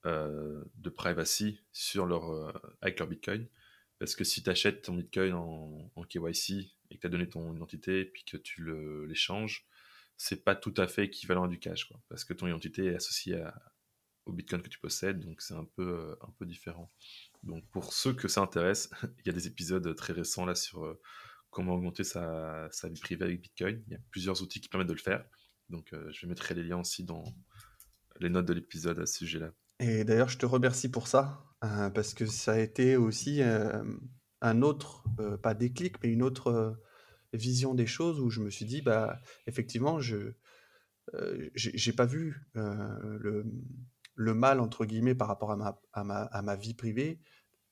euh, 0.07 0.64
de 0.77 0.91
privacy 0.91 1.61
sur 1.73 2.07
leur, 2.07 2.31
euh, 2.31 2.53
avec 2.81 2.99
leur 2.99 3.09
Bitcoin. 3.09 3.47
Parce 3.99 4.14
que 4.14 4.25
si 4.25 4.43
tu 4.43 4.49
achètes 4.49 4.83
ton 4.83 4.95
Bitcoin 4.95 5.35
en, 5.35 5.91
KYC 6.09 6.71
et 6.91 6.97
que 6.97 7.01
tu 7.01 7.07
as 7.07 7.11
donné 7.11 7.29
ton 7.29 7.53
identité 7.55 8.05
puis 8.05 8.25
que 8.25 8.37
tu 8.37 8.64
l'échanges, 9.07 9.67
c'est 10.17 10.45
pas 10.45 10.55
tout 10.55 10.75
à 10.77 10.87
fait 10.87 11.05
équivalent 11.05 11.45
à 11.45 11.49
du 11.49 11.59
cash. 11.59 11.85
Quoi, 11.85 12.01
parce 12.09 12.25
que 12.25 12.33
ton 12.33 12.47
identité 12.47 12.87
est 12.87 12.95
associée 12.95 13.43
au 14.25 14.33
Bitcoin 14.33 14.62
que 14.62 14.69
tu 14.69 14.79
possèdes, 14.79 15.21
donc 15.21 15.43
c'est 15.43 15.55
un 15.55 15.64
peu, 15.64 15.83
euh, 15.83 16.17
un 16.23 16.31
peu 16.38 16.47
différent. 16.47 16.91
Donc 17.43 17.67
pour 17.71 17.93
ceux 17.93 18.12
que 18.12 18.29
ça 18.29 18.41
intéresse, 18.41 18.91
il 19.19 19.27
y 19.27 19.31
a 19.31 19.33
des 19.33 19.47
épisodes 19.47 19.95
très 19.97 20.12
récents 20.12 20.47
là 20.47 20.55
sur 20.55 20.97
comment 21.59 21.75
augmenter 21.75 22.05
sa, 22.05 22.68
vie 22.85 23.01
privée 23.01 23.25
avec 23.25 23.40
Bitcoin. 23.40 23.83
Il 23.88 23.92
y 23.92 23.97
a 23.97 24.01
plusieurs 24.12 24.42
outils 24.42 24.61
qui 24.61 24.68
permettent 24.68 24.87
de 24.87 24.92
le 24.92 25.01
faire. 25.01 25.25
Donc, 25.68 25.92
euh, 25.92 26.09
je 26.12 26.29
mettrai 26.29 26.55
les 26.55 26.62
liens 26.62 26.79
aussi 26.79 27.03
dans 27.03 27.25
les 28.21 28.31
notes 28.31 28.47
de 28.47 28.53
l'épisode 28.53 29.01
à 29.01 29.07
ce 29.07 29.18
sujet-là. 29.18 29.51
Et 29.81 30.05
d'ailleurs, 30.05 30.29
je 30.29 30.38
te 30.38 30.47
remercie 30.47 30.88
pour 30.88 31.09
ça, 31.09 31.44
euh, 31.64 31.90
parce 31.90 32.14
que 32.14 32.27
ça 32.27 32.53
a 32.53 32.59
été 32.61 32.97
aussi 32.97 33.42
euh, 33.42 33.83
un 34.40 34.62
autre, 34.62 35.03
pas 35.42 35.55
déclic, 35.55 35.97
mais 36.01 36.11
une 36.11 36.23
autre 36.23 36.81
vision 37.33 37.75
des 37.75 37.88
choses 37.88 38.21
où 38.21 38.31
je 38.31 38.40
me 38.40 38.51
suis 38.51 38.64
dit, 38.64 38.81
bah, 38.81 39.21
effectivement, 39.49 39.99
je 40.01 40.35
j'ai 41.55 41.92
pas 41.92 42.05
vu 42.05 42.47
le, 42.55 43.44
le, 44.14 44.35
mal, 44.35 44.61
entre 44.61 44.85
guillemets, 44.85 45.16
par 45.16 45.27
rapport 45.27 45.51
à 45.51 45.57
ma, 45.57 45.81
à 45.92 46.05
ma, 46.05 46.23
à 46.23 46.42
ma 46.42 46.55
vie 46.55 46.75
privée, 46.75 47.21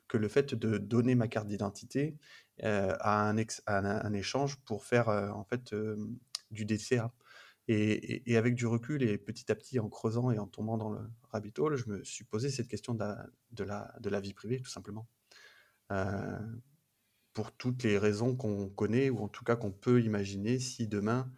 que 0.08 0.16
le 0.16 0.28
fait 0.28 0.54
de 0.54 0.78
donner 0.78 1.14
ma 1.14 1.28
carte 1.28 1.48
d'identité 1.48 2.16
euh, 2.64 2.94
à, 3.00 3.28
un 3.28 4.12
échange 4.12 4.56
pour 4.64 4.84
faire 4.84 5.08
euh, 5.08 5.30
en 5.30 5.44
fait 5.44 5.74
du 6.50 6.64
DCA. 6.64 7.12
Et, 7.68 8.36
avec 8.36 8.54
du 8.54 8.64
recul 8.66 9.02
et 9.02 9.18
petit 9.18 9.50
à 9.50 9.56
petit 9.56 9.80
en 9.80 9.88
creusant 9.88 10.30
et 10.30 10.38
en 10.38 10.46
tombant 10.46 10.78
dans 10.78 10.90
le 10.90 11.00
rabbit 11.32 11.52
hole, 11.58 11.74
je 11.74 11.88
me 11.90 12.04
suis 12.04 12.24
posé 12.24 12.48
cette 12.48 12.68
question 12.68 12.94
de 12.94 13.64
la, 13.64 14.20
vie 14.20 14.34
privée 14.34 14.60
tout 14.60 14.70
simplement. 14.70 15.08
Euh, 15.90 16.38
pour 17.34 17.52
toutes 17.52 17.82
les 17.82 17.98
raisons 17.98 18.36
qu'on 18.36 18.68
connaît 18.68 19.10
ou 19.10 19.18
en 19.18 19.28
tout 19.28 19.44
cas 19.44 19.56
qu'on 19.56 19.72
peut 19.72 20.00
imaginer 20.00 20.58
si 20.60 20.86
demain 20.86 21.30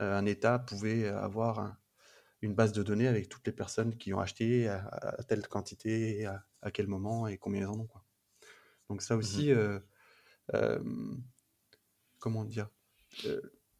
un 0.00 0.24
État 0.26 0.58
pouvait 0.58 1.08
avoir 1.08 1.76
une 2.42 2.54
base 2.54 2.72
de 2.72 2.82
données 2.82 3.08
avec 3.08 3.28
toutes 3.28 3.46
les 3.46 3.52
personnes 3.52 3.96
qui 3.96 4.12
ont 4.14 4.20
acheté 4.20 4.68
à, 4.68 5.16
telle 5.28 5.46
quantité, 5.48 6.26
à, 6.26 6.44
à, 6.62 6.70
quel 6.70 6.86
moment 6.86 7.26
et 7.26 7.38
combien 7.38 7.62
ils 7.62 7.66
en 7.66 7.80
ont. 7.80 7.86
Quoi. 7.86 8.04
Donc 8.90 9.02
ça 9.02 9.14
mmh 9.14 9.18
aussi, 9.18 9.52
comment 12.18 12.44
dire 12.44 12.68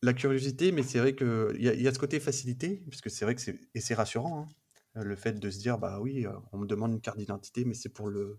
La 0.03 0.15
curiosité, 0.15 0.73
mais 0.73 0.83
c'est 0.83 1.01
vrai 1.01 1.15
qu'il 1.15 1.57
y, 1.59 1.65
y, 1.65 1.89
a 1.89 1.93
ce 1.93 1.99
côté 1.99 2.21
facilité, 2.21 2.83
puisque 2.89 3.11
c'est 3.11 3.27
vrai 3.27 3.35
que 3.35 3.41
c'est 3.43 3.61
et 3.75 3.81
c'est 3.81 3.95
rassurant, 3.95 4.49
hein, 4.95 5.03
le 5.03 5.17
fait 5.17 5.39
de 5.39 5.51
se 5.51 5.59
dire 5.59 5.79
bah 5.79 6.01
oui, 6.01 6.27
on 6.53 6.59
me 6.59 6.67
demande 6.67 6.93
une 6.93 7.01
carte 7.01 7.19
d'identité, 7.19 7.65
mais 7.65 7.75
c'est 7.75 7.91
pour 7.91 8.09
le, 8.09 8.39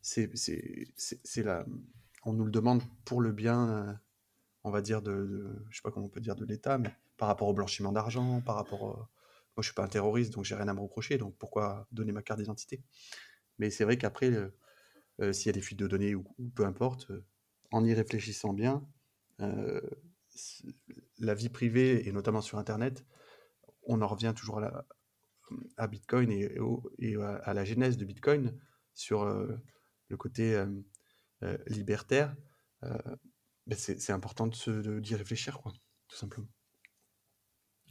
c'est 0.00 0.30
c'est 0.36 1.42
la, 1.42 1.64
on 2.24 2.32
nous 2.32 2.44
le 2.44 2.50
demande 2.50 2.82
pour 3.04 3.20
le 3.20 3.32
bien, 3.32 4.00
on 4.64 4.70
va 4.70 4.80
dire 4.80 5.02
de, 5.02 5.64
je 5.70 5.76
sais 5.76 5.82
pas 5.82 5.90
comment 5.90 6.06
on 6.06 6.10
peut 6.10 6.20
dire 6.20 6.34
de 6.34 6.44
l'État, 6.46 6.78
mais 6.78 6.90
par 7.18 7.28
rapport 7.28 7.48
au 7.48 7.54
blanchiment 7.54 7.92
d'argent, 7.92 8.40
par 8.40 8.56
rapport, 8.56 8.80
moi 8.80 9.58
je 9.58 9.64
suis 9.64 9.74
pas 9.74 9.84
un 9.84 9.88
terroriste, 9.88 10.32
donc 10.32 10.44
j'ai 10.44 10.54
rien 10.54 10.68
à 10.68 10.74
me 10.74 10.80
reprocher, 10.80 11.18
donc 11.18 11.36
pourquoi 11.36 11.86
donner 11.92 12.12
ma 12.12 12.22
carte 12.22 12.40
d'identité? 12.40 12.82
Mais 13.58 13.68
c'est 13.68 13.84
vrai 13.84 13.98
qu'après, 13.98 14.30
s'il 15.32 15.46
y 15.46 15.48
a 15.50 15.52
des 15.52 15.60
fuites 15.60 15.78
de 15.78 15.86
données 15.86 16.14
ou, 16.14 16.24
peu 16.54 16.64
importe, 16.64 17.10
en 17.72 17.84
y 17.84 17.94
réfléchissant 17.94 18.52
bien, 18.52 18.86
euh, 19.40 19.80
la 21.18 21.34
vie 21.34 21.48
privée, 21.48 22.06
et 22.06 22.12
notamment 22.12 22.40
sur 22.40 22.58
Internet, 22.58 23.04
on 23.82 24.00
en 24.00 24.06
revient 24.06 24.32
toujours 24.36 24.62
à, 25.76 25.86
Bitcoin 25.88 26.30
et, 26.30 27.16
à 27.42 27.54
la 27.54 27.64
genèse 27.64 27.96
de 27.96 28.04
Bitcoin 28.04 28.58
sur 28.94 29.22
euh, 29.22 29.56
le 30.08 30.16
côté 30.16 30.54
euh, 30.54 31.58
libertaire. 31.66 32.34
Ben 32.82 33.76
c'est 33.76 34.12
important 34.12 34.46
d'y 34.46 35.14
réfléchir, 35.14 35.58
quoi, 35.58 35.72
tout 36.08 36.16
simplement. 36.16 36.48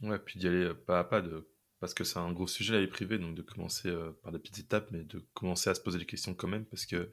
Ouais, 0.02 0.18
puis 0.18 0.38
d'y 0.38 0.48
aller 0.48 0.74
pas 0.74 1.00
à 1.00 1.04
pas, 1.04 1.20
de, 1.20 1.49
parce 1.80 1.94
que 1.94 2.04
c'est 2.04 2.18
un 2.18 2.32
gros 2.32 2.46
sujet 2.46 2.74
la 2.74 2.80
vie 2.80 2.86
privée, 2.86 3.18
donc 3.18 3.34
de 3.34 3.42
commencer 3.42 3.90
par 4.22 4.32
des 4.32 4.38
petites 4.38 4.60
étapes, 4.60 4.90
mais 4.90 5.02
de 5.02 5.24
commencer 5.34 5.70
à 5.70 5.74
se 5.74 5.80
poser 5.80 5.98
des 5.98 6.06
questions 6.06 6.34
quand 6.34 6.48
même, 6.48 6.66
parce 6.66 6.86
que 6.86 7.10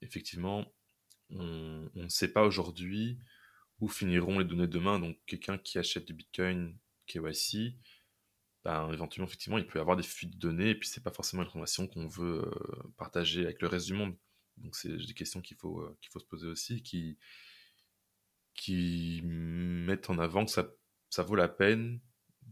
effectivement, 0.00 0.66
on 1.30 1.90
ne 1.94 2.08
sait 2.08 2.32
pas 2.32 2.44
aujourd'hui 2.44 3.18
où 3.80 3.88
finiront 3.88 4.38
les 4.38 4.44
données 4.44 4.66
demain. 4.66 4.98
Donc, 5.00 5.18
quelqu'un 5.26 5.58
qui 5.58 5.78
achète 5.78 6.06
du 6.06 6.12
Bitcoin 6.12 6.76
KYC, 7.06 7.74
ben, 8.64 8.92
éventuellement, 8.92 9.26
effectivement, 9.26 9.58
il 9.58 9.66
peut 9.66 9.80
avoir 9.80 9.96
des 9.96 10.02
fuites 10.02 10.34
de 10.34 10.38
données 10.38 10.70
et 10.70 10.74
puis 10.74 10.88
c'est 10.88 11.02
pas 11.02 11.10
forcément 11.10 11.42
une 11.42 11.48
information 11.48 11.86
qu'on 11.86 12.06
veut 12.06 12.44
euh, 12.44 12.92
partager 12.98 13.44
avec 13.44 13.62
le 13.62 13.68
reste 13.68 13.86
du 13.86 13.94
monde. 13.94 14.14
Donc, 14.58 14.76
c'est 14.76 14.94
des 14.94 15.14
questions 15.14 15.40
qu'il 15.40 15.56
faut, 15.56 15.80
euh, 15.80 15.96
faut 16.10 16.18
se 16.18 16.26
poser 16.26 16.46
aussi, 16.46 16.82
qui, 16.82 17.18
qui 18.54 19.22
mettent 19.24 20.10
en 20.10 20.18
avant 20.18 20.44
que 20.44 20.50
ça, 20.50 20.68
ça 21.08 21.22
vaut 21.22 21.36
la 21.36 21.48
peine 21.48 22.00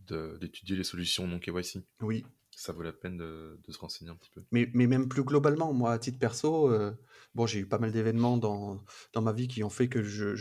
d'étudier 0.06 0.76
les 0.76 0.84
solutions 0.84 1.26
non 1.26 1.38
KYC. 1.38 1.82
Oui, 2.00 2.24
ça 2.58 2.72
vaut 2.72 2.82
la 2.82 2.92
peine 2.92 3.16
de, 3.16 3.58
se 3.68 3.78
renseigner 3.78 4.10
un 4.10 4.16
petit 4.16 4.30
peu. 4.30 4.42
Mais, 4.50 4.68
mais, 4.74 4.88
même 4.88 5.08
plus 5.08 5.22
globalement, 5.22 5.72
moi, 5.72 5.92
à 5.92 5.98
titre 5.98 6.18
perso, 6.18 6.70
euh, 6.72 6.92
bon, 7.34 7.46
j'ai 7.46 7.60
eu 7.60 7.66
pas 7.66 7.78
mal 7.78 7.92
d'événements 7.92 8.36
dans, 8.36 8.82
dans 9.12 9.22
ma 9.22 9.32
vie 9.32 9.46
qui 9.46 9.62
ont 9.62 9.70
fait 9.70 9.88
que 9.88 10.02
je, 10.02 10.34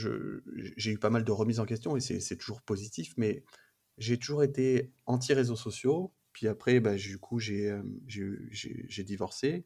j'ai 0.75 0.91
eu 0.91 0.97
pas 0.97 1.11
mal 1.11 1.23
de 1.23 1.31
remises 1.31 1.59
en 1.59 1.65
question 1.65 1.95
et 1.95 1.99
c'est 1.99 2.37
toujours 2.37 2.63
positif, 2.63 3.13
mais 3.17 3.43
j'ai 3.99 4.17
toujours 4.17 4.43
été 4.43 4.91
anti-réseaux 5.05 5.55
sociaux. 5.55 6.11
Puis 6.33 6.47
après, 6.47 6.79
bah, 6.79 6.95
du 6.95 7.19
coup, 7.19 7.39
euh, 7.39 7.83
j'ai 8.07 9.03
divorcé. 9.03 9.65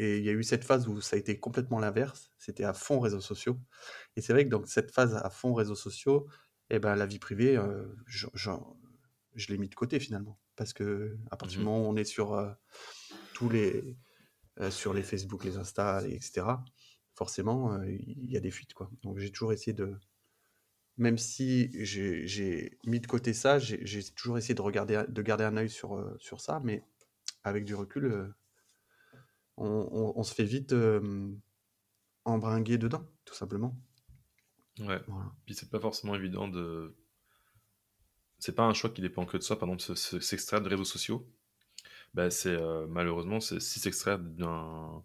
Et 0.00 0.18
il 0.18 0.24
y 0.24 0.28
a 0.28 0.32
eu 0.32 0.44
cette 0.44 0.64
phase 0.64 0.86
où 0.86 1.00
ça 1.00 1.16
a 1.16 1.18
été 1.18 1.40
complètement 1.40 1.80
l'inverse. 1.80 2.30
C'était 2.38 2.62
à 2.62 2.72
fond 2.72 3.00
réseaux 3.00 3.20
sociaux. 3.20 3.58
Et 4.14 4.20
c'est 4.20 4.32
vrai 4.32 4.44
que 4.44 4.50
dans 4.50 4.64
cette 4.66 4.92
phase 4.92 5.16
à 5.16 5.30
fond 5.30 5.52
réseaux 5.52 5.74
sociaux, 5.74 6.28
eh 6.70 6.78
ben, 6.78 6.94
la 6.94 7.06
vie 7.06 7.18
privée, 7.18 7.56
euh, 7.56 7.86
je, 8.06 8.28
je 8.34 8.50
l'ai 9.46 9.58
mis 9.58 9.68
de 9.68 9.74
côté 9.74 10.00
finalement 10.00 10.38
parce 10.58 10.72
que 10.72 11.16
à 11.30 11.36
partir 11.36 11.58
du 11.58 11.64
mmh 11.64 11.66
moment 11.66 11.86
où 11.86 11.90
on 11.90 11.96
est 11.96 12.04
sur 12.04 12.34
euh, 12.34 12.50
tous 13.32 13.48
les 13.48 13.96
euh, 14.60 14.70
sur 14.70 14.92
les 14.92 15.04
Facebook, 15.04 15.44
les 15.44 15.56
Insta, 15.56 16.02
etc. 16.06 16.46
Forcément, 17.14 17.74
euh, 17.74 17.86
il 17.88 18.30
y 18.30 18.36
a 18.36 18.40
des 18.40 18.50
fuites 18.50 18.74
quoi. 18.74 18.90
Donc 19.02 19.18
j'ai 19.18 19.30
toujours 19.30 19.52
essayé 19.52 19.72
de 19.72 19.96
même 20.96 21.16
si 21.16 21.70
j'ai 21.84 22.76
mis 22.84 22.98
de 22.98 23.06
côté 23.06 23.32
ça, 23.32 23.60
j'ai 23.60 24.02
toujours 24.16 24.36
essayé 24.36 24.56
de 24.56 24.62
regarder 24.62 25.04
de 25.08 25.22
garder 25.22 25.44
un 25.44 25.56
œil 25.56 25.70
sur 25.70 26.16
sur 26.18 26.40
ça, 26.40 26.60
mais 26.64 26.82
avec 27.44 27.64
du 27.64 27.76
recul, 27.76 28.34
on, 29.56 30.12
on, 30.16 30.22
se 30.24 30.34
fait 30.34 30.44
vite 30.44 30.74
embringuer 32.24 32.78
dedans, 32.78 33.08
tout 33.24 33.34
simplement. 33.34 33.80
Ouais. 34.80 35.00
Voilà. 35.06 35.32
Puis 35.46 35.54
c'est 35.54 35.70
pas 35.70 35.78
forcément 35.78 36.16
évident 36.16 36.48
de 36.48 36.96
c'est 38.38 38.54
pas 38.54 38.64
un 38.64 38.74
choix 38.74 38.90
qui 38.90 39.00
dépend 39.00 39.24
que 39.26 39.36
de 39.36 39.42
soi. 39.42 39.58
Par 39.58 39.68
exemple, 39.68 39.96
s'extraire 39.96 40.60
de 40.60 40.68
réseaux 40.68 40.84
sociaux, 40.84 41.26
bah, 42.14 42.30
c'est 42.30 42.50
euh, 42.54 42.86
malheureusement, 42.88 43.40
si 43.40 43.60
s'extraire 43.60 44.18
d'un 44.18 45.02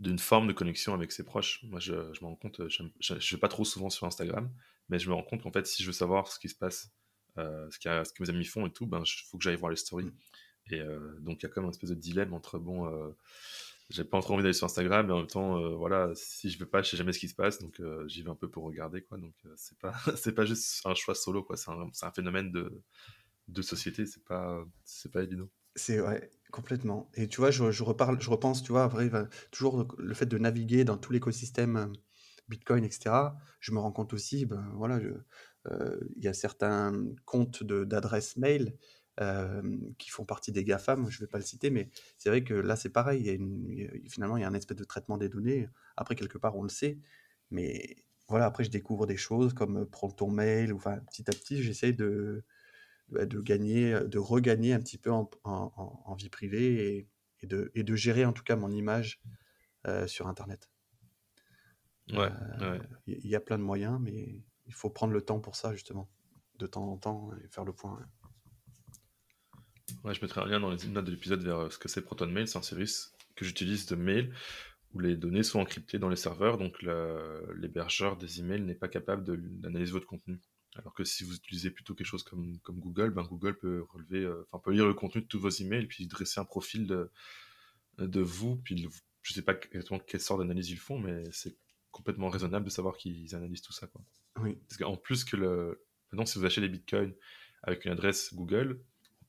d'une 0.00 0.18
forme 0.18 0.48
de 0.48 0.54
connexion 0.54 0.94
avec 0.94 1.12
ses 1.12 1.24
proches. 1.24 1.62
Moi, 1.64 1.78
je, 1.78 1.92
je 2.14 2.24
me 2.24 2.26
rends 2.28 2.36
compte, 2.36 2.66
je 2.68 2.82
ne 2.82 3.18
vais 3.18 3.36
pas 3.36 3.48
trop 3.48 3.66
souvent 3.66 3.90
sur 3.90 4.06
Instagram, 4.06 4.50
mais 4.88 4.98
je 4.98 5.08
me 5.10 5.14
rends 5.14 5.22
compte 5.22 5.42
qu'en 5.42 5.52
fait, 5.52 5.66
si 5.66 5.82
je 5.82 5.88
veux 5.88 5.92
savoir 5.92 6.28
ce 6.28 6.38
qui 6.38 6.48
se 6.48 6.54
passe, 6.54 6.90
euh, 7.38 7.68
ce, 7.70 7.78
ce, 7.78 8.12
que 8.12 8.22
mes 8.22 8.30
amis 8.30 8.46
font 8.46 8.66
et 8.66 8.72
tout, 8.72 8.86
ben, 8.86 9.02
il 9.04 9.24
faut 9.28 9.36
que 9.36 9.44
j'aille 9.44 9.56
voir 9.56 9.70
les 9.70 9.76
stories. 9.76 10.06
Mm. 10.06 10.12
Et 10.72 10.80
euh, 10.80 11.18
donc, 11.20 11.42
il 11.42 11.46
y 11.46 11.46
a 11.46 11.48
comme 11.50 11.66
un 11.66 11.70
espèce 11.70 11.90
de 11.90 11.94
dilemme 11.94 12.32
entre, 12.32 12.58
bon, 12.58 12.86
euh, 12.86 13.10
j'ai 13.90 14.04
pas 14.04 14.20
trop 14.20 14.34
envie 14.34 14.42
d'aller 14.42 14.54
sur 14.54 14.66
Instagram, 14.66 15.06
mais 15.06 15.12
en 15.12 15.18
même 15.18 15.26
temps, 15.26 15.58
euh, 15.58 15.74
voilà, 15.74 16.10
si 16.14 16.48
je 16.48 16.58
veux 16.58 16.66
pas, 16.66 16.82
je 16.82 16.90
sais 16.90 16.96
jamais 16.96 17.12
ce 17.12 17.18
qui 17.18 17.28
se 17.28 17.34
passe, 17.34 17.58
donc 17.58 17.82
j'y 18.06 18.22
vais 18.22 18.30
un 18.30 18.34
peu 18.34 18.48
pour 18.48 18.64
regarder, 18.64 19.02
quoi. 19.02 19.18
Donc, 19.18 19.34
c'est 19.56 19.78
pas, 19.78 19.92
c'est 20.16 20.34
pas 20.34 20.44
juste 20.44 20.80
un 20.84 20.94
choix 20.94 21.14
solo, 21.14 21.42
quoi. 21.42 21.56
C'est 21.56 21.70
un, 21.70 21.88
un, 22.02 22.10
phénomène 22.12 22.50
de, 22.52 22.82
de 23.48 23.62
société, 23.62 24.06
c'est 24.06 24.24
pas, 24.24 24.64
c'est 24.84 25.10
pas 25.10 25.22
évident. 25.22 25.48
C'est 25.74 25.98
vrai, 25.98 26.32
complètement. 26.50 27.10
Et 27.14 27.28
tu 27.28 27.40
vois, 27.40 27.50
je, 27.50 27.70
je, 27.70 27.82
reparle, 27.82 28.20
je 28.20 28.30
repense, 28.30 28.62
tu 28.62 28.72
vois, 28.72 28.84
après, 28.84 29.10
toujours 29.50 29.86
le 29.98 30.14
fait 30.14 30.26
de 30.26 30.38
naviguer 30.38 30.84
dans 30.84 30.96
tout 30.96 31.12
l'écosystème 31.12 31.92
Bitcoin, 32.48 32.84
etc. 32.84 33.14
Je 33.60 33.72
me 33.72 33.78
rends 33.78 33.92
compte 33.92 34.12
aussi, 34.12 34.46
ben 34.46 34.70
voilà, 34.74 35.00
il 36.16 36.22
y 36.22 36.28
a 36.28 36.34
certains 36.34 36.92
comptes 37.24 37.62
d'adresses 37.62 38.36
mail 38.36 38.76
qui 39.98 40.10
font 40.10 40.24
partie 40.24 40.52
des 40.52 40.64
GAFAM, 40.64 41.10
je 41.10 41.18
ne 41.18 41.20
vais 41.20 41.30
pas 41.30 41.38
le 41.38 41.44
citer, 41.44 41.70
mais 41.70 41.90
c'est 42.16 42.30
vrai 42.30 42.42
que 42.42 42.54
là 42.54 42.76
c'est 42.76 42.88
pareil, 42.88 43.20
il 43.20 43.26
y 43.26 43.30
a 43.30 43.34
une, 43.34 44.08
finalement 44.08 44.36
il 44.36 44.40
y 44.40 44.44
a 44.44 44.48
un 44.48 44.54
espèce 44.54 44.76
de 44.76 44.84
traitement 44.84 45.18
des 45.18 45.28
données, 45.28 45.68
après 45.96 46.14
quelque 46.14 46.38
part 46.38 46.56
on 46.56 46.62
le 46.62 46.68
sait, 46.68 46.98
mais 47.50 47.96
voilà, 48.28 48.46
après 48.46 48.64
je 48.64 48.70
découvre 48.70 49.06
des 49.06 49.16
choses 49.16 49.52
comme 49.52 49.86
prends 49.86 50.10
ton 50.10 50.30
mail, 50.30 50.72
ou, 50.72 50.76
enfin 50.76 50.98
petit 51.10 51.28
à 51.28 51.32
petit 51.32 51.62
j'essaye 51.62 51.92
de, 51.94 52.44
bah, 53.10 53.26
de 53.26 53.40
gagner, 53.40 54.00
de 54.06 54.18
regagner 54.18 54.72
un 54.72 54.80
petit 54.80 54.98
peu 54.98 55.10
en, 55.10 55.28
en, 55.44 56.14
vie 56.14 56.30
privée 56.30 56.96
et, 56.96 57.08
et, 57.40 57.46
de, 57.46 57.70
et 57.74 57.82
de 57.82 57.94
gérer 57.94 58.24
en 58.24 58.32
tout 58.32 58.44
cas 58.44 58.56
mon 58.56 58.70
image 58.70 59.20
sur 60.06 60.28
Internet. 60.28 60.70
Ouais, 62.12 62.30
il 63.06 63.26
y, 63.26 63.36
a 63.36 63.40
plein 63.40 63.58
de 63.58 63.62
moyens, 63.62 63.98
mais 64.00 64.42
il 64.66 64.74
faut 64.74 64.90
prendre 64.90 65.12
le 65.12 65.22
temps 65.22 65.40
pour 65.40 65.56
ça 65.56 65.72
justement, 65.72 66.08
de 66.58 66.66
temps 66.66 66.86
en 66.88 66.96
temps, 66.96 67.30
et 67.44 67.48
faire 67.48 67.64
le 67.64 67.72
point. 67.72 68.00
Ouais, 70.04 70.14
je 70.14 70.20
mettrai 70.20 70.40
un 70.40 70.46
lien 70.46 70.60
dans 70.60 70.70
les 70.70 70.88
notes 70.88 71.04
de 71.04 71.10
l'épisode 71.10 71.42
vers 71.42 71.58
euh, 71.58 71.70
ce 71.70 71.78
que 71.78 71.88
c'est 71.88 72.02
ProtonMail. 72.02 72.48
C'est 72.48 72.58
un 72.58 72.62
service 72.62 73.12
que 73.36 73.44
j'utilise 73.44 73.86
de 73.86 73.96
mail 73.96 74.32
où 74.92 74.98
les 74.98 75.16
données 75.16 75.42
sont 75.42 75.60
encryptées 75.60 75.98
dans 75.98 76.08
les 76.08 76.16
serveurs, 76.16 76.58
donc 76.58 76.82
l'hébergeur 76.82 78.16
des 78.16 78.40
emails 78.40 78.62
n'est 78.62 78.74
pas 78.74 78.88
capable 78.88 79.24
d'analyser 79.60 79.92
votre 79.92 80.06
contenu. 80.06 80.40
Alors 80.76 80.94
que 80.94 81.04
si 81.04 81.24
vous 81.24 81.34
utilisez 81.34 81.70
plutôt 81.70 81.94
quelque 81.94 82.06
chose 82.06 82.22
comme, 82.22 82.58
comme 82.60 82.78
Google, 82.78 83.10
ben 83.10 83.22
Google 83.22 83.56
peut 83.58 83.84
relever, 83.90 84.24
euh, 84.24 84.46
enfin 84.46 84.60
peut 84.62 84.72
lire 84.72 84.86
le 84.86 84.94
contenu 84.94 85.22
de 85.22 85.26
tous 85.26 85.40
vos 85.40 85.48
emails, 85.48 85.86
puis 85.86 86.06
dresser 86.06 86.40
un 86.40 86.44
profil 86.44 86.86
de, 86.86 87.10
de 87.98 88.20
vous, 88.20 88.56
puis 88.56 88.88
je 89.22 89.32
sais 89.32 89.42
pas 89.42 89.54
exactement 89.54 90.00
quelle 90.00 90.20
sorte 90.20 90.40
d'analyse 90.40 90.70
ils 90.70 90.78
font, 90.78 90.98
mais 90.98 91.24
c'est 91.32 91.56
complètement 91.90 92.28
raisonnable 92.28 92.64
de 92.64 92.70
savoir 92.70 92.96
qu'ils 92.96 93.34
analysent 93.34 93.62
tout 93.62 93.72
ça. 93.72 93.86
Quoi. 93.88 94.00
Oui. 94.40 94.56
Parce 94.68 94.78
qu'en 94.78 94.96
plus 94.96 95.24
que 95.24 95.36
le. 95.36 95.84
Maintenant, 96.12 96.26
si 96.26 96.38
vous 96.38 96.44
achetez 96.44 96.60
des 96.60 96.68
bitcoins 96.68 97.14
avec 97.62 97.84
une 97.84 97.92
adresse 97.92 98.32
Google, 98.34 98.80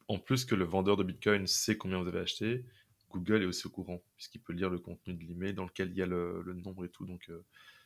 en 0.08 0.20
plus 0.20 0.46
que 0.46 0.56
le 0.56 0.66
vendeur 0.66 0.98
de 0.98 1.04
bitcoin 1.04 1.48
sait 1.48 1.78
combien 1.78 2.02
vous 2.02 2.08
avez 2.08 2.20
acheté, 2.20 2.66
Google 3.12 3.44
est 3.44 3.46
aussi 3.46 3.68
au 3.68 3.70
courant, 3.70 4.02
puisqu'il 4.16 4.40
peut 4.40 4.54
lire 4.54 4.70
le 4.70 4.80
contenu 4.80 5.14
de 5.14 5.24
l'email 5.26 5.54
dans 5.54 5.66
lequel 5.66 5.90
il 5.92 5.98
y 5.98 6.02
a 6.02 6.06
le, 6.06 6.44
nombre 6.64 6.86
et 6.86 6.90
tout. 6.90 7.06
Donc, 7.06 7.30
euh, 7.30 7.44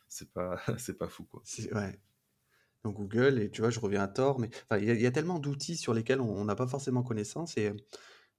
c'est 0.08 0.32
pas, 0.32 0.56
pas 0.98 1.08
fou. 1.08 1.24
Quoi. 1.24 1.42
Ouais. 1.72 2.00
Donc, 2.84 2.96
Google, 2.96 3.40
et 3.40 3.50
tu 3.50 3.60
vois, 3.60 3.70
je 3.70 3.80
reviens 3.80 4.02
à 4.02 4.08
tort, 4.08 4.38
mais 4.38 4.50
il 4.78 4.84
y, 4.84 5.06
a 5.06 5.10
tellement 5.10 5.38
d'outils 5.38 5.76
sur 5.76 5.92
lesquels 5.92 6.20
on 6.20 6.44
n'a 6.44 6.54
pas 6.54 6.68
forcément 6.68 7.02
connaissance. 7.02 7.56
Et, 7.56 7.72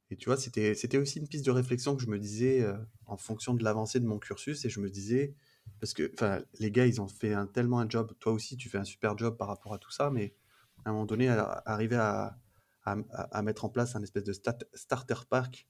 et 0.09 0.15
tu 0.15 0.29
vois, 0.29 0.37
c'était, 0.37 0.97
aussi 0.97 1.19
une 1.19 1.27
piste 1.27 1.45
de 1.45 1.51
réflexion 1.51 1.95
que 1.95 2.01
je 2.01 2.07
me 2.07 2.17
disais 2.17 2.61
euh, 2.61 2.77
en 3.05 3.17
fonction 3.17 3.53
de 3.53 3.63
l'avancée 3.63 3.99
de 3.99 4.05
mon 4.05 4.19
cursus. 4.19 4.63
Et 4.63 4.69
je 4.69 4.79
me 4.79 4.89
disais, 4.89 5.35
parce 5.81 5.93
que 5.93 6.11
les 6.59 6.71
gars, 6.71 6.85
ils 6.85 7.01
ont 7.01 7.07
fait 7.07 7.35
tellement 7.53 7.79
un 7.79 7.89
job. 7.89 8.13
Toi 8.19 8.31
aussi, 8.31 8.55
tu 8.55 8.69
fais 8.69 8.77
un 8.77 8.85
super 8.85 9.17
job 9.17 9.35
par 9.37 9.49
rapport 9.49 9.73
à 9.73 9.77
tout 9.77 9.91
ça, 9.91 10.09
mais 10.09 10.33
à 10.85 10.89
un 10.89 10.93
moment 10.93 11.05
donné, 11.05 11.27
arriver 11.27 11.97
à, 11.97 12.37
à, 12.95 13.41
mettre 13.41 13.65
en 13.65 13.69
place 13.69 13.95
un 13.95 14.03
espèce 14.03 14.23
de 14.23 14.33
starter 14.33 15.15
pack 15.29 15.67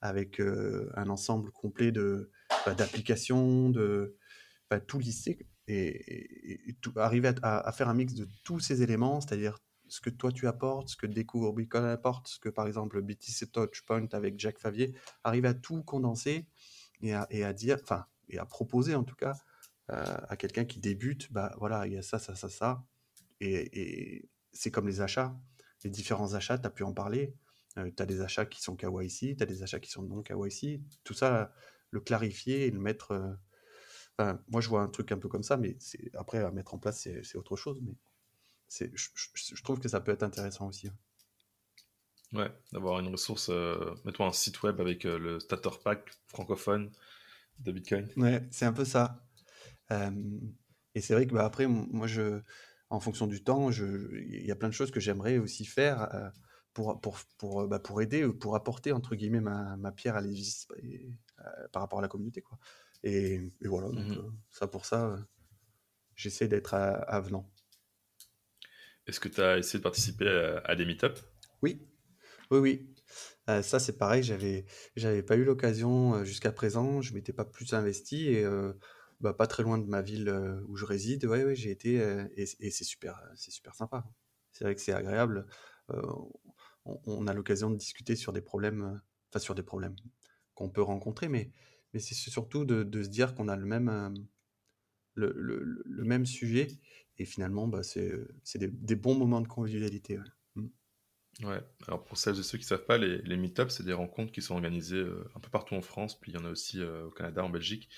avec 0.00 0.40
euh, 0.40 0.90
un 0.96 1.08
ensemble 1.08 1.50
complet 1.50 1.92
de 1.92 2.30
bah, 2.66 2.74
d'applications, 2.74 3.70
de 3.70 4.16
bah, 4.70 4.80
tout 4.80 4.98
listé 4.98 5.46
et, 5.68 6.76
arriver 6.96 7.32
à, 7.42 7.72
faire 7.72 7.88
un 7.88 7.94
mix 7.94 8.14
de 8.14 8.28
tous 8.44 8.60
ces 8.60 8.82
éléments, 8.82 9.20
c'est-à-dire 9.20 9.58
ce 9.88 10.00
que 10.00 10.10
toi 10.10 10.32
tu 10.32 10.46
apportes, 10.46 10.88
ce 10.88 10.96
que 10.96 11.06
Découvre 11.06 11.52
Bitcoin 11.52 11.84
apporte, 11.84 12.28
ce 12.28 12.38
que 12.38 12.48
par 12.48 12.66
exemple 12.66 13.00
BTC 13.02 13.46
Touchpoint 13.48 14.08
avec 14.12 14.38
Jacques 14.38 14.58
Favier, 14.58 14.94
arriver 15.24 15.48
à 15.48 15.54
tout 15.54 15.82
condenser 15.82 16.46
et 17.02 17.14
à, 17.14 17.26
et 17.30 17.44
à 17.44 17.52
dire, 17.52 17.78
enfin 17.82 18.06
et 18.28 18.38
à 18.38 18.46
proposer 18.46 18.94
en 18.94 19.04
tout 19.04 19.16
cas 19.16 19.34
euh, 19.90 20.16
à 20.28 20.36
quelqu'un 20.36 20.64
qui 20.64 20.78
débute, 20.78 21.32
bah 21.32 21.54
voilà, 21.58 21.86
il 21.86 21.92
y 21.92 21.98
a 21.98 22.02
ça, 22.02 22.18
ça, 22.18 22.34
ça, 22.34 22.48
ça. 22.48 22.84
Et, 23.40 24.28
c'est 24.52 24.70
comme 24.70 24.86
les 24.86 25.00
achats. 25.00 25.34
Les 25.84 25.90
différents 25.90 26.34
achats, 26.34 26.58
tu 26.58 26.66
as 26.66 26.70
pu 26.70 26.82
en 26.84 26.92
parler. 26.92 27.34
Euh, 27.78 27.90
tu 27.96 28.02
as 28.02 28.06
des 28.06 28.20
achats 28.20 28.46
qui 28.46 28.60
sont 28.60 28.76
KYC, 28.76 29.36
tu 29.36 29.42
as 29.42 29.46
des 29.46 29.62
achats 29.62 29.80
qui 29.80 29.90
sont 29.90 30.02
non 30.02 30.22
KYC. 30.22 30.80
Tout 31.04 31.14
ça, 31.14 31.52
le 31.90 32.00
clarifier 32.00 32.66
et 32.66 32.70
le 32.70 32.78
mettre. 32.78 33.12
Euh, 34.20 34.34
moi, 34.48 34.60
je 34.60 34.68
vois 34.68 34.82
un 34.82 34.88
truc 34.88 35.10
un 35.12 35.18
peu 35.18 35.28
comme 35.28 35.42
ça, 35.42 35.56
mais 35.56 35.76
après, 36.14 36.38
à 36.38 36.50
mettre 36.50 36.74
en 36.74 36.78
place, 36.78 37.08
c'est 37.22 37.36
autre 37.36 37.56
chose. 37.56 37.80
Mais 37.82 37.94
je, 38.94 39.08
je, 39.34 39.62
trouve 39.62 39.80
que 39.80 39.88
ça 39.88 40.00
peut 40.00 40.12
être 40.12 40.22
intéressant 40.22 40.68
aussi. 40.68 40.88
Hein. 40.88 40.96
Ouais, 42.32 42.50
d'avoir 42.72 42.98
une 43.00 43.08
ressource, 43.08 43.50
euh, 43.50 43.94
mets-toi 44.04 44.26
un 44.26 44.32
site 44.32 44.62
web 44.62 44.80
avec 44.80 45.04
le 45.04 45.40
starter 45.40 45.70
pack 45.82 46.10
francophone 46.28 46.90
de 47.58 47.72
Bitcoin. 47.72 48.08
Ouais, 48.16 48.46
c'est 48.50 48.64
un 48.64 48.72
peu 48.72 48.84
ça. 48.84 49.26
et 49.90 51.00
c'est 51.00 51.14
vrai 51.14 51.26
que 51.26 51.34
bah, 51.34 51.44
après, 51.44 51.66
moi, 51.66 52.06
je, 52.06 52.40
en 52.92 53.00
fonction 53.00 53.26
du 53.26 53.42
temps, 53.42 53.70
il 53.70 54.44
y 54.44 54.50
a 54.50 54.54
plein 54.54 54.68
de 54.68 54.74
choses 54.74 54.90
que 54.90 55.00
j'aimerais 55.00 55.38
aussi 55.38 55.64
faire 55.64 56.14
euh, 56.14 56.28
pour, 56.74 57.00
pour, 57.00 57.18
pour, 57.38 57.66
bah, 57.66 57.78
pour 57.78 58.02
aider 58.02 58.22
ou 58.22 58.34
pour 58.34 58.54
apporter, 58.54 58.92
entre 58.92 59.14
guillemets, 59.14 59.40
ma, 59.40 59.78
ma 59.78 59.92
pierre 59.92 60.14
à 60.14 60.20
l'édifice 60.20 60.68
euh, 60.70 61.68
par 61.72 61.80
rapport 61.80 62.00
à 62.00 62.02
la 62.02 62.08
communauté. 62.08 62.42
Quoi. 62.42 62.58
Et, 63.02 63.50
voilà, 63.64 63.88
donc, 63.88 64.04
mmh 64.04 64.18
euh, 64.18 64.30
ça 64.50 64.66
pour 64.66 64.84
ça, 64.84 65.18
j'essaie 66.16 66.48
d'être 66.48 66.74
avenant. 66.74 67.50
Est-ce 69.06 69.20
que 69.20 69.28
tu 69.28 69.40
as 69.40 69.56
essayé 69.56 69.78
de 69.78 69.82
participer 69.82 70.28
à, 70.62 70.76
des 70.76 70.84
meet 70.84 71.06
Oui, 71.62 71.88
oui, 72.50 72.58
oui. 72.58 72.94
ça, 73.62 73.80
c'est 73.80 73.96
pareil, 73.96 74.22
j'avais, 74.22 74.66
j'avais 74.96 75.22
pas 75.22 75.36
eu 75.36 75.44
l'occasion 75.44 76.24
jusqu'à 76.24 76.52
présent, 76.52 77.00
je 77.00 77.14
m'étais 77.14 77.32
pas 77.32 77.46
plus 77.46 77.72
investi 77.72 78.28
et 78.28 78.46
bah, 79.22 79.32
pas 79.32 79.46
très 79.46 79.62
loin 79.62 79.78
de 79.78 79.86
ma 79.86 80.02
ville 80.02 80.28
où 80.68 80.76
je 80.76 80.84
réside, 80.84 81.24
ouais, 81.24 81.44
ouais, 81.44 81.54
j'ai 81.54 81.70
été 81.70 81.94
et, 82.36 82.70
c'est 82.70 82.84
super, 82.84 83.22
c'est 83.34 83.50
super 83.50 83.74
sympa. 83.74 84.04
C'est 84.52 84.64
vrai 84.64 84.74
que 84.74 84.80
c'est 84.80 84.92
agréable. 84.92 85.46
On, 86.84 87.26
a 87.26 87.32
l'occasion 87.32 87.70
de 87.70 87.76
discuter 87.76 88.16
sur 88.16 88.32
des 88.32 88.42
problèmes, 88.42 89.00
enfin 89.30 89.38
sur 89.38 89.54
des 89.54 89.62
problèmes 89.62 89.96
qu'on 90.54 90.68
peut 90.68 90.82
rencontrer, 90.82 91.28
mais, 91.28 91.50
mais 91.92 92.00
c'est 92.00 92.14
surtout 92.14 92.64
de, 92.64 93.02
se 93.02 93.08
dire 93.08 93.34
qu'on 93.34 93.48
a 93.48 93.56
le 93.56 93.64
même, 93.64 94.26
le, 95.14 96.04
même 96.04 96.26
sujet 96.26 96.68
et 97.18 97.24
finalement, 97.24 97.68
bah, 97.68 97.82
c'est 97.82 98.58
des, 98.58 98.96
bons 98.96 99.14
moments 99.14 99.40
de 99.40 99.48
convivialité. 99.48 100.18
Mmh. 100.56 100.66
Ouais, 101.44 101.60
alors 101.86 102.04
pour 102.04 102.18
celles 102.18 102.38
et 102.38 102.42
ceux 102.42 102.58
qui 102.58 102.64
ne 102.64 102.68
savent 102.68 102.84
pas, 102.84 102.98
les, 102.98 103.18
les 103.22 103.36
meet 103.36 103.70
c'est 103.70 103.84
des 103.84 103.92
rencontres 103.92 104.32
qui 104.32 104.42
sont 104.42 104.54
organisées 104.54 104.96
euh, 104.96 105.30
un 105.34 105.40
peu 105.40 105.48
partout 105.50 105.74
en 105.74 105.80
France, 105.80 106.18
puis 106.20 106.32
il 106.32 106.34
y 106.34 106.38
en 106.38 106.44
a 106.44 106.50
aussi 106.50 106.80
euh, 106.80 107.06
au 107.06 107.10
Canada, 107.10 107.44
en 107.44 107.48
Belgique, 107.48 107.88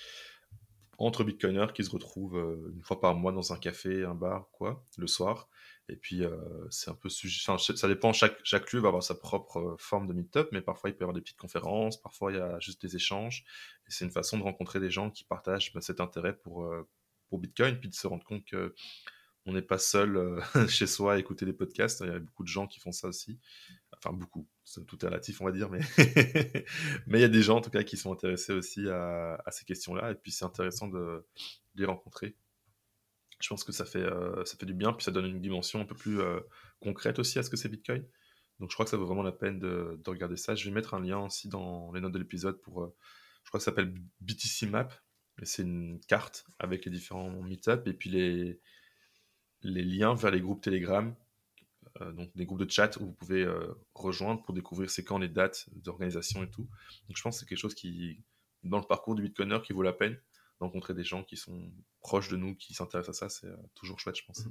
entre 0.97 1.23
bitcoiners 1.23 1.73
qui 1.73 1.83
se 1.83 1.89
retrouvent 1.89 2.37
euh, 2.37 2.71
une 2.75 2.83
fois 2.83 2.99
par 2.99 3.15
mois 3.15 3.31
dans 3.31 3.53
un 3.53 3.57
café, 3.57 4.03
un 4.03 4.15
bar, 4.15 4.49
quoi, 4.51 4.85
le 4.97 5.07
soir. 5.07 5.49
Et 5.87 5.95
puis, 5.95 6.23
c'est 6.71 6.89
un 6.89 6.95
peu 6.95 7.09
enfin, 7.09 7.57
ça 7.59 7.87
dépend, 7.87 8.11
chaque, 8.11 8.39
chaque 8.43 8.73
lieu 8.73 8.79
va 8.79 8.87
avoir 8.87 9.03
sa 9.03 9.13
propre 9.13 9.75
forme 9.77 10.07
de 10.07 10.13
meet-up, 10.13 10.49
mais 10.51 10.61
parfois 10.61 10.89
il 10.89 10.93
peut 10.93 11.01
y 11.01 11.03
avoir 11.03 11.13
des 11.13 11.21
petites 11.21 11.37
conférences, 11.37 12.01
parfois 12.01 12.31
il 12.31 12.39
y 12.39 12.41
a 12.41 12.59
juste 12.59 12.81
des 12.81 12.95
échanges. 12.95 13.45
Et 13.87 13.91
c'est 13.91 14.03
une 14.03 14.09
façon 14.09 14.39
de 14.39 14.43
rencontrer 14.43 14.79
des 14.79 14.89
gens 14.89 15.11
qui 15.11 15.25
partagent 15.25 15.73
bah, 15.73 15.81
cet 15.81 15.99
intérêt 15.99 16.35
pour, 16.35 16.67
pour 17.29 17.37
Bitcoin, 17.37 17.79
puis 17.79 17.89
de 17.89 17.93
se 17.93 18.07
rendre 18.07 18.23
compte 18.23 18.45
que 18.45 18.73
on 19.45 19.53
n'est 19.53 19.61
pas 19.61 19.77
seul 19.77 20.17
euh, 20.17 20.41
chez 20.67 20.87
soi 20.87 21.13
à 21.13 21.17
écouter 21.19 21.45
des 21.45 21.53
podcasts. 21.53 22.01
Il 22.01 22.11
y 22.11 22.15
a 22.15 22.19
beaucoup 22.19 22.43
de 22.43 22.47
gens 22.47 22.67
qui 22.67 22.79
font 22.79 22.91
ça 22.91 23.07
aussi. 23.07 23.39
Enfin, 24.05 24.15
beaucoup. 24.15 24.47
Tout 24.87 25.03
est 25.03 25.07
relatif, 25.07 25.41
on 25.41 25.45
va 25.45 25.51
dire. 25.51 25.69
Mais, 25.69 25.79
mais 27.07 27.19
il 27.19 27.21
y 27.21 27.25
a 27.25 27.29
des 27.29 27.41
gens, 27.41 27.57
en 27.57 27.61
tout 27.61 27.69
cas, 27.69 27.83
qui 27.83 27.97
sont 27.97 28.11
intéressés 28.11 28.53
aussi 28.53 28.87
à, 28.89 29.43
ces 29.49 29.65
questions-là. 29.65 30.11
Et 30.11 30.15
puis, 30.15 30.31
c'est 30.31 30.45
intéressant 30.45 30.87
de, 30.87 31.25
les 31.75 31.85
rencontrer. 31.85 32.35
Je 33.41 33.49
pense 33.49 33.63
que 33.63 33.71
ça 33.71 33.85
fait, 33.85 33.99
euh, 33.99 34.45
ça 34.45 34.57
fait 34.57 34.65
du 34.65 34.73
bien. 34.73 34.93
Puis, 34.93 35.03
ça 35.03 35.11
donne 35.11 35.25
une 35.25 35.41
dimension 35.41 35.81
un 35.81 35.85
peu 35.85 35.95
plus 35.95 36.19
euh, 36.21 36.39
concrète 36.79 37.19
aussi 37.19 37.39
à 37.39 37.43
ce 37.43 37.49
que 37.49 37.57
c'est 37.57 37.69
Bitcoin. 37.69 38.05
Donc, 38.59 38.69
je 38.69 38.75
crois 38.75 38.85
que 38.85 38.91
ça 38.91 38.97
vaut 38.97 39.05
vraiment 39.05 39.23
la 39.23 39.31
peine 39.31 39.59
de, 39.59 39.99
regarder 40.05 40.37
ça. 40.37 40.55
Je 40.55 40.65
vais 40.65 40.71
mettre 40.71 40.93
un 40.93 41.01
lien 41.01 41.19
aussi 41.19 41.47
dans 41.47 41.91
les 41.91 42.01
notes 42.01 42.13
de 42.13 42.19
l'épisode 42.19 42.61
pour. 42.61 42.93
je 43.43 43.49
crois 43.49 43.59
que 43.59 43.63
ça 43.63 43.71
s'appelle 43.71 43.93
BTC 44.21 44.67
Map. 44.67 44.89
C'est 45.43 45.63
une 45.63 45.99
carte 46.07 46.45
avec 46.59 46.85
les 46.85 46.91
différents 46.91 47.29
meetups 47.41 47.85
et 47.87 47.93
puis 47.93 48.09
les, 48.09 48.61
les 49.63 49.83
liens 49.83 50.15
vers 50.15 50.31
les 50.31 50.39
groupes 50.39 50.61
Telegram, 50.61 51.09
euh, 51.09 51.24
donc 52.13 52.35
des 52.35 52.45
groupes 52.45 52.59
de 52.59 52.69
chat 52.69 52.97
où 52.97 53.05
vous 53.05 53.13
pouvez 53.13 53.43
euh, 53.43 53.73
rejoindre 53.93 54.43
pour 54.43 54.53
découvrir 54.53 54.89
c'est 54.89 55.03
quand 55.03 55.17
les 55.17 55.29
dates 55.29 55.65
d'organisation 55.71 56.43
et 56.43 56.49
tout. 56.49 56.67
Donc 57.07 57.17
je 57.17 57.21
pense 57.21 57.35
que 57.35 57.39
c'est 57.41 57.45
quelque 57.45 57.57
chose 57.57 57.75
qui 57.75 58.23
dans 58.63 58.79
le 58.79 58.85
parcours 58.85 59.15
du 59.15 59.21
Bitcoiner 59.21 59.59
qui 59.63 59.73
vaut 59.73 59.83
la 59.83 59.93
peine 59.93 60.17
rencontrer 60.59 60.93
des 60.93 61.03
gens 61.03 61.23
qui 61.23 61.37
sont 61.37 61.71
proches 61.99 62.29
de 62.29 62.37
nous, 62.37 62.55
qui 62.55 62.73
s'intéressent 62.73 63.21
à 63.23 63.29
ça, 63.29 63.29
c'est 63.29 63.53
toujours 63.73 63.99
chouette, 63.99 64.15
je 64.15 64.25
pense. 64.25 64.43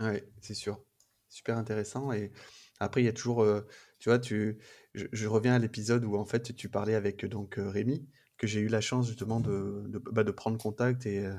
Oui, 0.00 0.20
c'est 0.40 0.54
sûr. 0.54 0.82
Super 1.28 1.56
intéressant. 1.56 2.12
Et 2.12 2.32
après, 2.78 3.02
il 3.02 3.04
y 3.04 3.08
a 3.08 3.12
toujours, 3.12 3.42
euh, 3.42 3.62
tu 3.98 4.08
vois, 4.08 4.18
tu, 4.18 4.58
je, 4.94 5.26
reviens 5.26 5.54
à 5.54 5.58
l'épisode 5.58 6.04
où 6.04 6.16
en 6.16 6.24
fait 6.24 6.54
tu 6.54 6.68
parlais 6.68 6.94
avec 6.94 7.24
donc 7.24 7.58
euh, 7.58 7.68
Rémi, 7.68 8.08
que 8.36 8.46
j'ai 8.46 8.60
eu 8.60 8.68
la 8.68 8.80
chance 8.80 9.06
justement 9.06 9.40
de, 9.40 9.84
de, 9.88 9.98
bah, 9.98 10.24
prendre 10.32 10.58
contact 10.58 11.06
et, 11.06 11.24
euh, 11.24 11.38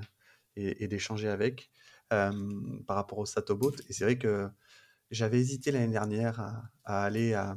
et, 0.56 0.88
d'échanger 0.88 1.28
avec 1.28 1.70
par 2.10 2.96
rapport 2.96 3.20
au 3.20 3.26
Satobot. 3.26 3.74
Et 3.90 3.94
c'est 3.94 4.04
vrai 4.04 4.18
que 4.18 4.50
j'avais 5.12 5.40
hésité 5.40 5.72
l'année 5.72 5.92
dernière 5.92 6.40
à, 6.84 7.04
aller 7.04 7.34
à, 7.34 7.56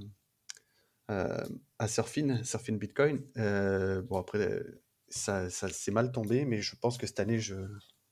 à 1.09 1.88
Surfin, 1.88 2.42
Surfin 2.44 2.74
Bitcoin. 2.74 3.22
bon, 3.36 4.18
après, 4.18 4.62
ça, 5.09 5.51
ça 5.51 5.68
s'est 5.68 5.90
mal 5.90 6.12
tombé, 6.12 6.44
mais 6.44 6.62
je 6.62 6.76
pense 6.76 6.98
que 6.98 7.07
cette 7.07 7.20
année, 7.20 7.38
je 7.38 7.57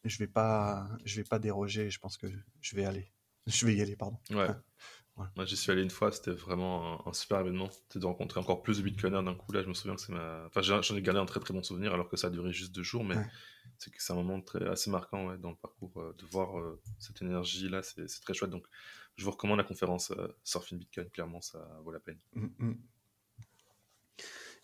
je 0.04 0.18
vais 0.18 0.26
pas, 0.26 0.88
je 1.04 1.16
vais 1.16 1.24
pas 1.24 1.38
déroger. 1.38 1.90
Je 1.90 1.98
pense 1.98 2.16
que 2.16 2.26
je 2.60 2.76
vais 2.76 2.84
aller. 2.84 3.12
Je 3.46 3.66
vais 3.66 3.74
y 3.74 3.82
aller, 3.82 3.96
pardon. 3.96 4.18
Ouais. 4.30 4.48
Moi, 5.36 5.44
j'y 5.44 5.56
suis 5.56 5.72
allé 5.72 5.82
une 5.82 5.90
fois, 5.90 6.12
c'était 6.12 6.30
vraiment 6.30 7.06
un, 7.06 7.12
super 7.12 7.40
événement. 7.40 7.70
C'était 7.70 7.98
de 7.98 8.06
rencontrer 8.06 8.40
encore 8.40 8.62
plus 8.62 8.78
de 8.78 8.82
bitcoiners 8.82 9.22
d'un 9.22 9.34
coup. 9.34 9.50
Là, 9.52 9.62
je 9.62 9.68
me 9.68 9.74
souviens 9.74 9.94
que 9.94 10.00
c'est 10.00 10.12
ma. 10.12 10.44
Enfin, 10.46 10.62
j'en 10.62 10.96
ai 10.96 11.02
gardé 11.02 11.20
un 11.20 11.26
très 11.26 11.40
très 11.40 11.52
bon 11.52 11.62
souvenir 11.62 11.92
alors 11.92 12.08
que 12.08 12.16
ça 12.16 12.28
a 12.28 12.30
duré 12.30 12.52
juste 12.52 12.74
deux 12.74 12.82
jours, 12.82 13.04
mais 13.04 13.16
c'est 13.78 13.90
c'est 13.98 14.12
un 14.12 14.16
moment 14.16 14.40
très, 14.40 14.66
assez 14.68 14.90
marquant 14.90 15.28
ouais, 15.28 15.38
dans 15.38 15.50
le 15.50 15.56
parcours. 15.56 16.00
Euh, 16.00 16.14
de 16.18 16.26
voir 16.26 16.58
euh, 16.58 16.80
cette 16.98 17.20
énergie-là, 17.22 17.82
c'est 17.82 18.06
très 18.22 18.34
chouette. 18.34 18.50
Donc, 18.50 18.66
je 19.16 19.24
vous 19.24 19.30
recommande 19.30 19.58
la 19.58 19.64
conférence 19.64 20.12
euh, 20.12 20.28
Surfing 20.44 20.78
Bitcoin, 20.78 21.08
clairement, 21.10 21.40
ça 21.40 21.58
vaut 21.84 21.92
la 21.92 22.00
peine. 22.00 22.18
Mmh, 22.34 22.46
mmh. 22.58 22.74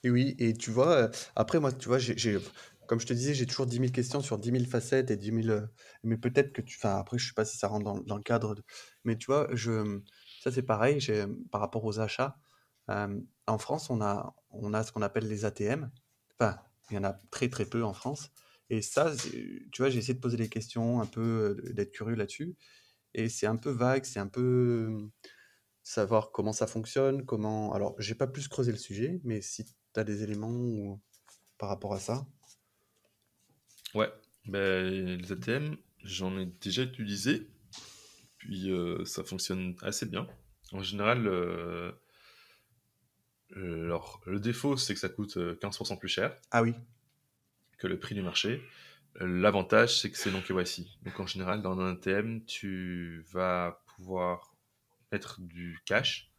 Et 0.05 0.11
oui, 0.11 0.37
et 0.39 0.53
tu 0.53 0.71
vois, 0.71 1.11
après, 1.35 1.61
moi, 1.61 1.73
tu 1.73 1.89
vois, 1.89 1.99
j'ai 1.99 2.39
comme 2.87 3.01
je 3.01 3.07
te 3.07 3.13
disais, 3.13 3.35
j'ai 3.35 3.47
toujours 3.47 3.67
10 3.67 3.77
000 3.79 3.89
questions 3.91 4.21
sur 4.21 4.39
10 4.39 4.51
000 4.51 4.65
facettes 4.65 5.11
et 5.11 5.17
10 5.17 5.43
000. 5.45 5.49
Euh, 5.49 5.67
mais 6.03 6.17
peut-être 6.17 6.53
que 6.53 6.63
tu. 6.63 6.77
Enfin, 6.79 6.97
après, 6.97 7.19
je 7.19 7.29
sais 7.29 7.35
pas 7.35 7.45
si 7.45 7.57
ça 7.57 7.69
rentre 7.69 7.85
dans, 7.85 7.99
dans 8.01 8.17
le 8.17 8.23
cadre. 8.23 8.55
De, 8.55 8.63
mais 9.05 9.17
tu 9.17 9.27
vois, 9.27 9.49
je, 9.53 10.01
ça 10.45 10.53
c'est 10.53 10.63
pareil 10.63 10.99
par 11.51 11.63
rapport 11.63 11.85
aux 11.87 12.01
achats. 12.01 12.37
Euh, 12.91 13.19
en 13.47 13.57
France, 13.57 13.89
on 13.89 14.03
a, 14.03 14.37
on 14.51 14.75
a 14.75 14.83
ce 14.83 14.93
qu'on 14.93 15.01
appelle 15.01 15.27
les 15.27 15.47
ATM. 15.47 15.91
Enfin, 16.39 16.59
il 16.91 16.97
y 16.97 16.99
en 16.99 17.05
a 17.05 17.15
très 17.31 17.49
très 17.49 17.65
peu 17.65 17.83
en 17.83 17.95
France. 17.95 18.31
Et 18.69 18.83
ça, 18.83 19.11
tu 19.17 19.71
vois, 19.79 19.89
j'ai 19.89 19.99
essayé 19.99 20.13
de 20.13 20.21
poser 20.21 20.37
des 20.37 20.51
questions, 20.51 21.01
un 21.01 21.07
peu 21.07 21.57
euh, 21.67 21.73
d'être 21.73 21.93
curieux 21.93 22.15
là-dessus. 22.15 22.57
Et 23.15 23.31
c'est 23.31 23.47
un 23.47 23.57
peu 23.57 23.71
vague, 23.71 24.05
c'est 24.05 24.21
un 24.21 24.27
peu 24.27 25.09
savoir 25.83 26.31
comment 26.31 26.53
ça 26.53 26.67
fonctionne, 26.67 27.25
comment. 27.25 27.73
Alors, 27.73 27.95
j'ai 27.99 28.15
pas 28.15 28.27
plus 28.27 28.47
creusé 28.47 28.71
le 28.71 28.77
sujet, 28.77 29.23
mais 29.25 29.41
si 29.41 29.65
tu 29.65 29.73
as 29.97 30.05
des 30.05 30.23
éléments 30.23 31.01
par 31.57 31.71
rapport 31.71 31.95
à 31.95 32.01
ça. 32.01 32.27
Ouais, 33.95 34.13
ben, 34.45 34.87
les 34.87 35.33
ATM, 35.33 35.77
j'en 36.03 36.37
ai 36.39 36.45
déjà 36.45 36.83
utilisé, 36.83 37.49
puis 38.45 38.71
euh, 38.71 39.03
ça 39.07 39.25
fonctionne 39.25 39.75
assez 39.81 40.05
bien. 40.05 40.27
En 40.73 40.83
général, 40.83 41.27
euh, 41.27 41.93
alors, 43.57 44.21
le 44.27 44.39
défaut, 44.39 44.77
c'est 44.77 44.93
que 44.93 45.01
ça 45.01 45.09
coûte 45.09 45.37
15% 45.39 45.95
euh, 45.95 45.97
plus 45.97 46.09
cher 46.09 46.37
Ah 46.51 46.63
oui. 46.63 46.75
que 47.79 47.87
le 47.87 47.99
prix 47.99 48.15
du 48.15 48.21
marché. 48.21 48.63
L'avantage, 49.19 49.99
c'est 49.99 50.11
que 50.11 50.19
c'est 50.19 50.31
non 50.31 50.43
KYC. 50.43 50.87
Donc 51.05 51.19
en 51.21 51.27
général, 51.27 51.63
dans 51.63 51.79
un 51.81 51.93
ATM, 51.93 52.45
tu 52.45 53.25
vas 53.33 53.83
pouvoir 53.97 54.55
mettre 55.11 55.41
du 55.41 55.81
cash 55.87 56.31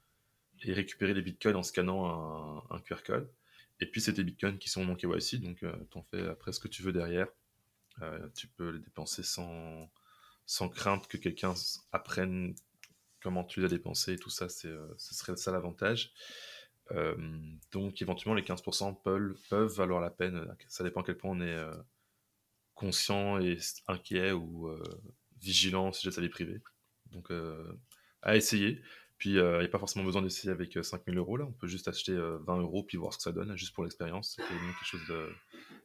et 0.63 0.73
récupérer 0.73 1.15
des 1.15 1.21
bitcoins 1.23 1.55
en 1.55 1.63
scannant 1.63 2.63
un, 2.69 2.79
QR 2.81 3.01
code. 3.03 3.31
Et 3.79 3.87
puis 3.87 4.01
c'est 4.01 4.11
des 4.11 4.23
bitcoins 4.23 4.59
qui 4.59 4.69
sont 4.69 4.85
non 4.85 4.95
KYC, 4.95 5.39
donc 5.41 5.59
tu 5.59 5.97
en 5.97 6.03
fais 6.03 6.27
après 6.27 6.51
ce 6.51 6.59
que 6.59 6.67
tu 6.67 6.83
veux 6.83 6.91
derrière. 6.91 7.27
Euh, 8.01 8.27
tu 8.35 8.47
peux 8.47 8.69
les 8.71 8.79
dépenser 8.79 9.23
sans, 9.23 9.89
sans 10.45 10.69
crainte 10.69 11.07
que 11.07 11.17
quelqu'un 11.17 11.53
apprenne 11.91 12.55
comment 13.21 13.43
tu 13.43 13.59
les 13.59 13.65
as 13.65 13.69
dépensés 13.69 14.13
et 14.13 14.19
tout 14.19 14.29
ça, 14.29 14.49
c'est, 14.49 14.67
euh, 14.67 14.93
ce 14.97 15.15
serait 15.15 15.35
ça 15.35 15.51
l'avantage. 15.51 16.11
Euh, 16.91 17.15
donc 17.71 18.01
éventuellement 18.01 18.35
les 18.35 18.43
15% 18.43 19.01
peuvent, 19.01 19.35
peuvent, 19.49 19.73
valoir 19.73 20.01
la 20.01 20.11
peine, 20.11 20.45
ça 20.67 20.83
dépend 20.83 21.01
à 21.01 21.03
quel 21.03 21.17
point 21.17 21.31
on 21.31 21.41
est 21.41 21.57
conscient 22.75 23.39
et 23.39 23.57
inquiet 23.87 24.33
ou 24.33 24.69
vigilant 25.41 25.91
si 25.91 26.03
j'ai 26.03 26.11
sa 26.11 26.21
vie 26.21 26.29
privée. 26.29 26.61
Donc 27.11 27.31
à 28.21 28.35
essayer. 28.35 28.83
Puis 29.17 29.31
il 29.31 29.41
n'y 29.41 29.65
a 29.65 29.67
pas 29.69 29.79
forcément 29.79 30.05
besoin 30.05 30.21
d'essayer 30.21 30.51
avec 30.51 30.77
5000 30.79 31.17
euros 31.17 31.37
là, 31.37 31.45
on 31.45 31.53
peut 31.53 31.67
juste 31.67 31.87
acheter 31.87 32.13
20 32.13 32.61
euros 32.61 32.83
puis 32.83 32.97
voir 32.97 33.13
ce 33.13 33.17
que 33.17 33.23
ça 33.23 33.31
donne, 33.31 33.55
juste 33.57 33.73
pour 33.73 33.83
l'expérience, 33.83 34.35
c'est 34.35 34.43
quelque 34.43 34.85
chose 34.85 35.35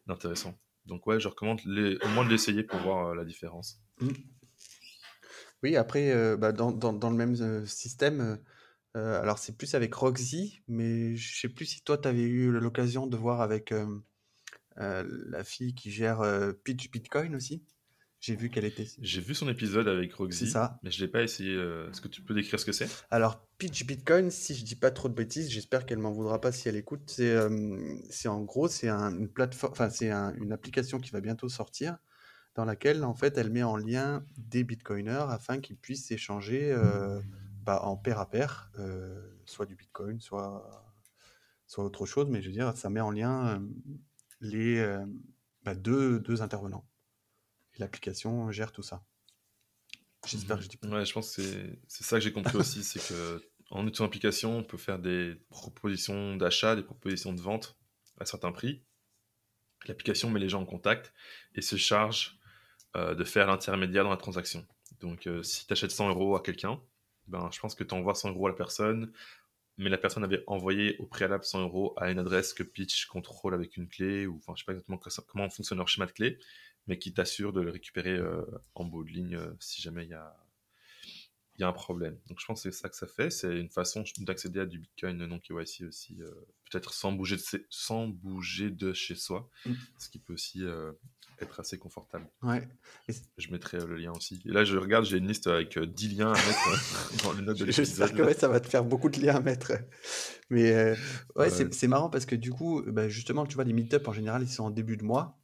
d'intéressant. 0.06 0.58
Donc 0.86 1.06
ouais, 1.06 1.20
je 1.20 1.28
recommande 1.28 1.60
au 1.66 2.08
moins 2.08 2.24
de 2.24 2.30
l'essayer 2.30 2.62
pour 2.62 2.78
voir 2.80 3.08
euh, 3.08 3.14
la 3.14 3.24
différence. 3.24 3.80
Mmh. 4.00 4.08
Oui, 5.62 5.76
après, 5.76 6.10
euh, 6.12 6.36
bah, 6.36 6.52
dans, 6.52 6.70
le 6.72 7.16
même 7.16 7.34
euh, 7.40 7.66
système, 7.66 8.38
alors 8.94 9.38
c'est 9.38 9.56
plus 9.56 9.74
avec 9.74 9.94
Roxy, 9.94 10.62
mais 10.66 11.14
je 11.14 11.38
sais 11.38 11.48
plus 11.48 11.66
si 11.66 11.82
toi, 11.82 11.96
tu 11.98 12.08
avais 12.08 12.22
eu 12.22 12.50
l'occasion 12.50 13.06
de 13.06 13.16
voir 13.16 13.40
avec 13.40 13.72
la 14.76 15.44
fille 15.44 15.74
qui 15.74 15.90
gère 15.90 16.22
Pitch 16.64 16.90
Bitcoin 16.90 17.36
aussi. 17.36 17.62
J'ai 18.20 18.36
vu 18.36 18.50
qu'elle 18.50 18.66
était. 18.66 18.86
J'ai 19.00 19.22
vu 19.22 19.34
son 19.34 19.48
épisode 19.48 19.88
avec 19.88 20.12
Roxy, 20.12 20.46
ça. 20.46 20.78
mais 20.82 20.90
je 20.90 21.00
l'ai 21.00 21.08
pas 21.08 21.22
essayé. 21.22 21.54
Euh, 21.54 21.90
est-ce 21.90 22.02
que 22.02 22.08
tu 22.08 22.20
peux 22.20 22.34
décrire 22.34 22.60
ce 22.60 22.66
que 22.66 22.72
c'est? 22.72 22.86
Alors, 23.10 23.48
Pitch 23.56 23.86
Bitcoin, 23.86 24.30
si 24.30 24.54
je 24.54 24.62
dis 24.62 24.76
pas 24.76 24.90
trop 24.90 25.08
de 25.08 25.14
bêtises, 25.14 25.48
j'espère 25.48 25.86
qu'elle 25.86 25.98
m'en 25.98 26.12
voudra 26.12 26.38
pas 26.38 26.52
si 26.52 26.68
elle 26.68 26.76
écoute. 26.76 27.00
C'est, 27.06 27.30
euh, 27.30 27.96
en 28.26 28.40
gros, 28.42 28.68
c'est 28.68 28.90
une 28.90 29.28
plateforme, 29.28 29.72
enfin 29.72 29.88
c'est 29.88 30.10
une 30.10 30.52
application 30.52 30.98
qui 30.98 31.10
va 31.12 31.22
bientôt 31.22 31.48
sortir, 31.48 31.96
dans 32.54 32.64
laquelle 32.64 33.04
en 33.04 33.14
fait 33.14 33.38
elle 33.38 33.50
met 33.50 33.62
en 33.62 33.76
lien 33.76 34.24
des 34.36 34.64
Bitcoiners 34.64 35.26
afin 35.28 35.60
qu'ils 35.60 35.76
puissent 35.76 36.10
échanger 36.10 36.72
euh, 36.72 37.20
bah, 37.62 37.82
en 37.82 37.96
pair 37.96 38.18
à 38.18 38.28
pair, 38.28 38.72
soit 39.44 39.66
du 39.66 39.76
Bitcoin, 39.76 40.20
soit 40.20 40.86
soit 41.66 41.84
autre 41.84 42.04
chose, 42.04 42.28
mais 42.28 42.42
je 42.42 42.48
veux 42.48 42.52
dire, 42.52 42.76
ça 42.76 42.90
met 42.90 43.00
en 43.00 43.12
lien 43.12 43.62
les 44.40 44.84
bah, 45.64 45.74
deux, 45.74 46.18
deux 46.18 46.42
intervenants 46.42 46.84
l'application 47.80 48.52
gère 48.52 48.70
tout 48.70 48.82
ça. 48.82 49.04
J'espère 50.26 50.58
que 50.58 50.62
je 50.62 50.68
dis 50.68 50.76
pas. 50.76 50.88
Ouais, 50.88 51.04
je 51.04 51.12
pense 51.12 51.34
que 51.34 51.42
c'est 51.88 52.04
ça 52.04 52.18
que 52.18 52.22
j'ai 52.22 52.32
compris 52.32 52.56
aussi, 52.56 52.84
c'est 52.84 53.00
que 53.00 53.42
en 53.70 53.82
utilisant 53.86 54.04
l'application, 54.04 54.58
on 54.58 54.64
peut 54.64 54.76
faire 54.76 54.98
des 54.98 55.36
propositions 55.48 56.36
d'achat, 56.36 56.76
des 56.76 56.82
propositions 56.82 57.32
de 57.32 57.40
vente 57.40 57.76
à 58.18 58.26
certains 58.26 58.52
prix. 58.52 58.82
L'application 59.86 60.28
met 60.28 60.40
les 60.40 60.48
gens 60.48 60.60
en 60.60 60.66
contact 60.66 61.12
et 61.54 61.62
se 61.62 61.76
charge 61.76 62.38
euh, 62.96 63.14
de 63.14 63.24
faire 63.24 63.46
l'intermédiaire 63.46 64.04
dans 64.04 64.10
la 64.10 64.16
transaction. 64.16 64.66
Donc, 65.00 65.26
euh, 65.26 65.42
si 65.42 65.66
tu 65.66 65.72
achètes 65.72 65.90
100 65.90 66.10
euros 66.10 66.36
à 66.36 66.42
quelqu'un, 66.42 66.80
ben, 67.28 67.48
je 67.52 67.60
pense 67.60 67.74
que 67.74 67.84
tu 67.84 67.94
envoies 67.94 68.14
100 68.14 68.30
euros 68.30 68.46
à 68.46 68.50
la 68.50 68.56
personne, 68.56 69.12
mais 69.78 69.88
la 69.88 69.98
personne 69.98 70.24
avait 70.24 70.44
envoyé 70.46 70.96
au 70.98 71.06
préalable 71.06 71.44
100 71.44 71.62
euros 71.62 71.94
à 71.96 72.10
une 72.10 72.18
adresse 72.18 72.52
que 72.52 72.62
Pitch 72.62 73.06
contrôle 73.06 73.54
avec 73.54 73.76
une 73.76 73.88
clé, 73.88 74.26
ou 74.26 74.36
enfin, 74.36 74.52
je 74.56 74.60
sais 74.60 74.66
pas 74.66 74.72
exactement 74.72 75.00
comment 75.26 75.48
fonctionne 75.48 75.78
leur 75.78 75.88
schéma 75.88 76.06
de 76.06 76.12
clé, 76.12 76.38
mais 76.86 76.98
qui 76.98 77.14
t'assure 77.14 77.52
de 77.52 77.60
le 77.60 77.70
récupérer 77.70 78.16
euh, 78.16 78.44
en 78.74 78.84
bout 78.84 79.04
de 79.04 79.10
ligne 79.10 79.36
euh, 79.36 79.54
si 79.60 79.80
jamais 79.80 80.04
il 80.04 80.10
y 80.10 80.14
a, 80.14 80.36
y 81.60 81.64
a 81.64 81.68
un 81.68 81.72
problème. 81.72 82.16
Donc 82.28 82.40
je 82.40 82.46
pense 82.46 82.62
que 82.62 82.70
c'est 82.70 82.78
ça 82.78 82.88
que 82.88 82.96
ça 82.96 83.06
fait. 83.06 83.30
C'est 83.30 83.58
une 83.58 83.68
façon 83.68 84.04
d'accéder 84.18 84.60
à 84.60 84.66
du 84.66 84.78
Bitcoin 84.78 85.24
non 85.26 85.38
KYC 85.38 85.82
aussi, 85.86 86.20
euh, 86.20 86.30
peut-être 86.70 86.92
sans 86.92 87.12
bouger, 87.12 87.36
de, 87.36 87.66
sans 87.70 88.08
bouger 88.08 88.70
de 88.70 88.92
chez 88.92 89.14
soi, 89.14 89.48
mm. 89.66 89.72
ce 89.98 90.08
qui 90.08 90.18
peut 90.18 90.32
aussi 90.32 90.62
être 91.40 91.60
assez 91.60 91.78
confortable. 91.78 92.26
Ouais. 92.42 92.68
Je 93.38 93.50
mettrai 93.50 93.78
le 93.78 93.96
lien 93.96 94.12
aussi. 94.12 94.40
Et 94.44 94.50
là, 94.50 94.64
je 94.64 94.76
regarde, 94.76 95.04
j'ai 95.04 95.18
une 95.18 95.26
liste 95.26 95.46
avec 95.46 95.78
10 95.78 96.16
liens 96.16 96.32
à 96.32 96.34
mettre 96.34 97.22
dans 97.24 97.32
les 97.32 97.42
notes 97.42 97.58
de 97.58 97.64
l'épisode. 97.64 97.86
J'espère 97.86 98.14
que 98.14 98.34
ça 98.34 98.48
va 98.48 98.60
te 98.60 98.68
faire 98.68 98.84
beaucoup 98.84 99.08
de 99.08 99.20
liens 99.20 99.36
à 99.36 99.40
mettre. 99.40 99.72
Mais 100.50 100.96
ouais, 101.36 101.50
c'est 101.50 101.88
marrant 101.88 102.10
parce 102.10 102.26
que 102.26 102.36
du 102.36 102.50
coup, 102.50 102.82
bah, 102.86 103.08
justement, 103.08 103.46
tu 103.46 103.54
vois, 103.54 103.64
les 103.64 103.72
meet 103.72 103.96
en 104.06 104.12
général, 104.12 104.42
ils 104.42 104.48
sont 104.48 104.64
en 104.64 104.70
début 104.70 104.96
de 104.96 105.04
mois. 105.04 105.39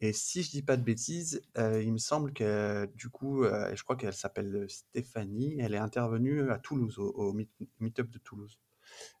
Et 0.00 0.12
si 0.12 0.42
je 0.42 0.50
dis 0.50 0.62
pas 0.62 0.76
de 0.76 0.82
bêtises, 0.82 1.42
euh, 1.56 1.82
il 1.82 1.92
me 1.92 1.98
semble 1.98 2.32
que 2.32 2.90
du 2.94 3.08
coup, 3.08 3.44
euh, 3.44 3.74
je 3.74 3.82
crois 3.82 3.96
qu'elle 3.96 4.12
s'appelle 4.12 4.66
Stéphanie, 4.68 5.56
elle 5.60 5.74
est 5.74 5.78
intervenue 5.78 6.50
à 6.50 6.58
Toulouse, 6.58 6.98
au, 6.98 7.32
meet-up 7.80 8.10
de 8.10 8.18
Toulouse. 8.18 8.58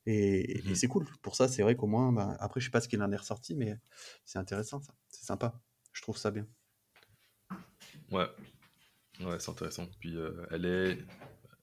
Et, 0.04 0.62
mmh 0.64 0.74
c'est 0.74 0.88
cool. 0.88 1.06
Pour 1.22 1.36
ça, 1.36 1.48
c'est 1.48 1.62
vrai 1.62 1.74
qu'au 1.74 1.86
moins, 1.86 2.12
bah, 2.12 2.36
après, 2.38 2.60
je 2.60 2.66
sais 2.66 2.70
pas 2.70 2.80
ce 2.80 2.88
qu'il 2.88 3.02
en 3.02 3.10
est 3.10 3.16
ressorti, 3.16 3.54
mais 3.54 3.78
c'est 4.24 4.38
intéressant, 4.38 4.80
ça. 4.82 4.94
C'est 5.08 5.24
sympa. 5.24 5.58
Je 5.92 6.02
trouve 6.02 6.18
ça 6.18 6.30
bien. 6.30 6.46
Ouais, 8.10 8.28
ouais, 9.20 9.38
c'est 9.38 9.50
intéressant. 9.50 9.86
Puis 10.00 10.16
euh, 10.16 10.44
elle 10.50 10.66
est, 10.66 10.98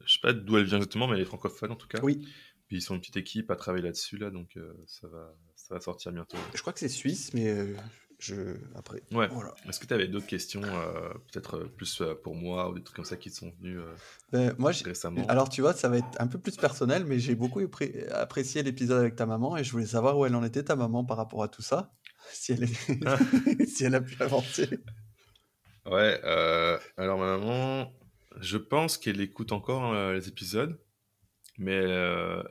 je 0.05 0.13
sais 0.13 0.19
pas 0.21 0.33
d'où 0.33 0.57
elle 0.57 0.65
vient 0.65 0.77
exactement, 0.77 1.07
mais 1.07 1.15
elle 1.15 1.21
est 1.21 1.25
francophone 1.25 1.71
en 1.71 1.75
tout 1.75 1.87
cas. 1.87 1.99
Oui. 2.01 2.27
Puis 2.67 2.77
ils 2.77 2.81
sont 2.81 2.95
une 2.95 3.01
petite 3.01 3.17
équipe 3.17 3.51
à 3.51 3.55
travailler 3.55 3.83
là-dessus 3.83 4.17
là, 4.17 4.31
donc 4.31 4.57
ça 4.87 5.07
va, 5.09 5.35
ça 5.55 5.75
va 5.75 5.81
sortir 5.81 6.13
bientôt. 6.13 6.37
Je 6.55 6.61
crois 6.61 6.71
que 6.71 6.79
c'est 6.79 6.87
suisse, 6.87 7.33
mais 7.33 7.75
je, 8.21 8.55
après. 8.75 9.01
Ouais. 9.11 9.27
Est-ce 9.67 9.79
que 9.79 9.87
tu 9.87 9.93
avais 9.93 10.07
d'autres 10.07 10.27
questions, 10.27 10.61
euh, 10.63 11.09
peut-être 11.31 11.57
euh, 11.57 11.73
plus 11.75 12.01
euh, 12.01 12.13
pour 12.13 12.35
moi 12.35 12.69
ou 12.69 12.75
des 12.75 12.83
trucs 12.83 12.95
comme 12.95 13.05
ça 13.05 13.17
qui 13.17 13.31
te 13.31 13.35
sont 13.35 13.51
venus 13.59 13.79
ben, 14.31 14.53
moi, 14.59 14.71
récemment? 14.85 15.25
Alors, 15.27 15.49
tu 15.49 15.61
vois, 15.61 15.73
ça 15.73 15.89
va 15.89 15.97
être 15.97 16.19
un 16.19 16.27
peu 16.27 16.37
plus 16.37 16.55
personnel, 16.55 17.03
mais 17.05 17.17
j'ai 17.19 17.33
beaucoup 17.33 17.61
apprécié 18.11 18.61
l'épisode 18.61 18.99
avec 18.99 19.15
ta 19.15 19.25
maman 19.25 19.57
et 19.57 19.63
je 19.63 19.71
voulais 19.71 19.87
savoir 19.87 20.17
où 20.19 20.25
elle 20.25 20.35
en 20.35 20.43
était, 20.43 20.63
ta 20.63 20.75
maman, 20.75 21.03
par 21.03 21.17
rapport 21.17 21.43
à 21.43 21.47
tout 21.47 21.63
ça. 21.63 21.91
Si 22.33 22.53
elle, 22.53 22.67
si 23.67 23.83
elle 23.83 23.95
a 23.95 23.99
pu 23.99 24.15
avancer. 24.21 24.69
Ouais, 25.87 26.21
alors 26.95 27.17
ma 27.17 27.37
maman, 27.37 27.91
je 28.39 28.57
pense 28.57 28.99
qu'elle 28.99 29.19
écoute 29.19 29.51
encore 29.51 30.13
les 30.13 30.27
épisodes, 30.29 30.79
mais 31.57 31.73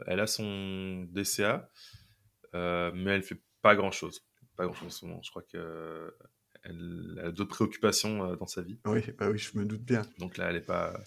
elle 0.07 0.21
a 0.21 0.27
son 0.27 1.07
DCA, 1.13 1.71
mais 2.53 3.13
elle 3.13 3.23
fait 3.23 3.41
pas 3.63 3.77
grand 3.77 3.93
chose 3.93 4.25
pas 4.61 4.67
grand 4.67 4.75
chose 4.75 4.87
en 4.87 4.91
ce 4.91 5.07
moment. 5.07 5.21
Je 5.23 5.31
crois 5.31 5.43
qu'elle 5.43 7.23
a 7.25 7.31
d'autres 7.31 7.51
préoccupations 7.51 8.25
euh, 8.25 8.37
dans 8.37 8.47
sa 8.47 8.63
vie. 8.63 8.79
Oui, 8.85 9.03
bah 9.19 9.31
oui, 9.31 9.39
je 9.39 9.57
me 9.59 9.65
doute 9.65 9.83
bien. 9.83 10.03
Donc 10.19 10.37
là, 10.37 10.49
elle 10.49 10.57
n'est 10.57 10.61
pas, 10.61 11.01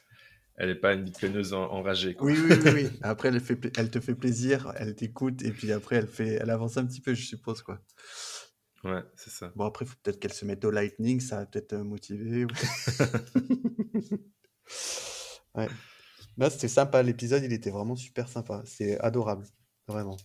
elle 0.55 0.69
est 0.69 0.75
pas 0.75 0.93
une 0.93 1.03
bitcoineuse 1.03 1.53
enragée. 1.53 2.15
Oui, 2.19 2.35
oui, 2.37 2.55
oui, 2.63 2.71
oui. 2.73 2.89
Après, 3.03 3.29
elle, 3.29 3.39
fait, 3.39 3.71
elle 3.77 3.91
te 3.91 3.99
fait 3.99 4.15
plaisir, 4.15 4.73
elle 4.77 4.95
t'écoute, 4.95 5.43
et 5.43 5.51
puis 5.51 5.71
après, 5.71 5.97
elle, 5.97 6.07
fait, 6.07 6.39
elle 6.41 6.49
avance 6.49 6.77
un 6.77 6.85
petit 6.85 7.01
peu, 7.01 7.13
je 7.13 7.25
suppose, 7.25 7.61
quoi. 7.61 7.79
Ouais, 8.83 9.03
c'est 9.15 9.29
ça. 9.29 9.51
Bon, 9.55 9.65
après, 9.65 9.85
il 9.85 9.87
faut 9.87 9.95
peut-être 10.03 10.19
qu'elle 10.19 10.33
se 10.33 10.45
mette 10.45 10.65
au 10.65 10.71
lightning, 10.71 11.21
ça 11.21 11.37
va 11.37 11.45
peut-être 11.45 11.73
euh, 11.73 11.83
motiver. 11.83 12.45
ouais. 15.55 15.67
Non, 16.37 16.49
c'était 16.49 16.67
sympa, 16.67 17.03
l'épisode, 17.03 17.43
il 17.43 17.53
était 17.53 17.69
vraiment 17.69 17.95
super 17.95 18.27
sympa. 18.27 18.63
C'est 18.65 18.99
adorable, 18.99 19.45
vraiment. 19.87 20.17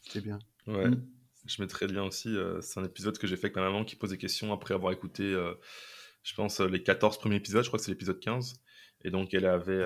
C'était 0.00 0.20
bien. 0.20 0.38
Ouais. 0.66 0.88
Mm. 0.88 1.15
Je 1.46 1.62
mettrai 1.62 1.86
le 1.86 1.94
lien 1.94 2.02
aussi. 2.02 2.28
Euh, 2.28 2.60
c'est 2.60 2.80
un 2.80 2.84
épisode 2.84 3.18
que 3.18 3.26
j'ai 3.26 3.36
fait 3.36 3.46
avec 3.46 3.56
ma 3.56 3.62
maman 3.62 3.84
qui 3.84 3.96
pose 3.96 4.10
des 4.10 4.18
questions 4.18 4.52
après 4.52 4.74
avoir 4.74 4.92
écouté, 4.92 5.22
euh, 5.22 5.54
je 6.22 6.34
pense, 6.34 6.60
euh, 6.60 6.68
les 6.68 6.82
14 6.82 7.18
premiers 7.18 7.36
épisodes. 7.36 7.62
Je 7.62 7.68
crois 7.68 7.78
que 7.78 7.84
c'est 7.84 7.92
l'épisode 7.92 8.20
15. 8.20 8.60
Et 9.04 9.10
donc, 9.10 9.34
elle 9.34 9.46
avait 9.46 9.84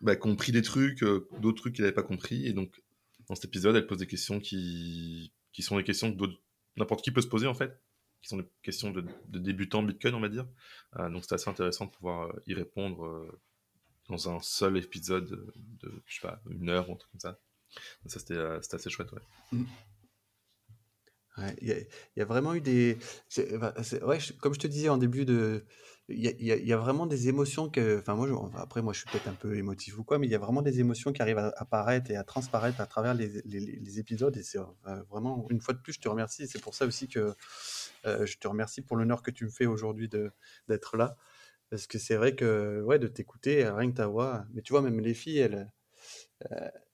bah, 0.00 0.16
compris 0.16 0.52
des 0.52 0.62
trucs, 0.62 1.02
d'autres 1.40 1.60
trucs 1.60 1.76
qu'elle 1.76 1.84
n'avait 1.84 1.94
pas 1.94 2.02
compris. 2.02 2.46
Et 2.46 2.52
donc, 2.52 2.82
dans 3.28 3.34
cet 3.34 3.46
épisode, 3.46 3.76
elle 3.76 3.86
pose 3.86 3.98
des 3.98 4.06
questions 4.06 4.40
qui, 4.40 5.32
sont 5.60 5.78
des 5.78 5.84
questions 5.84 6.14
que 6.14 6.24
n'importe 6.76 7.02
qui 7.02 7.10
peut 7.10 7.22
se 7.22 7.28
poser, 7.28 7.46
en 7.46 7.54
fait. 7.54 7.80
Qui 8.20 8.28
sont 8.28 8.38
des 8.38 8.48
questions 8.62 8.90
de, 8.90 9.04
de 9.28 9.38
débutants 9.38 9.82
Bitcoin, 9.82 10.14
on 10.14 10.20
va 10.20 10.28
dire. 10.28 10.46
donc, 11.10 11.24
c'est 11.24 11.34
assez 11.34 11.48
intéressant 11.48 11.86
de 11.86 11.90
pouvoir 11.90 12.34
y 12.46 12.52
répondre 12.52 13.26
dans 14.08 14.28
un 14.28 14.40
seul 14.40 14.76
épisode 14.76 15.52
de, 15.80 16.02
je 16.06 16.14
sais 16.16 16.20
pas, 16.26 16.42
une 16.50 16.68
heure 16.68 16.90
ou 16.90 16.92
un 16.92 16.96
truc 16.96 17.10
comme 17.12 17.20
ça. 17.20 17.38
Ça, 18.06 18.18
c'était 18.18 18.36
assez 18.36 18.90
chouette, 18.90 19.12
ouais. 19.12 19.22
Mm 19.52 19.64
il 21.60 21.86
y 22.16 22.22
a 22.22 22.24
vraiment 22.24 22.54
eu 22.54 22.60
des 22.60 22.98
comme 24.40 24.54
je 24.54 24.58
te 24.58 24.66
disais 24.66 24.88
en 24.88 24.98
début 24.98 25.24
de 25.24 25.64
il 26.08 26.22
y 26.40 26.72
a 26.72 26.76
vraiment 26.76 27.06
des 27.06 27.28
émotions 27.28 27.68
que 27.68 27.98
enfin 27.98 28.14
moi 28.14 28.28
après 28.56 28.80
moi 28.80 28.92
je 28.92 29.00
suis 29.00 29.08
peut-être 29.10 29.26
un 29.26 29.34
peu 29.34 29.56
émotif 29.56 29.98
ou 29.98 30.04
quoi, 30.04 30.18
mais 30.18 30.28
il 30.28 30.30
y 30.30 30.36
a 30.36 30.38
vraiment 30.38 30.62
des 30.62 30.78
émotions 30.78 31.12
qui 31.12 31.20
arrivent 31.20 31.38
à 31.38 31.52
apparaître 31.56 32.10
et 32.12 32.16
à 32.16 32.22
transparaître 32.22 32.80
à 32.80 32.86
travers 32.86 33.12
les 33.14 33.98
épisodes 33.98 34.36
et 34.36 34.42
c'est, 34.42 34.58
vraiment 35.10 35.46
une 35.50 35.60
fois 35.60 35.74
de 35.74 35.80
plus 35.80 35.94
je 35.94 36.00
te 36.00 36.08
remercie 36.08 36.46
c'est 36.46 36.60
pour 36.60 36.74
ça 36.74 36.86
aussi 36.86 37.08
que, 37.08 37.34
je 38.04 38.36
te 38.38 38.46
remercie 38.46 38.82
pour 38.82 38.96
l'honneur 38.96 39.22
que 39.22 39.32
tu 39.32 39.44
me 39.44 39.50
fais 39.50 39.66
aujourd'hui 39.66 40.08
d'être 40.68 40.96
là. 40.96 41.16
Parce 41.70 41.88
que 41.88 41.98
c'est 41.98 42.14
vrai 42.14 42.36
que, 42.36 42.80
ouais, 42.82 43.00
de 43.00 43.08
t'écouter, 43.08 43.68
rien 43.68 43.90
que 43.90 43.96
ta 43.96 44.06
voix 44.06 44.46
mais 44.54 44.62
tu 44.62 44.72
vois 44.72 44.82
même 44.82 45.00
les 45.00 45.14
filles 45.14 45.38
elles, 45.38 45.72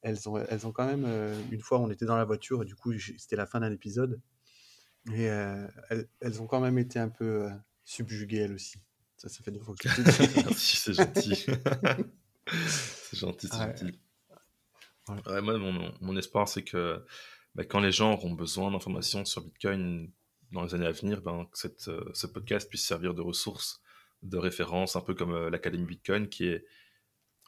elles 0.00 0.28
ont 0.28 0.38
elles 0.38 0.66
ont 0.66 0.72
quand 0.72 0.86
même, 0.86 1.06
une 1.50 1.60
fois 1.60 1.80
on 1.80 1.90
était 1.90 2.06
dans 2.06 2.16
la 2.16 2.24
voiture 2.24 2.62
et 2.62 2.64
du 2.64 2.74
coup 2.74 2.94
c'était 3.18 3.36
la 3.36 3.46
fin 3.46 3.60
d'un 3.60 3.72
épisode 3.72 4.20
et 5.10 5.28
euh, 5.28 5.66
elles, 5.90 6.08
elles, 6.20 6.42
ont 6.42 6.46
quand 6.46 6.60
même 6.60 6.78
été 6.78 6.98
un 6.98 7.08
peu 7.08 7.44
euh, 7.44 7.50
subjuguées, 7.84 8.38
elles 8.38 8.52
aussi. 8.52 8.78
Ça, 9.16 9.28
ça 9.28 9.42
fait 9.42 9.50
deux 9.50 9.60
fois 9.60 9.74
que 9.74 9.88
je 9.88 10.02
dis. 10.02 10.34
Merci, 10.36 10.76
c'est 10.76 10.94
gentil. 10.94 11.34
c'est 12.46 13.18
gentil, 13.18 13.48
c'est 13.48 13.58
gentil. 13.58 13.98
Ouais, 15.26 15.42
moi, 15.42 15.58
mon, 15.58 15.92
mon 16.00 16.16
espoir, 16.16 16.48
c'est 16.48 16.62
que 16.62 17.04
bah, 17.54 17.64
quand 17.64 17.80
les 17.80 17.90
gens 17.90 18.12
auront 18.12 18.32
besoin 18.32 18.70
d'informations 18.70 19.24
sur 19.24 19.42
Bitcoin 19.42 20.10
dans 20.52 20.62
les 20.62 20.74
années 20.74 20.86
à 20.86 20.92
venir, 20.92 21.20
ben, 21.20 21.46
que 21.50 21.58
cette, 21.58 21.88
euh, 21.88 22.10
ce 22.14 22.28
podcast 22.28 22.68
puisse 22.68 22.86
servir 22.86 23.14
de 23.14 23.22
ressource, 23.22 23.82
de 24.22 24.38
référence, 24.38 24.94
un 24.94 25.00
peu 25.00 25.14
comme 25.14 25.48
l'Académie 25.48 25.86
Bitcoin, 25.86 26.28
qui 26.28 26.46
est 26.46 26.64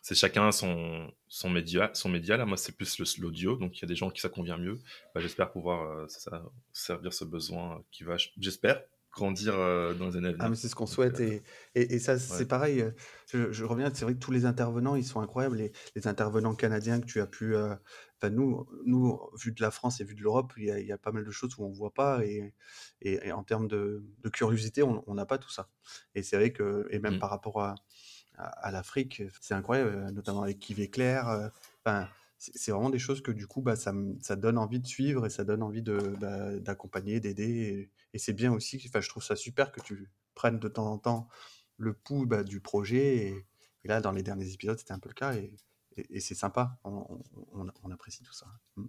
c'est 0.04 0.14
chacun 0.14 0.52
son, 0.52 1.10
son 1.28 1.48
média. 1.48 1.90
Son 1.94 2.10
média 2.10 2.36
là, 2.36 2.44
moi, 2.44 2.58
c'est 2.58 2.76
plus 2.76 2.98
l'audio, 3.18 3.56
donc 3.56 3.78
il 3.78 3.80
y 3.80 3.84
a 3.86 3.88
des 3.88 3.96
gens 3.96 4.10
qui 4.10 4.20
ça 4.20 4.28
convient 4.28 4.58
mieux. 4.58 4.78
Bah, 5.14 5.22
j'espère 5.22 5.50
pouvoir 5.50 5.90
euh, 5.90 6.04
ça, 6.08 6.44
servir 6.74 7.14
ce 7.14 7.24
besoin 7.24 7.82
qui 7.90 8.04
va, 8.04 8.16
j'espère, 8.38 8.82
grandir 9.10 9.54
euh, 9.54 9.94
dans 9.94 10.08
les 10.08 10.18
années 10.18 10.28
à 10.28 10.32
venir. 10.32 10.44
Ah, 10.44 10.50
mais 10.50 10.56
c'est 10.56 10.68
ce 10.68 10.74
qu'on 10.74 10.84
souhaite. 10.84 11.20
Euh, 11.20 11.40
et, 11.74 11.94
et, 11.94 11.98
ça, 11.98 12.18
c'est 12.18 12.46
pareil. 12.46 12.84
Je, 13.32 13.64
reviens, 13.64 13.90
c'est 13.94 14.04
vrai 14.04 14.12
que 14.12 14.18
tous 14.18 14.30
les 14.30 14.44
intervenants, 14.44 14.94
ils 14.94 15.06
sont 15.06 15.20
incroyables. 15.22 15.56
Les, 15.56 15.72
les 15.96 16.06
intervenants 16.06 16.54
canadiens 16.54 17.00
que 17.00 17.06
tu 17.06 17.22
as 17.22 17.26
pu. 17.26 17.56
Enfin, 17.56 18.28
nous, 18.28 18.66
nous, 18.84 19.18
vu 19.42 19.52
de 19.52 19.62
la 19.62 19.70
France 19.70 20.02
et 20.02 20.04
vu 20.04 20.14
de 20.14 20.20
l'Europe, 20.20 20.52
il, 20.58 20.64
y, 20.64 20.92
a 20.92 20.98
pas 20.98 21.12
mal 21.12 21.24
de 21.24 21.30
choses 21.30 21.56
où 21.56 21.64
on 21.64 21.70
ne 21.70 21.74
voit 21.74 21.94
pas. 21.94 22.22
Et, 22.26 22.52
et, 23.00 23.32
en 23.32 23.42
termes 23.42 23.68
de, 23.68 24.04
de 24.22 24.28
curiosité, 24.28 24.82
on 24.82 25.14
n'a 25.14 25.24
pas 25.24 25.38
tout 25.38 25.50
ça. 25.50 25.70
Et 26.14 26.22
c'est 26.22 26.36
vrai 26.36 26.52
que, 26.52 26.86
et 26.90 26.98
même 26.98 27.14
mmh. 27.14 27.20
par 27.20 27.30
rapport 27.30 27.62
à 27.62 27.74
à, 28.36 28.70
l'Afrique. 28.70 29.22
C'est 29.40 29.54
incroyable, 29.54 29.90
euh, 29.90 30.10
notamment 30.10 30.42
avec 30.42 30.58
Kivé 30.58 30.88
Claire. 30.90 31.28
Euh, 31.28 31.48
enfin, 31.84 32.08
c'est 32.38 32.72
vraiment 32.72 32.90
des 32.90 32.98
choses 32.98 33.22
que 33.22 33.30
du 33.30 33.46
coup, 33.46 33.62
bah, 33.62 33.76
ça, 33.76 33.92
donne 34.36 34.58
envie 34.58 34.80
de 34.80 34.86
suivre 34.86 35.26
et 35.26 35.30
ça 35.30 35.44
donne 35.44 35.62
envie 35.62 35.82
bah, 35.82 36.56
d'accompagner, 36.58 37.20
d'aider. 37.20 37.90
Et, 38.12 38.18
c'est 38.18 38.32
bien 38.32 38.52
aussi, 38.52 38.82
enfin, 38.86 39.00
je 39.00 39.08
trouve 39.08 39.24
ça 39.24 39.36
super 39.36 39.72
que 39.72 39.80
tu 39.80 40.10
prennes 40.34 40.58
de 40.58 40.68
temps 40.68 40.86
en 40.86 40.98
temps 40.98 41.28
le 41.78 41.94
pouls 41.94 42.26
bah, 42.26 42.44
du 42.44 42.60
projet. 42.60 43.16
Et, 43.16 43.46
là, 43.84 44.00
dans 44.00 44.12
les 44.12 44.22
derniers 44.22 44.52
épisodes, 44.52 44.78
c'était 44.78 44.92
un 44.92 44.98
peu 44.98 45.08
le 45.08 45.14
cas. 45.14 45.34
Et, 45.34 46.20
c'est 46.20 46.34
sympa, 46.34 46.78
on, 46.84 47.90
apprécie 47.92 48.24
tout 48.24 48.32
ça. 48.32 48.46
Mmh. 48.76 48.86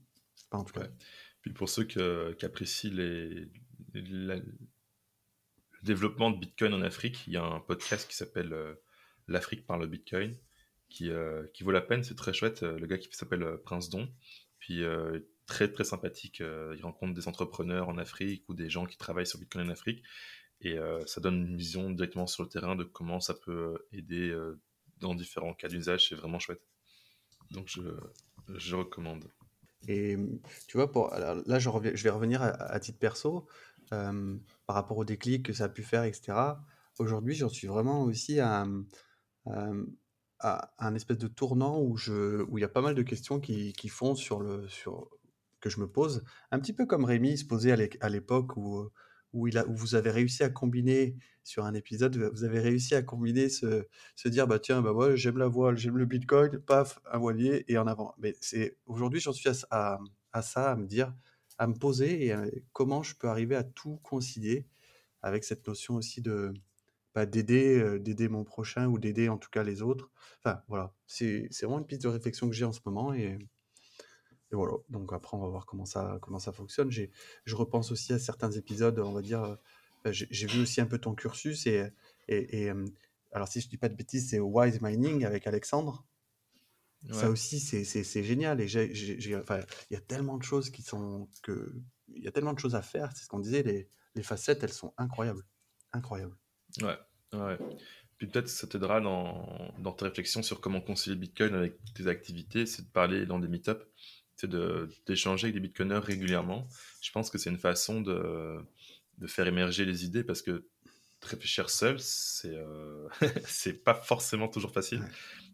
Pas 0.49 0.57
en 0.57 0.63
tout 0.63 0.73
cas. 0.73 0.87
Puis 1.41 1.53
pour 1.53 1.69
ceux 1.69 1.83
qui 1.83 1.99
apprécient 2.45 2.91
le 2.91 3.47
développement 5.85 6.31
de 6.31 6.39
Bitcoin 6.39 6.73
en 6.73 6.81
Afrique, 6.81 7.25
il 7.27 7.33
y 7.33 7.37
a 7.37 7.43
un 7.43 7.59
podcast 7.59 8.09
qui 8.09 8.15
s'appelle 8.15 8.51
euh, 8.53 8.73
l'Afrique 9.27 9.65
par 9.65 9.77
le 9.77 9.87
Bitcoin, 9.87 10.35
qui, 10.89 11.09
euh, 11.09 11.45
qui 11.53 11.63
vaut 11.63 11.71
la 11.71 11.81
peine, 11.81 12.03
c'est 12.03 12.15
très 12.15 12.33
chouette. 12.33 12.63
Euh, 12.63 12.77
le 12.77 12.87
gars 12.87 12.97
qui 12.97 13.09
s'appelle 13.11 13.43
euh, 13.43 13.57
Prince 13.57 13.89
Don, 13.89 14.09
puis 14.59 14.83
très 15.45 15.71
très 15.71 15.83
sympathique. 15.83 16.39
il 16.39 16.81
rencontre 16.81 17.13
des 17.13 17.27
entrepreneurs 17.27 17.87
en 17.87 17.99
Afrique 17.99 18.49
ou 18.49 18.55
des 18.55 18.67
gens 18.67 18.87
qui 18.87 18.97
travaillent 18.97 19.27
sur 19.27 19.37
Bitcoin 19.37 19.67
en 19.67 19.71
Afrique, 19.71 20.03
et 20.61 20.75
ça 21.05 21.21
donne 21.21 21.47
une 21.47 21.55
vision 21.55 21.91
directement 21.91 22.25
sur 22.25 22.41
le 22.41 22.49
terrain 22.49 22.75
de 22.75 22.83
comment 22.83 23.19
ça 23.19 23.35
peut 23.35 23.77
aider 23.91 24.35
dans 25.01 25.13
différents 25.13 25.53
cas 25.53 25.67
d'usage. 25.67 26.09
C'est 26.09 26.15
vraiment 26.15 26.39
chouette. 26.39 26.63
Donc 27.51 27.67
je, 27.67 27.81
je 28.55 28.75
recommande. 28.75 29.29
Et 29.87 30.17
tu 30.67 30.77
vois, 30.77 30.91
pour, 30.91 31.11
là, 31.11 31.59
je, 31.59 32.03
vais 32.03 32.09
revenir 32.09 32.41
à, 32.41 32.79
titre 32.79 32.97
perso, 32.97 33.47
par 33.91 34.09
rapport 34.75 34.97
au 34.97 35.05
déclic 35.05 35.45
que 35.45 35.53
ça 35.53 35.65
a 35.65 35.69
pu 35.69 35.83
faire, 35.83 36.05
etc. 36.05 36.33
Aujourd'hui, 36.97 37.35
j'en 37.35 37.49
suis 37.49 37.67
vraiment 37.67 38.01
aussi 38.01 38.39
à, 38.39 38.65
à 40.39 40.73
un 40.79 40.95
espèce 40.95 41.17
de 41.17 41.27
tournant 41.27 41.81
où 41.81 41.97
je 41.97 42.43
où 42.49 42.57
il 42.57 42.61
y 42.61 42.65
a 42.65 42.69
pas 42.69 42.81
mal 42.81 42.95
de 42.95 43.01
questions 43.03 43.39
qui 43.39 43.73
qui 43.73 43.87
font 43.89 44.15
sur 44.15 44.39
le 44.41 44.67
sur 44.67 45.09
que 45.61 45.69
je 45.69 45.79
me 45.79 45.87
pose. 45.87 46.23
Un 46.51 46.59
petit 46.59 46.73
peu 46.73 46.85
comme 46.85 47.05
Rémi 47.05 47.37
se 47.37 47.45
posait 47.45 47.71
à 48.01 48.09
l'époque 48.09 48.57
où, 48.57 48.89
où 49.33 49.47
il 49.47 49.57
a 49.57 49.65
où 49.67 49.73
vous 49.75 49.95
avez 49.95 50.11
réussi 50.11 50.43
à 50.43 50.49
combiner 50.49 51.15
sur 51.43 51.65
un 51.65 51.73
épisode, 51.73 52.17
vous 52.33 52.43
avez 52.43 52.59
réussi 52.59 52.95
à 52.95 53.01
combiner 53.03 53.49
se 53.49 53.87
se 54.15 54.29
dire: 54.29 54.47
«Bah, 54.47 54.59
tiens, 54.59 54.81
bah, 54.81 55.15
j'aime 55.15 55.37
la 55.37 55.47
voile, 55.47 55.77
j'aime 55.77 55.97
le 55.97 56.05
bitcoin, 56.05 56.59
paf, 56.59 56.99
un 57.11 57.17
voilier 57.19 57.63
et 57.67 57.77
en 57.77 57.87
avant». 57.87 58.13
Mais 58.17 58.35
c'est 58.41 58.77
aujourd'hui, 58.85 59.19
j'en 59.21 59.33
suis 59.33 59.49
à 59.71 59.99
à 60.33 60.41
ça, 60.41 60.71
à 60.71 60.75
me 60.75 60.85
dire 60.87 61.13
à 61.57 61.67
me 61.67 61.73
poser 61.73 62.27
et 62.27 62.35
comment 62.73 63.01
je 63.03 63.15
peux 63.15 63.29
arriver 63.29 63.55
à 63.55 63.63
tout 63.63 63.95
concilier 64.03 64.67
avec 65.21 65.43
cette 65.45 65.67
notion 65.67 65.95
aussi 65.95 66.21
de 66.21 66.53
d'aider, 67.25 67.99
d'aider 67.99 68.27
mon 68.27 68.43
prochain 68.43 68.87
ou 68.87 68.99
d'aider 68.99 69.29
en 69.29 69.37
tout 69.37 69.49
cas 69.49 69.63
les 69.63 69.81
autres. 69.81 70.11
Enfin 70.43 70.61
voilà, 70.67 70.93
c'est 71.07 71.47
vraiment 71.61 71.79
une 71.79 71.85
piste 71.85 72.01
de 72.03 72.09
réflexion 72.09 72.49
que 72.49 72.53
j'ai 72.55 72.65
en 72.65 72.73
ce 72.73 72.81
moment 72.85 73.13
et 73.13 73.37
et 74.51 74.55
voilà. 74.55 74.73
Donc 74.89 75.13
après 75.13 75.37
on 75.37 75.41
va 75.41 75.47
voir 75.47 75.65
comment 75.65 75.85
ça 75.85 76.19
comment 76.21 76.39
ça 76.39 76.51
fonctionne. 76.51 76.91
J'ai 76.91 77.11
je 77.45 77.55
repense 77.55 77.91
aussi 77.91 78.11
à 78.11 78.19
certains 78.19 78.51
épisodes, 78.51 78.99
on 78.99 79.13
va 79.13 79.21
dire, 79.21 79.57
j'ai 80.11 80.47
vu 80.47 80.61
aussi 80.61 80.81
un 80.81 80.85
peu 80.85 80.97
ton 80.99 81.15
cursus 81.15 81.65
et 81.67 81.89
et 82.27 82.71
alors 83.31 83.47
si 83.47 83.61
je 83.61 83.69
dis 83.69 83.77
pas 83.77 83.89
de 83.89 83.95
bêtises, 83.95 84.29
c'est 84.29 84.39
Wise 84.39 84.81
Mining 84.81 85.25
avec 85.25 85.47
Alexandre. 85.47 86.05
Ça 87.11 87.29
aussi 87.29 87.59
c'est 87.59 88.23
génial 88.23 88.59
et 88.61 88.67
j'ai 88.67 89.35
enfin, 89.37 89.61
il 89.89 89.93
y 89.93 89.97
a 89.97 90.01
tellement 90.01 90.37
de 90.37 90.43
choses 90.43 90.69
qui 90.69 90.81
sont 90.81 91.29
que 91.43 91.73
il 92.07 92.23
y 92.23 92.27
a 92.27 92.31
tellement 92.31 92.53
de 92.53 92.59
choses 92.59 92.75
à 92.75 92.81
faire, 92.81 93.11
c'est 93.15 93.23
ce 93.23 93.29
qu'on 93.29 93.39
disait, 93.39 93.63
les 93.63 93.87
les 94.15 94.23
facettes, 94.23 94.63
elles 94.63 94.73
sont 94.73 94.93
incroyables. 94.97 95.45
Incroyables. 95.91 96.37
Ouais, 96.81 96.97
ouais. 97.33 97.57
Puis 98.17 98.27
peut-être 98.27 98.47
ça 98.47 98.67
t'aidera 98.67 99.01
dans, 99.01 99.73
dans 99.79 99.91
tes 99.91 100.05
réflexions 100.05 100.41
sur 100.41 100.61
comment 100.61 100.79
concilier 100.81 101.15
Bitcoin 101.15 101.53
avec 101.53 101.77
tes 101.93 102.07
activités, 102.07 102.65
c'est 102.65 102.83
de 102.83 102.91
parler 102.91 103.25
dans 103.25 103.39
des 103.39 103.47
meet-ups, 103.47 103.85
c'est 104.37 104.49
d'échanger 105.05 105.45
avec 105.47 105.55
des 105.55 105.59
Bitcoiners 105.59 105.99
régulièrement. 105.99 106.67
Je 107.01 107.11
pense 107.11 107.29
que 107.29 107.37
c'est 107.37 107.49
une 107.49 107.57
façon 107.57 108.01
de, 108.01 108.57
de 109.17 109.27
faire 109.27 109.47
émerger 109.47 109.85
les 109.85 110.05
idées 110.05 110.23
parce 110.23 110.41
que 110.41 110.65
réfléchir 111.21 111.69
seul, 111.69 111.99
c'est 111.99 112.55
euh, 112.55 113.07
c'est 113.45 113.83
pas 113.83 113.95
forcément 113.95 114.47
toujours 114.47 114.71
facile. 114.71 115.01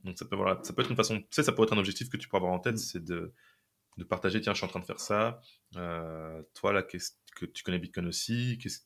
Donc 0.04 0.18
ça 0.18 0.26
peut, 0.26 0.36
voilà, 0.36 0.60
ça 0.64 0.74
peut 0.74 0.82
être 0.82 0.92
une 0.92 0.98
façon, 0.98 1.20
tu 1.20 1.28
sais, 1.32 1.44
ça 1.44 1.52
peut 1.52 1.64
être 1.64 1.74
un 1.74 1.78
objectif 1.78 2.10
que 2.10 2.18
tu 2.18 2.28
peux 2.28 2.38
avoir 2.38 2.52
en 2.52 2.60
tête, 2.60 2.76
mm. 2.76 2.78
c'est 2.78 3.04
de, 3.04 3.34
de 3.98 4.04
partager, 4.04 4.42
tiens, 4.42 4.54
je 4.54 4.58
suis 4.58 4.66
en 4.66 4.70
train 4.70 4.80
de 4.80 4.86
faire 4.86 5.00
ça, 5.00 5.42
euh, 5.78 6.42
toi 6.54 6.74
là, 6.74 6.84
qu'est-ce 6.84 7.14
que 7.36 7.46
tu 7.46 7.64
connais 7.64 7.80
Bitcoin 7.80 8.08
aussi, 8.08 8.58
qu'est-ce 8.62 8.80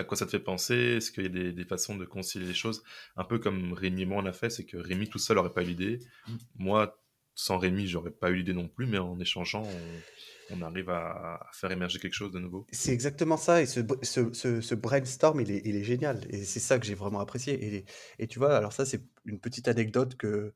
à 0.00 0.04
quoi 0.04 0.16
ça 0.16 0.26
te 0.26 0.30
fait 0.30 0.40
penser? 0.40 0.74
Est-ce 0.74 1.10
qu'il 1.12 1.22
y 1.22 1.26
a 1.26 1.30
des, 1.30 1.52
des, 1.52 1.64
façons 1.64 1.96
de 1.96 2.04
concilier 2.04 2.46
les 2.46 2.54
choses? 2.54 2.82
Un 3.16 3.24
peu 3.24 3.38
comme 3.38 3.72
Rémi 3.72 4.02
et 4.02 4.06
moi 4.06 4.22
on 4.22 4.26
a 4.26 4.32
fait, 4.32 4.50
c'est 4.50 4.64
que 4.64 4.76
Rémi 4.76 5.08
tout 5.08 5.18
seul 5.18 5.36
n'aurait 5.36 5.52
pas 5.52 5.62
eu 5.62 5.66
l'idée. 5.66 6.00
Mm. 6.26 6.36
Moi, 6.56 7.00
sans 7.34 7.58
Rémi, 7.58 7.86
j'aurais 7.86 8.10
pas 8.10 8.30
eu 8.30 8.36
l'idée 8.36 8.54
non 8.54 8.68
plus, 8.68 8.86
mais 8.86 8.98
en 8.98 9.18
échangeant, 9.18 9.64
on, 9.64 10.56
on 10.56 10.62
arrive 10.62 10.90
à, 10.90 11.46
faire 11.52 11.70
émerger 11.70 11.98
quelque 11.98 12.14
chose 12.14 12.30
de 12.30 12.38
nouveau. 12.38 12.66
C'est 12.72 12.92
exactement 12.92 13.36
ça, 13.36 13.62
et 13.62 13.66
ce, 13.66 13.80
ce, 14.02 14.74
brainstorm, 14.74 15.40
il 15.40 15.50
est, 15.50 15.62
il 15.64 15.76
est, 15.76 15.84
génial, 15.84 16.20
et 16.30 16.44
c'est 16.44 16.60
ça 16.60 16.78
que 16.78 16.86
j'ai 16.86 16.94
vraiment 16.94 17.20
apprécié. 17.20 17.76
Et, 17.76 17.84
et, 18.18 18.26
tu 18.26 18.38
vois, 18.38 18.56
alors 18.56 18.72
ça, 18.72 18.84
c'est 18.84 19.02
une 19.24 19.40
petite 19.40 19.68
anecdote 19.68 20.16
que, 20.16 20.54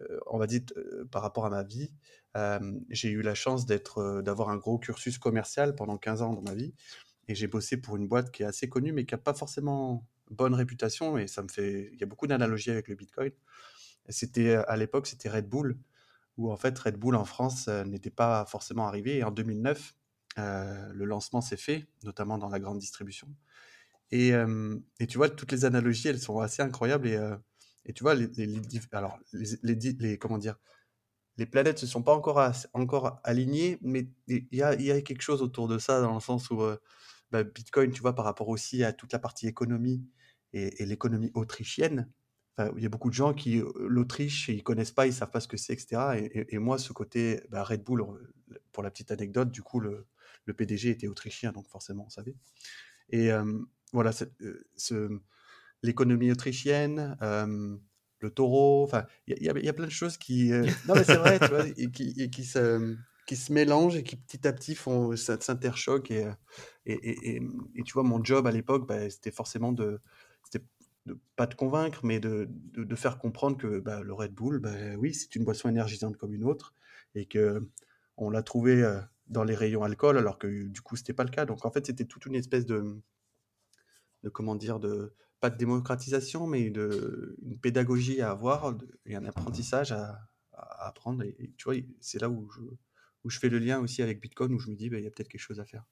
euh, 0.00 0.20
on 0.26 0.38
va 0.38 0.46
dire, 0.46 0.62
euh, 0.76 1.04
par 1.10 1.22
rapport 1.22 1.44
à 1.44 1.50
ma 1.50 1.62
vie, 1.62 1.92
euh, 2.36 2.58
j'ai 2.90 3.10
eu 3.10 3.22
la 3.22 3.34
chance 3.34 3.66
d'être, 3.66 4.22
d'avoir 4.22 4.48
un 4.48 4.56
gros 4.56 4.78
cursus 4.78 5.18
commercial 5.18 5.74
pendant 5.74 5.98
15 5.98 6.22
ans 6.22 6.32
dans 6.32 6.42
ma 6.42 6.54
vie, 6.54 6.74
et 7.28 7.34
j'ai 7.34 7.46
bossé 7.46 7.76
pour 7.76 7.96
une 7.96 8.08
boîte 8.08 8.30
qui 8.30 8.42
est 8.42 8.46
assez 8.46 8.68
connue, 8.68 8.92
mais 8.92 9.06
qui 9.06 9.14
n'a 9.14 9.18
pas 9.18 9.34
forcément 9.34 10.06
bonne 10.30 10.54
réputation, 10.54 11.18
et 11.18 11.26
ça 11.26 11.42
me 11.42 11.48
fait, 11.48 11.90
il 11.92 12.00
y 12.00 12.02
a 12.02 12.06
beaucoup 12.06 12.26
d'analogies 12.26 12.70
avec 12.70 12.88
le 12.88 12.94
Bitcoin. 12.94 13.32
C'était, 14.08 14.54
à 14.54 14.76
l'époque, 14.76 15.06
c'était 15.06 15.30
Red 15.30 15.48
Bull, 15.48 15.78
où 16.36 16.50
en 16.50 16.56
fait 16.56 16.78
Red 16.78 16.96
Bull 16.96 17.14
en 17.16 17.24
France 17.24 17.68
euh, 17.68 17.84
n'était 17.84 18.10
pas 18.10 18.44
forcément 18.46 18.86
arrivé. 18.86 19.18
Et 19.18 19.24
en 19.24 19.30
2009, 19.30 19.94
euh, 20.38 20.92
le 20.92 21.04
lancement 21.04 21.40
s'est 21.40 21.56
fait, 21.56 21.86
notamment 22.02 22.38
dans 22.38 22.48
la 22.48 22.58
grande 22.58 22.78
distribution. 22.78 23.28
Et, 24.10 24.34
euh, 24.34 24.76
tu 25.08 25.16
vois, 25.16 25.30
toutes 25.30 25.52
les 25.52 25.64
analogies, 25.64 26.08
elles 26.08 26.20
sont 26.20 26.40
assez 26.40 26.62
incroyables. 26.62 27.08
Et, 27.86 27.92
tu 27.92 28.02
vois, 28.02 28.14
les, 28.14 28.28
alors, 28.92 29.18
les, 29.32 30.18
comment 30.18 30.38
dire, 30.38 30.56
les 31.36 31.46
planètes 31.46 31.76
ne 31.76 31.80
se 31.80 31.86
sont 31.86 32.02
pas 32.02 32.14
encore, 32.14 33.20
alignées, 33.24 33.78
mais 33.82 34.08
il 34.28 34.46
y 34.52 34.62
a, 34.62 35.00
quelque 35.02 35.22
chose 35.22 35.42
autour 35.42 35.66
de 35.66 35.78
ça, 35.78 36.00
dans 36.00 36.14
le 36.14 36.20
sens 36.20 36.50
où 36.50 36.62
bah, 37.34 37.42
Bitcoin, 37.42 37.90
tu 37.90 38.00
vois, 38.00 38.14
par 38.14 38.24
rapport 38.24 38.48
aussi 38.48 38.84
à 38.84 38.92
toute 38.92 39.12
la 39.12 39.18
partie 39.18 39.48
économie 39.48 40.06
et, 40.52 40.86
l'économie 40.86 41.32
autrichienne, 41.34 42.08
il 42.76 42.80
y 42.80 42.86
a 42.86 42.88
beaucoup 42.88 43.10
de 43.10 43.14
gens 43.14 43.34
qui, 43.34 43.60
l'Autriche, 43.76 44.48
ils 44.48 44.62
connaissent 44.62 44.92
pas, 44.92 45.08
ils 45.08 45.12
savent 45.12 45.32
pas 45.32 45.40
ce 45.40 45.48
que 45.48 45.56
c'est, 45.56 45.72
etc. 45.72 46.30
Et, 46.48 46.58
moi, 46.58 46.78
ce 46.78 46.92
côté, 46.92 47.40
bah, 47.50 47.64
Red 47.64 47.82
Bull, 47.82 48.04
pour 48.70 48.84
la 48.84 48.90
petite 48.92 49.10
anecdote, 49.10 49.50
du 49.50 49.62
coup, 49.62 49.80
le, 49.80 50.06
PDG 50.46 50.90
était 50.90 51.08
autrichien, 51.08 51.50
donc 51.50 51.66
forcément, 51.66 52.04
on 52.06 52.08
savait. 52.08 52.36
Et 53.10 53.30
voilà, 53.92 54.12
ce, 54.12 55.08
l'économie 55.82 56.30
autrichienne, 56.30 57.16
le 57.20 58.30
taureau, 58.30 58.84
enfin, 58.84 59.06
il 59.26 59.42
y, 59.42 59.46
y, 59.46 59.68
a 59.68 59.72
plein 59.72 59.86
de 59.86 59.90
choses 59.90 60.18
qui. 60.18 60.50
non, 60.86 60.94
mais 60.94 61.02
c'est 61.02 61.16
vrai, 61.16 61.40
tu 61.40 61.48
vois, 61.48 61.66
et 61.66 61.90
qui, 61.90 62.14
et 62.16 62.30
qui, 62.30 62.44
se, 62.44 62.96
qui 63.26 63.36
se 63.36 63.52
mélangent 63.52 63.96
et 63.96 64.02
qui 64.02 64.16
petit 64.16 64.46
à 64.46 64.52
petit 64.52 64.74
font, 64.74 65.16
s'interchoquent. 65.16 66.10
Et, 66.10 66.28
et, 66.86 67.36
et, 67.74 67.82
tu 67.84 67.92
vois, 67.94 68.02
mon 68.02 68.22
job 68.22 68.46
à 68.46 68.50
l'époque, 68.50 68.86
bah, 68.86 69.08
c'était 69.10 69.30
forcément 69.30 69.72
de 69.72 70.00
de 71.06 71.18
pas 71.36 71.46
te 71.46 71.54
convaincre, 71.54 72.00
mais 72.04 72.20
de, 72.20 72.48
de, 72.50 72.94
faire 72.94 73.18
comprendre 73.18 73.56
que 73.56 73.78
bah, 73.78 74.02
le 74.02 74.12
Red 74.12 74.32
Bull, 74.32 74.58
bah, 74.58 74.96
oui, 74.98 75.14
c'est 75.14 75.34
une 75.36 75.44
boisson 75.44 75.68
énergisante 75.68 76.16
comme 76.16 76.32
une 76.32 76.44
autre, 76.44 76.74
et 77.14 77.26
que 77.26 77.68
on 78.16 78.30
l'a 78.30 78.42
trouvé 78.42 78.82
euh, 78.82 79.00
dans 79.28 79.44
les 79.44 79.54
rayons 79.54 79.82
alcool, 79.82 80.18
alors 80.18 80.38
que 80.38 80.66
du 80.68 80.80
coup, 80.80 80.96
c'était 80.96 81.12
pas 81.12 81.24
le 81.24 81.30
cas. 81.30 81.44
Donc 81.46 81.64
en 81.66 81.70
fait, 81.70 81.86
c'était 81.86 82.04
toute 82.04 82.26
une 82.26 82.34
espèce 82.34 82.64
de, 82.66 83.00
de 84.22 84.28
comment 84.30 84.54
dire, 84.54 84.80
de 84.80 85.14
pas 85.40 85.50
de 85.50 85.56
démocratisation, 85.58 86.46
mais 86.46 86.70
de 86.70 87.36
une 87.42 87.58
pédagogie 87.58 88.20
à 88.22 88.30
avoir 88.30 88.74
et 89.04 89.16
un 89.16 89.24
apprentissage 89.26 89.92
à, 89.92 90.28
à 90.52 90.88
apprendre. 90.88 91.22
Et, 91.24 91.52
tu 91.58 91.64
vois, 91.64 91.74
c'est 92.00 92.20
là 92.20 92.30
où 92.30 92.48
je, 92.50 92.60
où 93.24 93.30
je 93.30 93.38
fais 93.38 93.48
le 93.48 93.58
lien 93.58 93.80
aussi 93.80 94.02
avec 94.02 94.20
Bitcoin, 94.20 94.52
où 94.52 94.58
je 94.58 94.70
me 94.70 94.76
dis, 94.76 94.90
bah, 94.90 94.98
il 94.98 95.04
y 95.04 95.06
a 95.06 95.10
peut-être 95.10 95.28
quelque 95.28 95.40
chose 95.40 95.60
à 95.60 95.64
faire. 95.64 95.84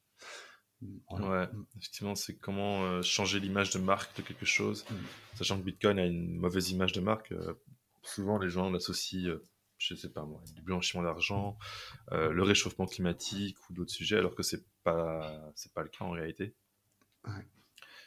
Ouais, 1.11 1.47
mm. 1.47 1.67
effectivement, 1.79 2.15
c'est 2.15 2.37
comment 2.37 2.85
euh, 2.85 3.03
changer 3.03 3.41
l'image 3.41 3.71
de 3.71 3.79
marque 3.79 4.17
de 4.17 4.23
quelque 4.23 4.47
chose, 4.47 4.85
mm. 4.91 4.95
sachant 5.37 5.59
que 5.59 5.65
Bitcoin 5.65 5.99
a 5.99 6.07
une 6.07 6.37
mauvaise 6.37 6.71
image 6.71 6.93
de 6.93 7.01
marque. 7.01 7.33
Euh, 7.33 7.55
souvent, 8.03 8.39
les 8.39 8.51
gens 8.51 8.71
l'associent, 8.71 9.29
euh, 9.29 9.47
je 9.79 9.95
sais 9.95 10.11
pas 10.11 10.25
moi, 10.25 10.43
du 10.55 10.63
blanchiment 10.63 11.03
d'argent, 11.03 11.59
le 12.13 12.43
réchauffement 12.43 12.87
climatique 12.87 13.57
ou 13.69 13.75
d'autres 13.75 13.91
sujets, 13.91 14.17
alors 14.17 14.37
que 14.37 14.45
c'est 14.45 14.65
pas 14.85 15.53
c'est 15.57 15.73
pas 15.73 15.83
le 15.83 15.89
cas 15.89 16.05
en 16.05 16.13
réalité. 16.13 16.55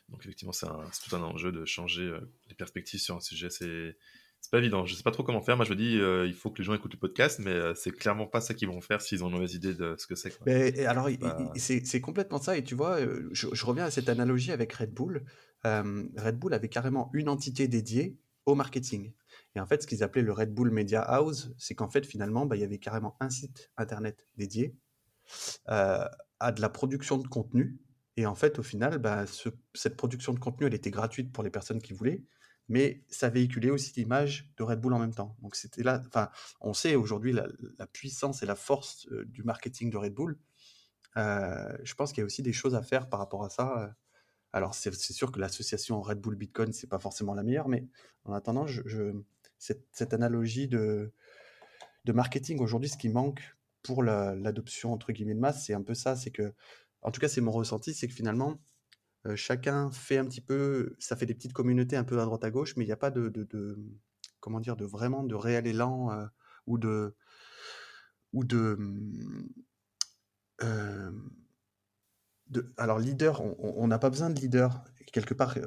Donc 0.07 0.21
effectivement, 0.21 0.53
c'est 0.53 0.67
tout 1.03 1.13
un 1.17 1.21
enjeu 1.21 1.51
de 1.51 1.65
changer 1.65 2.17
les 2.47 2.55
perspectives 2.55 3.01
sur 3.01 3.17
un 3.17 3.19
sujet. 3.19 3.49
C'est 3.49 3.97
c'est 4.45 4.51
pas 4.51 4.59
évident. 4.59 4.85
Je 4.85 4.93
sais 4.93 5.01
pas 5.01 5.09
trop 5.09 5.23
comment 5.23 5.41
faire. 5.41 5.55
Moi, 5.55 5.65
je 5.65 5.71
me 5.71 5.75
dis, 5.75 5.97
euh, 5.99 6.27
il 6.27 6.35
faut 6.35 6.51
que 6.51 6.59
les 6.59 6.63
gens 6.63 6.75
écoutent 6.75 6.93
le 6.93 6.99
podcast, 6.99 7.39
mais 7.39 7.49
euh, 7.49 7.73
c'est 7.73 7.89
clairement 7.89 8.27
pas 8.27 8.41
ça 8.41 8.53
qu'ils 8.53 8.67
vont 8.67 8.79
faire 8.79 9.01
s'ils 9.01 9.23
ont 9.23 9.27
une 9.27 9.33
mauvaise 9.33 9.55
idée 9.55 9.73
de 9.73 9.95
ce 9.97 10.05
que 10.05 10.13
c'est. 10.13 10.37
Mais 10.45 10.85
alors, 10.85 11.09
c'est 11.55 12.01
complètement 12.01 12.37
ça. 12.37 12.55
Et 12.55 12.63
tu 12.63 12.75
vois, 12.75 12.99
euh, 12.99 13.27
je, 13.31 13.65
reviens 13.65 13.85
à 13.85 13.91
cette 13.91 14.07
analogie 14.07 14.51
avec 14.51 14.71
Red 14.71 14.93
Bull. 14.93 15.25
Red 15.63 16.37
Bull 16.37 16.53
avait 16.53 16.69
carrément 16.69 17.09
une 17.13 17.27
entité 17.27 17.67
dédiée 17.67 18.19
au 18.45 18.53
marketing. 18.53 19.13
Et 19.55 19.59
en 19.59 19.65
fait, 19.65 19.81
ce 19.81 19.87
qu'ils 19.87 20.03
appelaient 20.03 20.21
le 20.21 20.31
Red 20.31 20.53
Bull 20.53 20.69
Media 20.69 21.01
House, 21.01 21.49
c'est 21.57 21.73
qu'en 21.73 21.89
fait, 21.89 22.05
finalement, 22.05 22.45
bah, 22.45 22.55
il 22.55 22.59
y 22.59 22.65
avait 22.65 22.77
carrément 22.77 23.17
un 23.19 23.31
site 23.31 23.71
internet 23.77 24.27
dédié 24.37 24.75
à 25.65 26.51
de 26.51 26.61
la 26.61 26.69
production 26.69 27.17
de 27.17 27.27
contenu. 27.27 27.79
Et 28.15 28.27
en 28.27 28.35
fait, 28.35 28.59
au 28.59 28.63
final, 28.63 28.99
bah, 28.99 29.25
cette 29.73 29.97
production 29.97 30.33
de 30.33 30.39
contenu, 30.39 30.67
elle 30.67 30.75
était 30.75 30.91
gratuite 30.91 31.33
pour 31.33 31.43
les 31.43 31.49
personnes 31.49 31.81
qui 31.81 31.93
voulaient 31.93 32.21
mais 32.68 33.03
ça 33.09 33.30
véhiculait 33.30 33.70
aussi 33.70 33.93
l'image 33.95 34.51
de 34.57 34.63
Red 34.63 34.80
Bull 34.80 34.93
en 34.93 34.99
même 34.99 35.13
temps. 35.13 35.36
Donc 35.41 35.55
c'était 35.55 35.84
là, 35.84 36.01
enfin, 36.07 36.30
on 36.61 36.74
sait 36.74 36.95
aujourd'hui 36.95 37.32
la, 37.34 37.47
puissance 37.88 38.41
et 38.43 38.45
la 38.45 38.55
force 38.55 39.07
euh, 39.11 39.26
du 39.26 39.43
marketing 39.43 39.89
de 39.89 39.97
Red 39.97 40.13
Bull. 40.13 40.38
Euh, 41.18 41.78
je 41.84 41.93
pense 41.93 42.11
qu'il 42.11 42.22
y 42.22 42.24
a 42.24 42.26
aussi 42.26 42.41
des 42.41 42.53
choses 42.53 42.76
à 42.76 42.82
faire 42.82 43.07
par 43.07 43.20
rapport 43.20 43.43
à 43.43 43.49
ça. 43.49 43.82
Euh. 43.82 43.88
Alors 44.51 44.74
c'est 44.74 44.93
sûr 44.93 45.32
que 45.32 45.39
l'association 45.39 46.01
Red 46.01 46.20
Bull 46.20 46.36
Bitcoin 46.36 46.72
c'est 46.72 46.88
pas 46.88 46.99
forcément 46.99 47.34
la 47.34 47.43
meilleure, 47.43 47.68
mais 47.68 47.88
en 48.24 48.34
attendant, 48.34 48.66
je, 48.66 49.13
cette, 49.57 50.13
analogie 50.13 50.68
de, 50.68 51.11
de 52.05 52.11
marketing 52.13 52.59
aujourd'hui, 52.59 52.89
ce 52.89 52.97
qui 52.97 53.09
manque 53.09 53.41
pour 53.84 54.01
l'adoption 54.01 54.93
entre 54.93 55.11
guillemets 55.11 55.36
de 55.36 55.39
masse, 55.39 55.66
c'est 55.66 55.74
un 55.74 55.84
peu 55.84 55.93
ça, 55.93 56.16
c'est 56.16 56.32
que, 56.32 56.53
en 57.01 57.11
tout 57.11 57.20
cas 57.20 57.28
c'est 57.28 57.41
mon 57.41 57.51
ressenti, 57.51 57.93
c'est 57.93 58.07
que 58.07 58.13
finalement 58.13 58.57
chacun 59.36 59.89
fait 59.91 60.17
un 60.17 60.26
petit 60.26 60.41
peu, 60.41 60.95
ça 60.99 61.15
fait 61.15 61.26
des 61.26 61.34
petites 61.34 61.53
communautés 61.53 61.95
un 61.95 62.03
peu 62.03 62.19
à 62.19 62.26
droite 62.26 62.43
à 62.43 62.51
gauche, 62.51 62.76
mais 62.76 62.84
il 62.84 62.88
n'y 62.88 62.93
a 62.93 62.97
pas 62.97 63.11
de, 63.11 63.30
de, 63.30 63.78
comment 64.39 64.59
dire, 64.59 64.76
de 64.76 64.86
vraiment 64.86 65.23
de 65.23 65.36
réel 65.36 65.65
élan 65.65 66.30
ou 66.67 66.78
de, 66.78 67.15
ou 68.34 68.43
de, 68.43 68.78
de, 72.47 72.73
alors 72.78 72.99
leader, 72.99 73.41
on 73.59 73.88
n'a 73.88 73.97
pas 73.97 74.09
besoin 74.09 74.30
de 74.30 74.39
leader. 74.39 74.84
Quelque 75.11 75.34
part, 75.34 75.57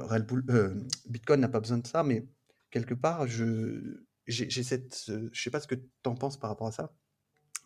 Bitcoin 1.07 1.41
n'a 1.41 1.49
pas 1.49 1.61
besoin 1.61 1.79
de 1.79 1.87
ça, 1.87 2.03
mais 2.03 2.29
quelque 2.71 2.95
part, 2.95 3.27
je, 3.27 4.05
j'ai 4.27 4.63
cette, 4.63 5.11
je 5.33 5.43
sais 5.43 5.51
pas 5.51 5.61
ce 5.61 5.67
que 5.67 5.75
tu 5.75 5.89
en 6.05 6.15
penses 6.15 6.39
par 6.39 6.51
rapport 6.51 6.69
à 6.69 6.73
ça, 6.73 6.93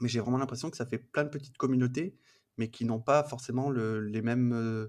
mais 0.01 0.09
j'ai 0.09 0.21
vraiment 0.21 0.39
l'impression 0.39 0.71
que 0.71 0.77
ça 0.77 0.87
fait 0.87 0.99
plein 0.99 1.25
de 1.25 1.29
petites 1.29 1.57
communautés, 1.57 2.17
mais 2.57 2.71
qui 2.71 2.85
n'ont 2.85 3.01
pas 3.01 3.25
forcément 3.25 3.71
le, 3.71 4.01
les 4.01 4.23
mêmes 4.23 4.89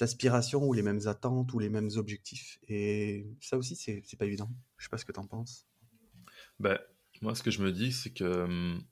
aspirations 0.00 0.64
ou 0.64 0.72
les 0.72 0.82
mêmes 0.82 1.06
attentes 1.06 1.52
ou 1.52 1.58
les 1.58 1.68
mêmes 1.68 1.90
objectifs. 1.96 2.58
Et 2.68 3.26
ça 3.40 3.56
aussi, 3.56 3.76
c'est, 3.76 4.16
pas 4.18 4.26
évident. 4.26 4.50
Je 4.76 4.84
sais 4.84 4.90
pas 4.90 4.98
ce 4.98 5.04
que 5.04 5.12
tu 5.12 5.20
en 5.20 5.26
penses. 5.26 5.66
Ben, 6.58 6.78
moi, 7.22 7.34
ce 7.34 7.42
que 7.42 7.50
je 7.50 7.62
me 7.62 7.72
dis, 7.72 7.92
c'est 7.92 8.10
que 8.10 8.24
hum, 8.24 8.82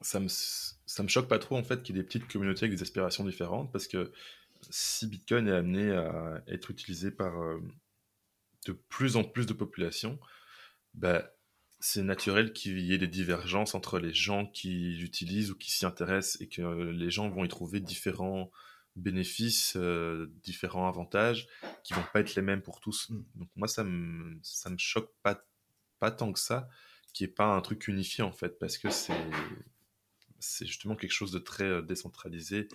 ça 0.00 0.20
me, 0.20 0.28
ça 0.28 1.02
me 1.02 1.08
choque 1.08 1.28
pas 1.28 1.38
trop 1.38 1.56
en 1.56 1.64
fait 1.64 1.82
qu'il 1.82 1.96
y 1.96 1.98
ait 1.98 2.02
des 2.02 2.06
petites 2.06 2.28
communautés 2.28 2.64
avec 2.66 2.76
des 2.76 2.82
aspirations 2.82 3.24
différentes 3.24 3.72
parce 3.72 3.86
que 3.86 4.12
si 4.70 5.06
Bitcoin 5.06 5.48
est 5.48 5.52
amené 5.52 5.92
à 5.92 6.42
être 6.48 6.70
utilisé 6.70 7.10
par 7.10 7.40
euh, 7.40 7.60
de 8.66 8.72
plus 8.72 9.16
en 9.16 9.24
plus 9.24 9.46
de 9.46 9.52
populations, 9.52 10.18
ben, 10.94 11.22
c'est 11.80 12.02
naturel 12.02 12.52
qu'il 12.52 12.80
y 12.80 12.94
ait 12.94 12.98
des 12.98 13.08
divergences 13.08 13.74
entre 13.74 13.98
les 13.98 14.14
gens 14.14 14.46
qui 14.46 14.94
l'utilisent 14.96 15.50
ou 15.50 15.56
qui 15.56 15.70
s'y 15.70 15.84
intéressent 15.84 16.40
et 16.40 16.48
que 16.48 16.62
les 16.90 17.10
gens 17.10 17.28
vont 17.28 17.44
y 17.44 17.48
trouver 17.48 17.80
différents 17.80 18.50
bénéfices, 18.96 19.74
euh, 19.76 20.32
différents 20.42 20.88
avantages 20.88 21.48
qui 21.82 21.94
vont 21.94 22.04
pas 22.12 22.20
être 22.20 22.34
les 22.34 22.42
mêmes 22.42 22.62
pour 22.62 22.80
tous. 22.80 23.10
Mm. 23.10 23.24
Donc 23.34 23.48
moi, 23.56 23.68
ça 23.68 23.84
me, 23.84 24.38
ça 24.42 24.70
me 24.70 24.78
choque 24.78 25.12
pas, 25.22 25.44
pas 25.98 26.10
tant 26.10 26.32
que 26.32 26.38
ça, 26.38 26.68
qui 27.12 27.24
est 27.24 27.28
pas 27.28 27.46
un 27.46 27.60
truc 27.60 27.88
unifié 27.88 28.22
en 28.22 28.32
fait, 28.32 28.58
parce 28.58 28.78
que 28.78 28.90
c'est, 28.90 29.14
c'est 30.38 30.66
justement 30.66 30.96
quelque 30.96 31.12
chose 31.12 31.32
de 31.32 31.38
très 31.38 31.64
euh, 31.64 31.82
décentralisé, 31.82 32.68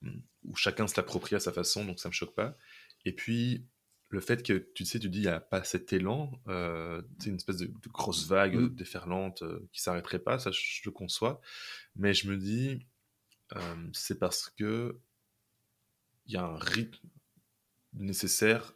mm, 0.00 0.10
où 0.44 0.56
chacun 0.56 0.86
se 0.86 0.96
l'approprie 0.96 1.36
à 1.36 1.40
sa 1.40 1.52
façon, 1.52 1.84
donc 1.84 2.00
ça 2.00 2.08
me 2.08 2.14
choque 2.14 2.34
pas. 2.34 2.56
Et 3.04 3.12
puis, 3.12 3.66
le 4.08 4.20
fait 4.20 4.42
que, 4.42 4.70
tu 4.74 4.84
sais, 4.84 4.98
tu 4.98 5.08
dis, 5.08 5.18
il 5.18 5.22
n'y 5.22 5.28
a 5.28 5.40
pas 5.40 5.64
cet 5.64 5.92
élan, 5.92 6.30
euh, 6.48 7.02
c'est 7.18 7.30
une 7.30 7.36
espèce 7.36 7.56
de, 7.56 7.70
grosse 7.88 8.26
vague 8.26 8.56
mm. 8.56 8.74
déferlante 8.74 9.42
euh, 9.42 9.68
qui 9.72 9.80
s'arrêterait 9.80 10.18
pas, 10.18 10.38
ça 10.38 10.50
je 10.50 10.82
le 10.84 10.90
conçois. 10.90 11.40
Mais 11.96 12.14
je 12.14 12.28
me 12.28 12.36
dis, 12.36 12.86
c'est 13.92 14.18
parce 14.18 14.48
que 14.48 14.98
il 16.26 16.34
y 16.34 16.36
a 16.36 16.44
un 16.44 16.58
rythme 16.58 17.08
nécessaire 17.94 18.74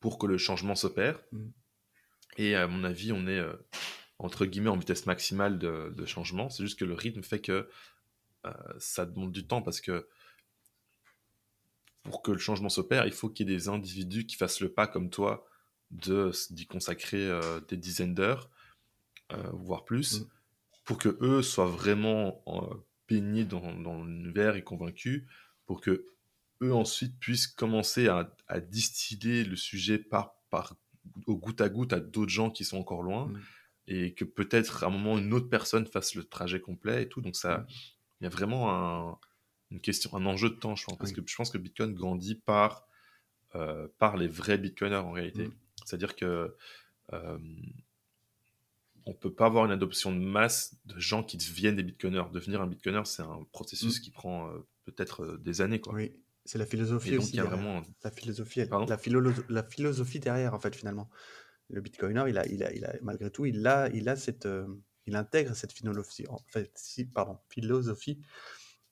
pour 0.00 0.18
que 0.18 0.26
le 0.26 0.38
changement 0.38 0.74
s'opère. 0.74 1.22
Mm. 1.32 1.48
Et 2.38 2.54
à 2.54 2.66
mon 2.66 2.84
avis, 2.84 3.12
on 3.12 3.26
est 3.26 3.38
euh, 3.38 3.54
entre 4.18 4.46
guillemets 4.46 4.70
en 4.70 4.76
vitesse 4.76 5.06
maximale 5.06 5.58
de, 5.58 5.92
de 5.96 6.06
changement. 6.06 6.50
C'est 6.50 6.62
juste 6.62 6.78
que 6.78 6.84
le 6.84 6.94
rythme 6.94 7.22
fait 7.22 7.40
que 7.40 7.68
euh, 8.46 8.52
ça 8.78 9.06
demande 9.06 9.32
du 9.32 9.46
temps 9.46 9.62
parce 9.62 9.80
que 9.80 10.08
pour 12.02 12.22
que 12.22 12.32
le 12.32 12.38
changement 12.38 12.68
s'opère, 12.68 13.06
il 13.06 13.12
faut 13.12 13.28
qu'il 13.28 13.48
y 13.48 13.52
ait 13.52 13.56
des 13.56 13.68
individus 13.68 14.26
qui 14.26 14.36
fassent 14.36 14.60
le 14.60 14.72
pas 14.72 14.88
comme 14.88 15.08
toi 15.08 15.46
de 15.90 16.32
d'y 16.50 16.66
consacrer 16.66 17.28
euh, 17.28 17.60
des 17.68 17.76
dizaines 17.76 18.14
d'heures, 18.14 18.50
voire 19.52 19.84
plus, 19.84 20.20
Mm. 20.20 20.28
pour 20.84 20.98
que 20.98 21.16
eux 21.22 21.42
soient 21.42 21.66
vraiment 21.66 22.44
baignés 23.08 23.44
dans, 23.44 23.72
dans 23.74 24.04
l'univers 24.04 24.56
et 24.56 24.64
convaincus, 24.64 25.24
pour 25.64 25.80
que 25.80 26.11
eux 26.62 26.72
ensuite 26.74 27.18
puissent 27.18 27.46
commencer 27.48 28.08
à, 28.08 28.34
à 28.48 28.60
distiller 28.60 29.44
le 29.44 29.56
sujet 29.56 29.98
par, 29.98 30.34
par 30.50 30.76
au 31.26 31.36
goutte 31.36 31.60
à 31.60 31.68
goutte 31.68 31.92
à 31.92 32.00
d'autres 32.00 32.30
gens 32.30 32.50
qui 32.50 32.64
sont 32.64 32.78
encore 32.78 33.02
loin, 33.02 33.26
Mm. 33.26 33.38
et 33.88 34.14
que 34.14 34.24
peut-être 34.24 34.84
à 34.84 34.86
un 34.86 34.90
moment 34.90 35.18
une 35.18 35.32
autre 35.34 35.48
personne 35.48 35.86
fasse 35.86 36.14
le 36.14 36.24
trajet 36.24 36.60
complet 36.60 37.02
et 37.02 37.08
tout. 37.08 37.20
Donc 37.20 37.34
ça, 37.36 37.58
Mm. 37.58 37.66
il 38.20 38.24
y 38.24 38.26
a 38.26 38.30
vraiment 38.30 38.70
un, 38.72 39.18
une 39.72 39.80
question, 39.80 40.14
un 40.14 40.24
enjeu 40.26 40.50
de 40.50 40.54
temps, 40.54 40.76
je 40.76 40.84
pense, 40.84 40.96
parce 40.98 41.10
Oui. 41.10 41.16
que 41.16 41.22
je 41.28 41.34
pense 41.36 41.50
que 41.50 41.58
Bitcoin 41.58 41.92
grandit 41.94 42.36
par 42.36 42.86
euh, 43.54 43.86
par 43.98 44.16
les 44.16 44.28
vrais 44.28 44.56
Bitcoiners 44.58 44.96
en 44.96 45.12
réalité. 45.12 45.48
Mm. 45.48 45.52
C'est-à-dire 45.84 46.14
que 46.16 46.54
euh, 47.12 47.38
on 49.04 49.14
peut 49.14 49.32
pas 49.32 49.46
avoir 49.46 49.64
une 49.64 49.72
adoption 49.72 50.12
de 50.12 50.18
masse 50.20 50.76
de 50.86 50.98
gens 50.98 51.22
qui 51.24 51.36
deviennent 51.36 51.76
des 51.76 51.82
Bitcoiners. 51.82 52.30
Devenir 52.32 52.62
un 52.62 52.66
Bitcoiner, 52.68 53.02
c'est 53.04 53.22
un 53.22 53.44
processus 53.52 53.98
qui 53.98 54.10
prend 54.10 54.48
euh, 54.48 54.58
peut-être 54.84 55.24
euh, 55.24 55.38
des 55.38 55.60
années, 55.60 55.80
quoi. 55.80 55.92
Oui, 55.94 56.12
c'est 56.44 56.58
la 56.58 56.66
philosophie 56.66 57.10
donc 57.12 57.20
aussi. 57.20 57.36
y 57.36 57.40
a 57.40 57.44
vraiment 57.44 57.82
La 58.04 58.10
philosophie, 58.10 58.60
elle- 58.60 58.70
la, 58.88 58.96
philo- 58.96 59.32
la 59.48 59.62
philosophie 59.62 60.20
derrière, 60.20 60.54
en 60.54 60.58
fait, 60.60 60.74
finalement. 60.74 61.08
Le 61.70 61.80
bitcoiner, 61.80 62.24
il 62.28 62.36
a, 62.38 62.46
il 62.46 62.62
a, 62.64 62.72
il 62.72 62.84
a, 62.84 62.94
malgré 63.02 63.30
tout, 63.30 63.46
il 63.46 63.66
a, 63.66 63.88
il 63.90 64.08
a 64.08 64.16
cette, 64.16 64.46
euh, 64.46 64.66
il 65.06 65.16
intègre 65.16 65.54
cette 65.54 65.72
philosophie. 65.72 66.26
En 66.28 66.38
fait, 66.48 66.70
si, 66.76 67.04
pardon, 67.04 67.38
philosophie. 67.48 68.20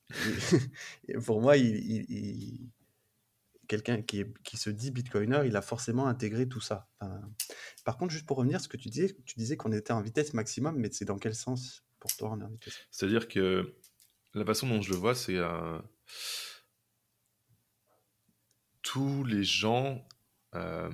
Pour 1.25 1.41
moi, 1.41 1.57
il, 1.57 2.71
quelqu'un 3.69 4.03
qui, 4.03 4.25
qui 4.43 4.57
se 4.57 4.71
dit 4.71 4.91
bitcoiner, 4.91 5.43
il 5.47 5.57
a 5.57 5.63
forcément 5.63 6.07
intégré 6.09 6.49
tout 6.49 6.61
ça. 6.61 6.89
Enfin, 7.01 7.21
par 7.85 7.97
contre, 7.97 8.13
juste 8.13 8.27
pour 8.27 8.37
revenir 8.39 8.57
à 8.57 8.59
ce 8.59 8.69
que 8.69 8.77
tu 8.77 8.89
disais, 8.89 9.17
tu 9.25 9.37
disais 9.39 9.57
qu'on 9.57 9.73
était 9.73 9.93
en 9.93 10.01
vitesse 10.01 10.35
maximum, 10.35 10.77
mais 10.77 10.91
c'est 10.91 11.05
dans 11.05 11.19
quel 11.19 11.35
sens 11.35 11.85
pour 12.01 12.11
toi 12.17 12.31
en 12.31 12.49
vitesse? 12.49 12.75
C'est-à-dire 12.91 13.29
que 13.29 13.75
la 14.35 14.45
façon 14.45 14.69
dont 14.69 14.83
je 14.83 14.91
le 14.91 14.97
vois, 14.97 15.15
c'est 15.15 15.37
euh, 15.37 15.79
tous 18.91 19.23
les 19.23 19.45
gens 19.45 20.05
euh, 20.57 20.91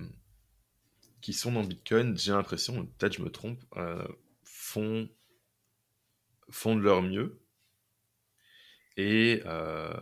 qui 1.22 1.32
sont 1.32 1.52
dans 1.52 1.64
Bitcoin, 1.64 2.14
j'ai 2.18 2.32
l'impression, 2.32 2.84
peut-être 2.84 3.14
je 3.14 3.22
me 3.22 3.30
trompe, 3.30 3.58
euh, 3.78 4.06
font, 4.44 5.08
font 6.50 6.76
de 6.76 6.82
leur 6.82 7.00
mieux. 7.00 7.40
Et 8.98 9.40
euh, 9.46 9.96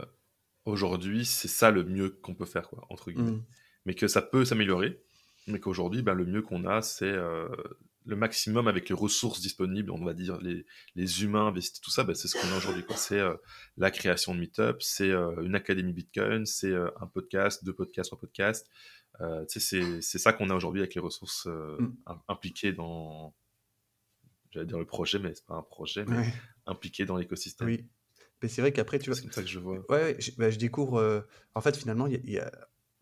aujourd'hui, 0.64 1.24
c'est 1.24 1.46
ça 1.46 1.70
le 1.70 1.84
mieux 1.84 2.10
qu'on 2.10 2.34
peut 2.34 2.46
faire, 2.46 2.68
quoi, 2.68 2.84
entre 2.90 3.12
guillemets. 3.12 3.30
Mm. 3.30 3.44
Mais 3.86 3.94
que 3.94 4.08
ça 4.08 4.22
peut 4.22 4.44
s'améliorer, 4.44 5.00
mais 5.46 5.60
qu'aujourd'hui, 5.60 6.02
ben, 6.02 6.14
le 6.14 6.26
mieux 6.26 6.42
qu'on 6.42 6.64
a, 6.64 6.82
c'est 6.82 7.14
le 8.06 8.16
maximum 8.16 8.68
avec 8.68 8.88
les 8.90 8.94
ressources 8.94 9.40
disponibles, 9.40 9.90
on 9.90 10.04
va 10.04 10.12
dire 10.14 10.38
les, 10.42 10.66
les 10.94 11.22
humains 11.22 11.46
investis, 11.46 11.80
tout 11.80 11.90
ça, 11.90 12.04
ben, 12.04 12.14
c'est 12.14 12.28
ce 12.28 12.36
qu'on 12.38 12.52
a 12.52 12.56
aujourd'hui. 12.56 12.84
C'est 12.96 13.18
euh, 13.18 13.34
la 13.78 13.90
création 13.90 14.34
de 14.34 14.40
Meetup, 14.40 14.82
c'est 14.82 15.10
euh, 15.10 15.40
une 15.42 15.54
académie 15.54 15.92
Bitcoin, 15.94 16.44
c'est 16.44 16.66
euh, 16.70 16.90
un 17.00 17.06
podcast, 17.06 17.64
deux 17.64 17.72
podcasts, 17.74 18.10
trois 18.10 18.20
podcasts. 18.20 18.68
C'est 19.48 20.02
ça 20.18 20.32
qu'on 20.32 20.50
a 20.50 20.54
aujourd'hui 20.54 20.80
avec 20.82 20.94
les 20.94 21.00
ressources 21.00 21.46
Mm. 21.46 21.92
im- 22.06 22.20
impliquées 22.28 22.72
dans, 22.72 23.34
j'allais 24.50 24.66
dire 24.66 24.78
le 24.78 24.86
projet, 24.86 25.18
mais 25.18 25.34
c'est 25.34 25.46
pas 25.46 25.54
un 25.54 25.62
projet, 25.62 26.04
mais 26.06 26.18
Ouais. 26.18 26.32
impliquées 26.66 27.04
dans 27.06 27.16
l'écosystème. 27.16 27.68
Oui. 27.68 27.86
Mais 28.42 28.48
c'est 28.48 28.60
vrai 28.60 28.72
qu'après, 28.72 28.98
tu 28.98 29.08
vois, 29.10 29.16
C'est 29.16 29.22
comme 29.22 29.32
ça 29.32 29.42
que 29.42 29.48
je 29.48 29.58
vois. 29.58 29.78
Ouais, 29.88 30.02
ouais, 30.02 30.16
je, 30.18 30.30
bah, 30.36 30.50
je 30.50 30.58
découvre. 30.58 31.26
en 31.54 31.60
fait, 31.60 31.76
finalement, 31.76 32.06
il 32.06 32.12
y 32.14 32.16
a, 32.16 32.20
il 32.24 32.30
y 32.32 32.38
a 32.38 32.50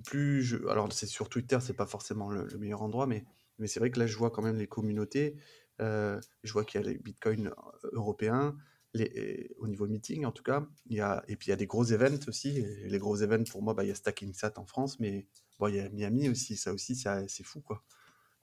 plus. 0.05 0.43
Je, 0.43 0.57
alors, 0.69 0.93
c'est 0.93 1.07
sur 1.07 1.29
Twitter, 1.29 1.59
c'est 1.61 1.73
pas 1.77 1.87
forcément 1.87 2.31
le, 2.31 2.45
le 2.47 2.59
meilleur 2.59 2.83
endroit, 2.83 3.07
mais, 3.07 3.25
mais 3.59 3.67
c'est 3.67 3.81
vrai 3.81 3.91
que 3.91 3.99
là, 3.99 4.07
je 4.07 4.17
vois 4.17 4.31
quand 4.31 4.43
même 4.43 4.57
les 4.59 4.67
communautés. 4.69 5.37
euh, 5.81 6.21
je 6.45 6.53
vois 6.53 6.65
qu'il 6.65 6.81
y 6.81 6.85
a 6.85 6.87
les 6.89 6.99
bitcoins 6.99 7.49
euh, 7.49 7.89
européens, 7.93 8.57
les, 8.95 9.55
au 9.59 9.69
niveau 9.69 9.87
meeting 9.87 10.25
en 10.27 10.33
tout 10.33 10.43
cas. 10.43 10.67
Il 10.87 10.97
y 10.97 11.01
a, 11.01 11.25
et 11.29 11.37
puis 11.37 11.49
il 11.49 11.51
y 11.51 11.53
a 11.55 11.57
des 11.57 11.67
gros 11.67 11.85
events 11.93 12.29
aussi. 12.29 12.59
Et 12.59 12.89
les 12.89 12.99
gros 12.99 13.17
events, 13.23 13.45
pour 13.51 13.63
moi, 13.63 13.75
bah, 13.75 13.85
il 13.85 13.89
y 13.89 13.93
a 13.93 13.95
Stacking 13.95 14.33
Sat 14.35 14.55
en 14.59 14.67
France, 14.67 15.01
mais 15.01 15.27
bon, 15.59 15.69
il 15.69 15.77
y 15.77 15.81
a 15.81 15.89
Miami 15.89 16.29
aussi. 16.29 16.57
Ça 16.57 16.73
aussi, 16.73 16.95
c'est 16.97 17.45
fou, 17.45 17.61
quoi. 17.61 17.85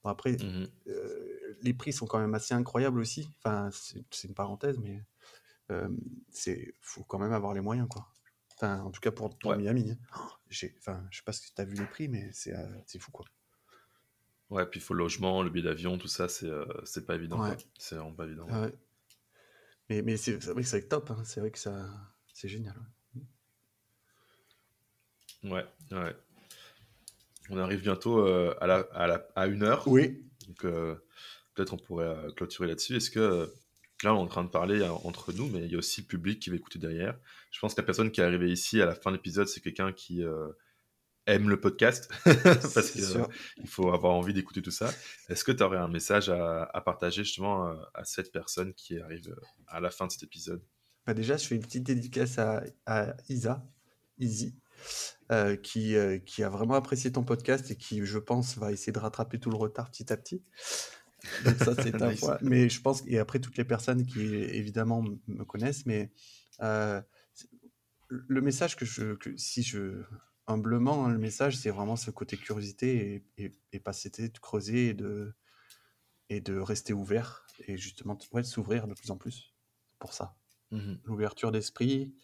Bon, 0.04 0.10
après, 0.10 0.38
Mhm. 0.38 0.68
euh, 0.88 1.58
les 1.62 1.74
prix 1.74 1.94
sont 1.94 2.08
quand 2.08 2.20
même 2.20 2.34
assez 2.36 2.54
incroyables 2.54 3.00
aussi. 3.00 3.30
Enfin, 3.40 3.70
c'est 4.12 4.28
une 4.28 4.34
parenthèse, 4.36 4.80
mais 4.80 5.04
euh, 5.72 5.90
c'est 6.32 6.74
faut 6.82 7.04
quand 7.04 7.20
même 7.20 7.34
avoir 7.34 7.54
les 7.54 7.62
moyens, 7.62 7.88
quoi. 7.90 8.08
Enfin, 8.56 8.82
en 8.82 8.92
tout 8.92 9.02
cas 9.02 9.12
pour, 9.12 9.38
pour 9.38 9.52
Ouais. 9.52 9.58
Miami. 9.58 9.92
hein. 9.92 9.98
Oh, 10.18 10.20
enfin, 10.80 11.08
je 11.12 11.18
sais 11.18 11.24
pas 11.24 11.34
si 11.34 11.54
tu 11.54 11.62
as 11.62 11.66
vu 11.66 11.76
les 11.76 11.86
prix, 11.88 12.08
mais 12.10 12.30
c'est 12.34 12.54
c'est 12.88 13.00
fou, 13.00 13.12
quoi. 13.12 13.26
Ouais, 14.50 14.66
puis 14.66 14.80
il 14.80 14.84
faut 14.84 14.94
le 14.96 15.00
logement, 15.04 15.44
le 15.44 15.50
billet 15.50 15.66
d'avion, 15.66 15.98
tout 15.98 16.08
ça, 16.08 16.28
c'est 16.28 16.48
euh, 16.48 16.66
pas 17.06 17.16
évident. 17.16 17.42
Ouais. 17.42 17.56
C'est 17.78 17.96
vraiment 17.96 18.14
pas 18.14 18.26
évident. 18.26 18.48
Ah 18.50 18.62
ouais. 18.62 18.74
Mais, 19.90 20.02
mais 20.02 20.18
c'est 20.18 20.34
vrai 20.38 20.62
que 20.64 20.68
c'est 20.68 20.88
top. 20.88 21.12
hein. 21.12 21.22
C'est 21.24 21.40
vrai 21.40 21.52
que 21.52 21.60
ça, 21.60 21.88
c'est 22.34 22.48
génial. 22.48 22.76
ouais. 25.44 25.66
Ouais. 25.92 26.16
On 27.52 27.58
arrive 27.58 27.82
bientôt 27.82 28.20
euh, 28.28 28.56
à, 28.62 28.68
la, 28.68 28.80
à, 28.94 29.08
la, 29.08 29.28
à 29.36 29.48
une 29.48 29.64
heure. 29.64 29.88
Oui. 29.88 30.24
Donc 30.48 30.66
euh, 30.66 30.96
peut-être 31.56 31.74
on 31.74 31.78
pourrait 31.78 32.06
euh, 32.06 32.32
clôturer 32.32 32.68
là-dessus. 32.68 32.96
Est-ce 32.96 33.10
que 33.10 33.52
là, 34.04 34.14
on 34.14 34.20
est 34.20 34.22
en 34.22 34.28
train 34.28 34.44
de 34.44 34.50
parler 34.50 34.82
euh, 34.82 34.92
entre 35.04 35.32
nous, 35.34 35.48
mais 35.48 35.66
il 35.66 35.72
y 35.72 35.76
a 35.76 35.78
aussi 35.80 36.02
le 36.02 36.08
public 36.08 36.40
qui 36.40 36.50
va 36.50 36.56
écouter 36.58 36.78
derrière. 36.80 37.18
Je 37.52 37.60
pense 37.60 37.74
que 37.74 37.82
la 37.82 37.86
personne 37.86 38.12
qui 38.12 38.22
est 38.22 38.24
arrivée 38.24 38.52
ici 38.52 38.82
à 38.82 38.86
la 38.86 38.94
fin 38.96 39.12
de 39.12 39.16
l'épisode, 39.16 39.48
c'est 39.48 39.62
quelqu'un 39.62 39.92
qui 39.94 40.24
euh, 41.30 41.34
aime 41.36 41.50
le 41.50 41.60
podcast. 41.60 42.10
Parce 42.74 42.92
qu'il 42.92 43.04
sûr. 43.04 43.30
faut 43.66 43.92
avoir 43.92 44.14
envie 44.14 44.34
d'écouter 44.34 44.62
tout 44.62 44.72
ça. 44.72 44.90
Est-ce 45.30 45.44
que 45.44 45.52
tu 45.52 45.64
aurais 45.64 45.78
un 45.78 45.88
message 45.88 46.30
à, 46.30 46.64
à 46.64 46.82
partager 46.82 47.24
justement 47.24 47.68
euh, 47.68 47.76
à 47.94 48.04
cette 48.06 48.32
personne 48.32 48.74
qui 48.74 49.00
arrive 49.00 49.30
euh, 49.30 49.36
à 49.68 49.80
la 49.80 49.90
fin 49.90 50.08
de 50.08 50.12
cet 50.12 50.24
épisode? 50.24 50.62
Bah 51.06 51.14
déjà, 51.14 51.38
je 51.38 51.48
fais 51.48 51.56
une 51.56 51.62
petite 51.62 51.84
dédicace 51.84 52.38
à, 52.38 52.64
à 52.86 53.16
Isa, 53.30 53.66
Izzy, 54.20 54.56
euh, 55.32 55.56
qui, 55.56 55.96
euh, 55.96 56.20
qui 56.20 56.44
a 56.44 56.50
vraiment 56.50 56.76
apprécié 56.76 57.12
ton 57.12 57.24
podcast 57.24 57.72
et 57.72 57.76
qui, 57.76 58.06
je 58.06 58.18
pense, 58.20 58.58
va 58.58 58.72
essayer 58.72 58.92
de 58.92 59.00
rattraper 59.00 59.40
tout 59.40 59.50
le 59.50 59.58
retard 59.58 59.90
petit 59.90 60.12
à 60.12 60.18
petit. 60.18 60.44
Donc 61.46 61.58
ça, 61.58 61.74
c'est 61.82 62.02
un 62.02 62.12
Nice. 62.12 62.20
point. 62.20 62.38
Mais 62.42 62.70
je 62.70 62.82
pense, 62.82 63.04
et 63.08 63.18
après, 63.18 63.40
toutes 63.40 63.58
les 63.58 63.66
personnes 63.66 64.06
qui, 64.06 64.22
évidemment, 64.36 65.04
me 65.28 65.46
connaissent, 65.46 65.86
mais 65.86 66.12
euh, 66.62 67.02
le 68.10 68.42
message 68.42 68.76
que 68.76 68.86
je, 68.86 69.16
que 69.16 69.36
si 69.38 69.64
je, 69.64 70.04
humblement, 70.50 71.06
hein, 71.06 71.10
le 71.10 71.20
message, 71.20 71.58
c'est 71.58 71.70
vraiment 71.72 71.96
ce 71.96 72.12
côté 72.12 72.38
curiosité 72.38 73.26
et, 73.38 73.46
et, 73.46 73.52
et 73.74 73.80
pas 73.80 73.94
citer 73.94 74.30
de 74.30 74.40
creuser 74.40 74.90
et 74.90 74.94
de, 74.94 75.34
et 76.30 76.42
de 76.42 76.58
rester 76.58 76.94
ouvert 76.94 77.46
et 77.68 77.78
justement, 77.78 78.18
ouais, 78.34 78.42
de 78.42 78.48
s'ouvrir 78.48 78.88
de 78.88 78.94
plus 78.94 79.12
en 79.12 79.18
plus 79.18 79.56
pour 80.00 80.14
ça 80.14 80.38
Mhm. 80.72 81.00
l'ouverture 81.06 81.52
d'esprit, 81.52 82.16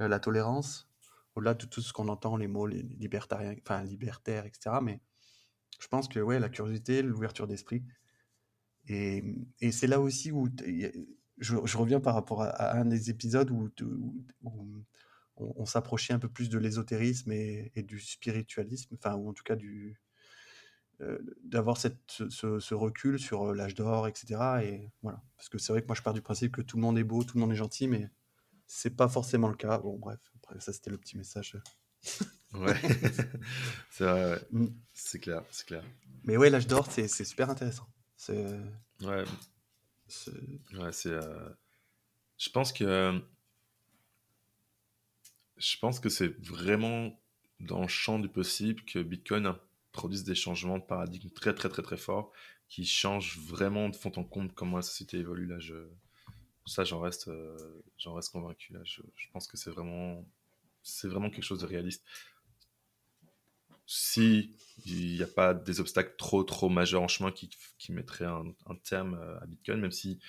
euh, 0.00 0.08
la 0.08 0.20
tolérance, 0.20 0.90
au-delà 1.36 1.54
de 1.54 1.66
tout 1.66 1.82
ce 1.82 1.92
qu'on 1.92 2.08
entend, 2.08 2.36
les 2.36 2.48
mots 2.48 2.66
les 2.66 2.82
libertariens, 2.82 3.54
enfin 3.62 3.84
libertaires, 3.84 4.46
etc. 4.46 4.80
Mais 4.80 5.00
je 5.80 5.88
pense 5.88 6.08
que 6.08 6.20
ouais, 6.20 6.40
la 6.40 6.48
curiosité, 6.50 7.02
l'ouverture 7.02 7.46
d'esprit. 7.48 7.84
Et, 8.88 9.22
et 9.60 9.72
c'est 9.72 9.86
là 9.86 10.00
aussi 10.00 10.32
où 10.32 10.48
je, 11.38 11.56
je 11.64 11.76
reviens 11.78 12.00
par 12.00 12.14
rapport 12.14 12.42
à, 12.42 12.48
à 12.48 12.78
un 12.80 12.84
des 12.84 13.10
épisodes 13.10 13.50
où, 13.50 13.68
t- 13.68 13.84
où- 13.84 14.24
où 14.42 14.84
on, 15.40 15.54
on 15.62 15.66
s'approchait 15.66 16.12
un 16.12 16.18
peu 16.18 16.28
plus 16.28 16.48
de 16.50 16.58
l'ésotérisme 16.58 17.32
et, 17.32 17.72
et 17.74 17.82
du 17.82 18.00
spiritualisme, 18.00 18.94
enfin, 18.94 19.14
ou 19.16 19.28
en 19.28 19.32
tout 19.32 19.44
cas 19.44 19.56
du 19.56 20.00
euh, 21.00 21.18
d'avoir 21.44 21.78
cette, 21.78 22.22
ce, 22.28 22.74
recul 22.74 23.18
sur 23.18 23.50
euh, 23.50 23.54
l'âge 23.54 23.74
d'or, 23.74 24.06
etc. 24.06 24.62
Et 24.62 24.92
voilà. 25.02 25.22
Parce 25.36 25.48
que 25.48 25.56
c'est 25.56 25.72
vrai 25.72 25.80
que 25.80 25.86
moi, 25.86 25.96
je 25.96 26.02
pars 26.02 26.12
du 26.12 26.20
principe 26.20 26.52
que 26.52 26.60
tout 26.60 26.76
le 26.76 26.82
monde 26.82 26.98
est 26.98 27.04
beau, 27.04 27.24
tout 27.24 27.38
le 27.38 27.40
monde 27.40 27.52
est 27.52 27.56
gentil, 27.56 27.88
mais 27.88 28.10
c'est 28.66 28.96
pas 28.96 29.08
forcément 29.08 29.48
le 29.48 29.54
cas. 29.56 29.78
Bon, 29.78 29.98
bref, 29.98 30.20
ça, 30.58 30.72
c'était 30.72 30.90
le 30.90 30.98
petit 30.98 31.16
message. 31.16 31.56
Ouais, 32.52 32.74
c'est 33.90 34.04
vrai, 34.04 34.32
ouais. 34.32 34.40
Mm. 34.50 34.66
c'est 34.92 35.20
clair, 35.20 35.42
c'est 35.50 35.66
clair. 35.66 35.84
Mais 36.24 36.36
ouais, 36.36 36.50
l'âge 36.50 36.66
d'or, 36.66 36.86
c'est 36.90 37.08
c'est 37.08 37.24
super 37.24 37.48
intéressant. 37.48 37.86
C'est. 38.16 38.58
Ouais, 39.02 39.24
c'est- 40.08 40.32
Ouais, 40.74 40.92
c'est. 40.92 41.12
euh, 41.12 41.48
Je 42.36 42.50
pense 42.50 42.72
que. 42.72 43.22
Je 45.60 45.76
pense 45.76 46.00
que 46.00 46.08
c'est 46.08 46.34
vraiment 46.42 47.20
dans 47.60 47.82
le 47.82 47.88
champ 47.88 48.18
du 48.18 48.28
possible 48.28 48.82
que 48.84 48.98
Bitcoin 48.98 49.54
produise 49.92 50.24
des 50.24 50.34
changements 50.34 50.78
de 50.78 50.84
paradigme 50.84 51.28
très 51.28 51.54
très 51.54 51.68
très 51.68 51.82
très 51.82 51.98
forts 51.98 52.32
qui 52.68 52.86
changent 52.86 53.38
vraiment 53.38 53.90
de 53.90 53.96
fond 53.96 54.12
en 54.16 54.24
comble 54.24 54.52
comment 54.52 54.76
la 54.78 54.82
société 54.82 55.18
évolue 55.18 55.46
là. 55.46 55.58
Je... 55.58 55.74
Ça, 56.64 56.84
j'en 56.84 57.00
reste, 57.00 57.28
euh, 57.28 57.82
j'en 57.98 58.14
reste 58.14 58.32
convaincu 58.32 58.72
là. 58.72 58.80
Je, 58.84 59.02
pense 59.32 59.46
que 59.46 59.58
c'est 59.58 59.70
vraiment, 59.70 60.24
c'est 60.82 61.08
vraiment 61.08 61.28
quelque 61.28 61.44
chose 61.44 61.60
de 61.60 61.66
réaliste. 61.66 62.04
si 63.86 64.56
il 64.86 65.16
n'y 65.16 65.22
a 65.22 65.26
pas 65.26 65.52
des 65.52 65.80
obstacles 65.80 66.14
trop 66.16 66.42
trop 66.42 66.70
majeurs 66.70 67.02
en 67.02 67.08
chemin 67.08 67.32
qui, 67.32 67.50
qui 67.76 67.92
mettraient 67.92 68.24
un, 68.24 68.54
terme 68.82 69.14
à 69.42 69.46
Bitcoin, 69.46 69.78
même 69.80 69.92
si 69.92 70.20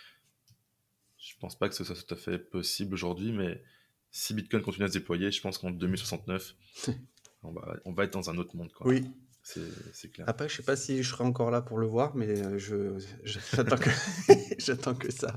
je 1.17 1.35
pense 1.39 1.57
pas 1.57 1.69
que 1.69 1.75
ce 1.75 1.85
soit 1.85 1.95
tout 1.95 2.13
à 2.13 2.17
fait 2.17 2.37
possible 2.37 2.95
aujourd'hui, 2.95 3.31
mais 3.31 3.63
si 4.11 4.33
Bitcoin 4.33 4.61
continue 4.61 4.85
à 4.85 4.87
se 4.89 4.93
déployer, 4.93 5.31
je 5.31 5.41
pense 5.41 5.57
qu'en 5.57 5.71
2069, 5.71 6.55
on, 7.43 7.51
va, 7.51 7.77
on 7.85 7.93
va 7.93 8.03
être 8.03 8.13
dans 8.13 8.29
un 8.29 8.37
autre 8.37 8.55
monde. 8.55 8.71
Quoi. 8.73 8.87
Oui. 8.87 9.05
C'est 9.43 10.11
clair. 10.11 10.29
Après, 10.29 10.47
je 10.47 10.57
sais 10.57 10.63
pas 10.63 10.75
si 10.75 11.01
je 11.01 11.09
serai 11.09 11.23
encore 11.23 11.49
là 11.49 11.61
pour 11.61 11.79
le 11.79 11.87
voir, 11.87 12.15
mais 12.15 12.27
euh, 12.29 12.59
j'attends 13.23 14.93
que, 14.95 15.11
ça. 15.11 15.33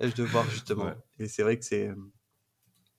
Je 0.00 0.14
de 0.14 0.22
voir 0.22 0.48
justement. 0.50 0.92
Et 1.18 1.26
c'est 1.26 1.42
vrai 1.42 1.58
que 1.58 1.64
c'est. 1.64 1.88
Euh, 1.88 1.94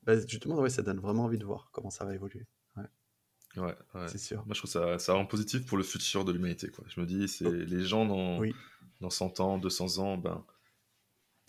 bah, 0.03 0.15
justement, 0.25 0.55
ouais, 0.59 0.71
ça 0.71 0.81
donne 0.81 0.99
vraiment 0.99 1.25
envie 1.25 1.37
de 1.37 1.45
voir 1.45 1.69
comment 1.71 1.91
ça 1.91 2.03
va 2.05 2.15
évoluer. 2.15 2.47
Ouais, 3.55 3.75
c'est 4.07 4.19
sûr. 4.19 4.45
Moi, 4.45 4.53
je 4.53 4.59
trouve 4.59 4.69
ça, 4.69 4.99
ça 4.99 5.13
rend 5.13 5.25
positif 5.25 5.65
pour 5.65 5.79
le 5.79 5.83
futur 5.83 6.23
de 6.25 6.31
l'humanité. 6.31 6.69
Je 6.89 7.01
me 7.01 7.07
dis, 7.07 7.27
c'est 7.27 7.47
oh. 7.47 7.51
les 7.51 7.83
gens 7.83 8.05
dans, 8.05 8.39
dans 9.01 9.09
100 9.09 9.39
ans, 9.39 9.57
200 9.57 9.97
ans, 9.97 10.17
ben, 10.17 10.45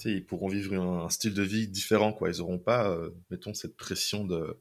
ils 0.05 0.25
pourront 0.25 0.49
vivre 0.49 0.75
un, 0.75 1.09
style 1.11 1.35
de 1.35 1.43
vie 1.43 1.69
différent. 1.69 2.13
Quoi. 2.13 2.31
Ils 2.31 2.39
n'auront 2.39 2.59
pas, 2.59 2.91
euh, 2.91 3.11
mettons, 3.31 3.55
cette 3.55 3.77
pression 3.77 4.25
de, 4.25 4.59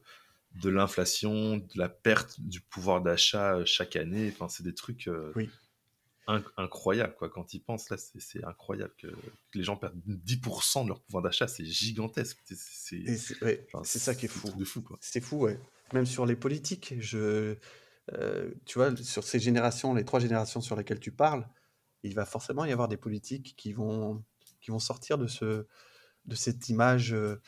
de 0.62 0.68
l'inflation, 0.68 1.58
de 1.58 1.68
la 1.76 1.88
perte 1.88 2.40
du 2.40 2.60
pouvoir 2.60 3.02
d'achat 3.02 3.56
euh, 3.56 3.64
chaque 3.64 3.96
année. 3.96 4.32
Enfin, 4.32 4.48
c'est 4.48 4.64
des 4.64 4.74
trucs 4.74 5.08
euh, 5.08 5.32
incroyables. 6.56 7.14
Quoi. 7.16 7.28
Quand 7.28 7.54
ils 7.54 7.60
pensent, 7.60 7.90
là, 7.90 7.96
c'est 7.98 8.44
incroyable 8.44 8.94
que, 8.98 9.08
les 9.54 9.62
gens 9.62 9.76
perdent 9.76 10.00
10% 10.06 10.84
de 10.84 10.88
leur 10.88 11.00
pouvoir 11.00 11.22
d'achat. 11.22 11.48
C'est 11.48 11.64
gigantesque. 11.64 12.38
C'est 12.44 13.98
ça 13.98 14.14
qui 14.14 14.26
est 14.26 14.28
fou. 14.28 14.48
fou 14.64 14.84
c'est 15.00 15.20
fou, 15.20 15.36
ouais 15.38 15.58
même 15.92 16.06
sur 16.06 16.26
les 16.26 16.36
politiques. 16.36 16.94
Je, 16.98 17.56
euh, 18.12 18.50
tu 18.64 18.78
vois, 18.78 18.96
sur 18.96 19.24
ces 19.24 19.38
générations, 19.38 19.94
les 19.94 20.04
trois 20.04 20.20
générations 20.20 20.60
sur 20.60 20.76
lesquelles 20.76 21.00
tu 21.00 21.12
parles, 21.12 21.46
il 22.02 22.14
va 22.14 22.24
forcément 22.24 22.64
y 22.64 22.72
avoir 22.72 22.88
des 22.88 22.96
politiques 22.96 23.54
qui 23.56 23.72
vont, 23.72 24.22
qui 24.60 24.70
vont 24.70 24.78
sortir 24.78 25.18
de, 25.18 25.26
ce, 25.26 25.66
de 26.24 26.34
cette 26.34 26.68
image 26.68 27.12
euh, 27.12 27.40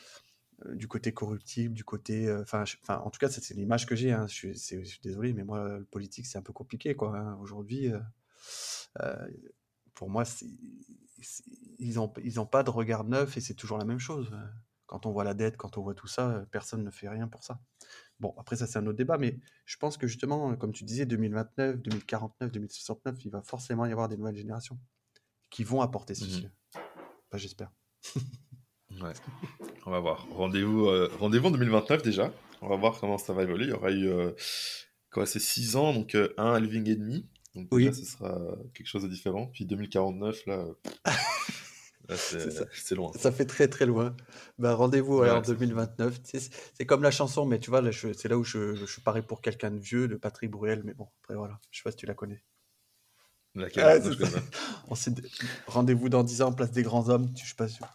du 0.73 0.87
côté 0.87 1.13
corruptible, 1.13 1.73
du 1.73 1.83
côté. 1.83 2.27
Euh, 2.27 2.43
enfin, 2.43 2.65
en 2.87 3.09
tout 3.09 3.19
cas, 3.19 3.29
c'est 3.29 3.53
l'image 3.53 3.85
que 3.85 3.95
j'ai. 3.95 4.11
Hein. 4.11 4.27
Je, 4.27 4.53
suis 4.53 4.99
désolé, 5.03 5.33
mais 5.33 5.43
moi, 5.43 5.79
le 5.79 5.85
politique, 5.85 6.25
c'est 6.25 6.37
un 6.37 6.43
peu 6.43 6.53
compliqué. 6.53 6.95
quoi. 6.95 7.17
Hein. 7.17 7.37
Aujourd'hui, 7.41 7.91
pour 9.93 10.09
moi, 10.09 10.23
ils 11.79 11.95
n'ont 11.95 12.11
ils 12.23 12.39
ont 12.39 12.45
pas 12.45 12.63
de 12.63 12.69
regard 12.69 13.03
neuf 13.03 13.37
et 13.37 13.41
c'est 13.41 13.53
toujours 13.53 13.77
la 13.77 13.85
même 13.85 13.99
chose. 13.99 14.31
Quand 14.87 15.05
on 15.05 15.11
voit 15.11 15.23
la 15.23 15.33
dette, 15.33 15.55
quand 15.55 15.77
on 15.77 15.83
voit 15.83 15.93
tout 15.93 16.07
ça, 16.07 16.45
personne 16.51 16.83
ne 16.83 16.91
fait 16.91 17.07
rien 17.07 17.27
pour 17.27 17.43
ça. 17.43 17.61
Bon, 18.19 18.35
après, 18.37 18.57
ça, 18.57 18.67
c'est 18.67 18.77
un 18.77 18.85
autre 18.85 18.97
débat, 18.97 19.17
mais 19.17 19.39
je 19.65 19.77
pense 19.77 19.97
que 19.97 20.05
justement, 20.05 20.55
comme 20.57 20.73
tu 20.73 20.83
disais, 20.83 21.05
2029, 21.05 21.81
2049, 21.81 22.51
2069, 22.51 23.25
il 23.25 23.31
va 23.31 23.41
forcément 23.41 23.85
y 23.85 23.91
avoir 23.91 24.09
des 24.09 24.17
nouvelles 24.17 24.35
générations 24.35 24.77
qui 25.49 25.63
vont 25.63 25.81
apporter 25.81 26.13
ceci. 26.13 26.45
Mmh. 26.45 26.51
J'espère. 27.37 27.71
ouais, 29.01 29.13
on 29.85 29.91
va 29.91 29.99
voir. 29.99 30.27
Rendez-vous 30.31 30.87
euh, 30.87 31.09
rendez-vous 31.19 31.47
en 31.47 31.51
2029 31.51 32.03
déjà. 32.03 32.33
On 32.61 32.69
va 32.69 32.75
voir 32.75 32.99
comment 32.99 33.17
ça 33.17 33.33
va 33.33 33.43
évoluer. 33.43 33.65
Il 33.65 33.69
y 33.69 33.73
aura 33.73 33.91
eu 33.91 34.07
euh, 34.09 34.31
quoi, 35.11 35.25
c'est 35.25 35.39
6 35.39 35.75
ans, 35.77 35.93
donc 35.93 36.15
euh, 36.15 36.33
un 36.37 36.53
halving 36.53 36.89
et 36.89 36.95
demi. 36.95 37.27
Donc 37.55 37.67
oui. 37.71 37.93
ce 37.93 38.05
sera 38.05 38.37
quelque 38.73 38.87
chose 38.87 39.03
de 39.03 39.07
différent. 39.07 39.47
Puis 39.47 39.65
2049, 39.65 40.45
là. 40.45 40.65
c'est 42.15 42.95
loin. 42.95 43.11
Ça 43.13 43.31
fait 43.31 43.45
très 43.45 43.67
très 43.67 43.85
loin. 43.85 44.15
Bah, 44.57 44.75
Rendez-vous 44.75 45.23
en 45.23 45.41
2029. 45.41 46.19
C'est 46.23 46.85
comme 46.85 47.03
la 47.03 47.11
chanson, 47.11 47.45
mais 47.45 47.59
tu 47.59 47.69
vois, 47.69 47.81
c'est 47.91 48.27
là 48.27 48.37
où 48.37 48.43
je, 48.43 48.75
je 48.75 48.99
parie 49.01 49.21
pour 49.21 49.41
quelqu'un 49.41 49.71
de 49.71 49.79
vieux, 49.79 50.07
de 50.07 50.15
Patrick 50.15 50.51
Bruel. 50.51 50.81
Mais 50.83 50.93
bon, 50.93 51.07
après 51.23 51.35
voilà, 51.35 51.59
je 51.71 51.79
sais 51.79 51.83
pas 51.83 51.91
si 51.91 51.97
tu 51.97 52.05
la 52.05 52.13
connais. 52.13 52.43
Laquelle 53.55 54.01
Rendez-vous 55.67 56.09
dans 56.09 56.23
10 56.23 56.41
ans, 56.41 56.53
place 56.53 56.71
des 56.71 56.83
grands 56.83 57.09
hommes. 57.09 57.29
Je 57.35 57.49
sais 57.49 57.55
pas 57.55 57.67
sûr. 57.67 57.85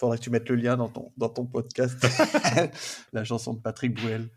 Faudrait 0.00 0.18
que 0.18 0.24
tu 0.24 0.30
mettes 0.30 0.48
le 0.48 0.56
lien 0.56 0.76
dans 0.76 0.88
ton, 0.88 1.12
dans 1.16 1.28
ton 1.28 1.46
podcast. 1.46 2.04
la 3.12 3.24
chanson 3.24 3.54
de 3.54 3.60
Patrick 3.60 3.94
Bruel. 3.94 4.28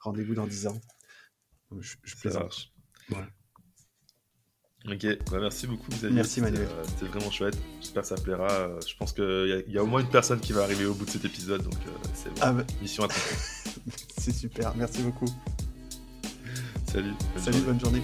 Rendez-vous 0.00 0.34
dans 0.34 0.46
10 0.46 0.68
ans. 0.68 0.80
Je, 1.80 1.96
je 2.04 2.16
plaisante. 2.16 2.72
Ok, 4.86 5.06
bah, 5.30 5.38
merci 5.40 5.66
beaucoup 5.66 5.90
Xavier. 5.90 6.14
Merci 6.14 6.40
Manuel. 6.40 6.62
Euh, 6.62 6.84
c'était 6.86 7.06
vraiment 7.06 7.30
chouette. 7.30 7.58
J'espère 7.80 8.02
que 8.02 8.08
ça 8.08 8.14
plaira. 8.16 8.50
Euh, 8.50 8.80
je 8.86 8.94
pense 8.96 9.12
qu'il 9.12 9.64
y, 9.68 9.72
y, 9.72 9.78
a 9.78 9.82
au 9.82 9.86
moins 9.86 10.00
une 10.00 10.08
personne 10.08 10.40
qui 10.40 10.52
va 10.52 10.62
arriver 10.62 10.86
au 10.86 10.94
bout 10.94 11.04
de 11.04 11.10
cet 11.10 11.24
épisode, 11.24 11.62
donc 11.62 11.74
euh, 11.86 11.90
c'est 12.14 12.30
bon. 12.30 12.40
ah 12.40 12.52
bah... 12.52 12.64
mission 12.80 13.04
accomplie. 13.04 13.92
c'est 14.18 14.32
super, 14.32 14.74
merci 14.76 15.02
beaucoup. 15.02 15.28
Salut. 16.86 17.12
Salut, 17.36 17.60
bonne 17.60 17.80
journée. 17.80 18.02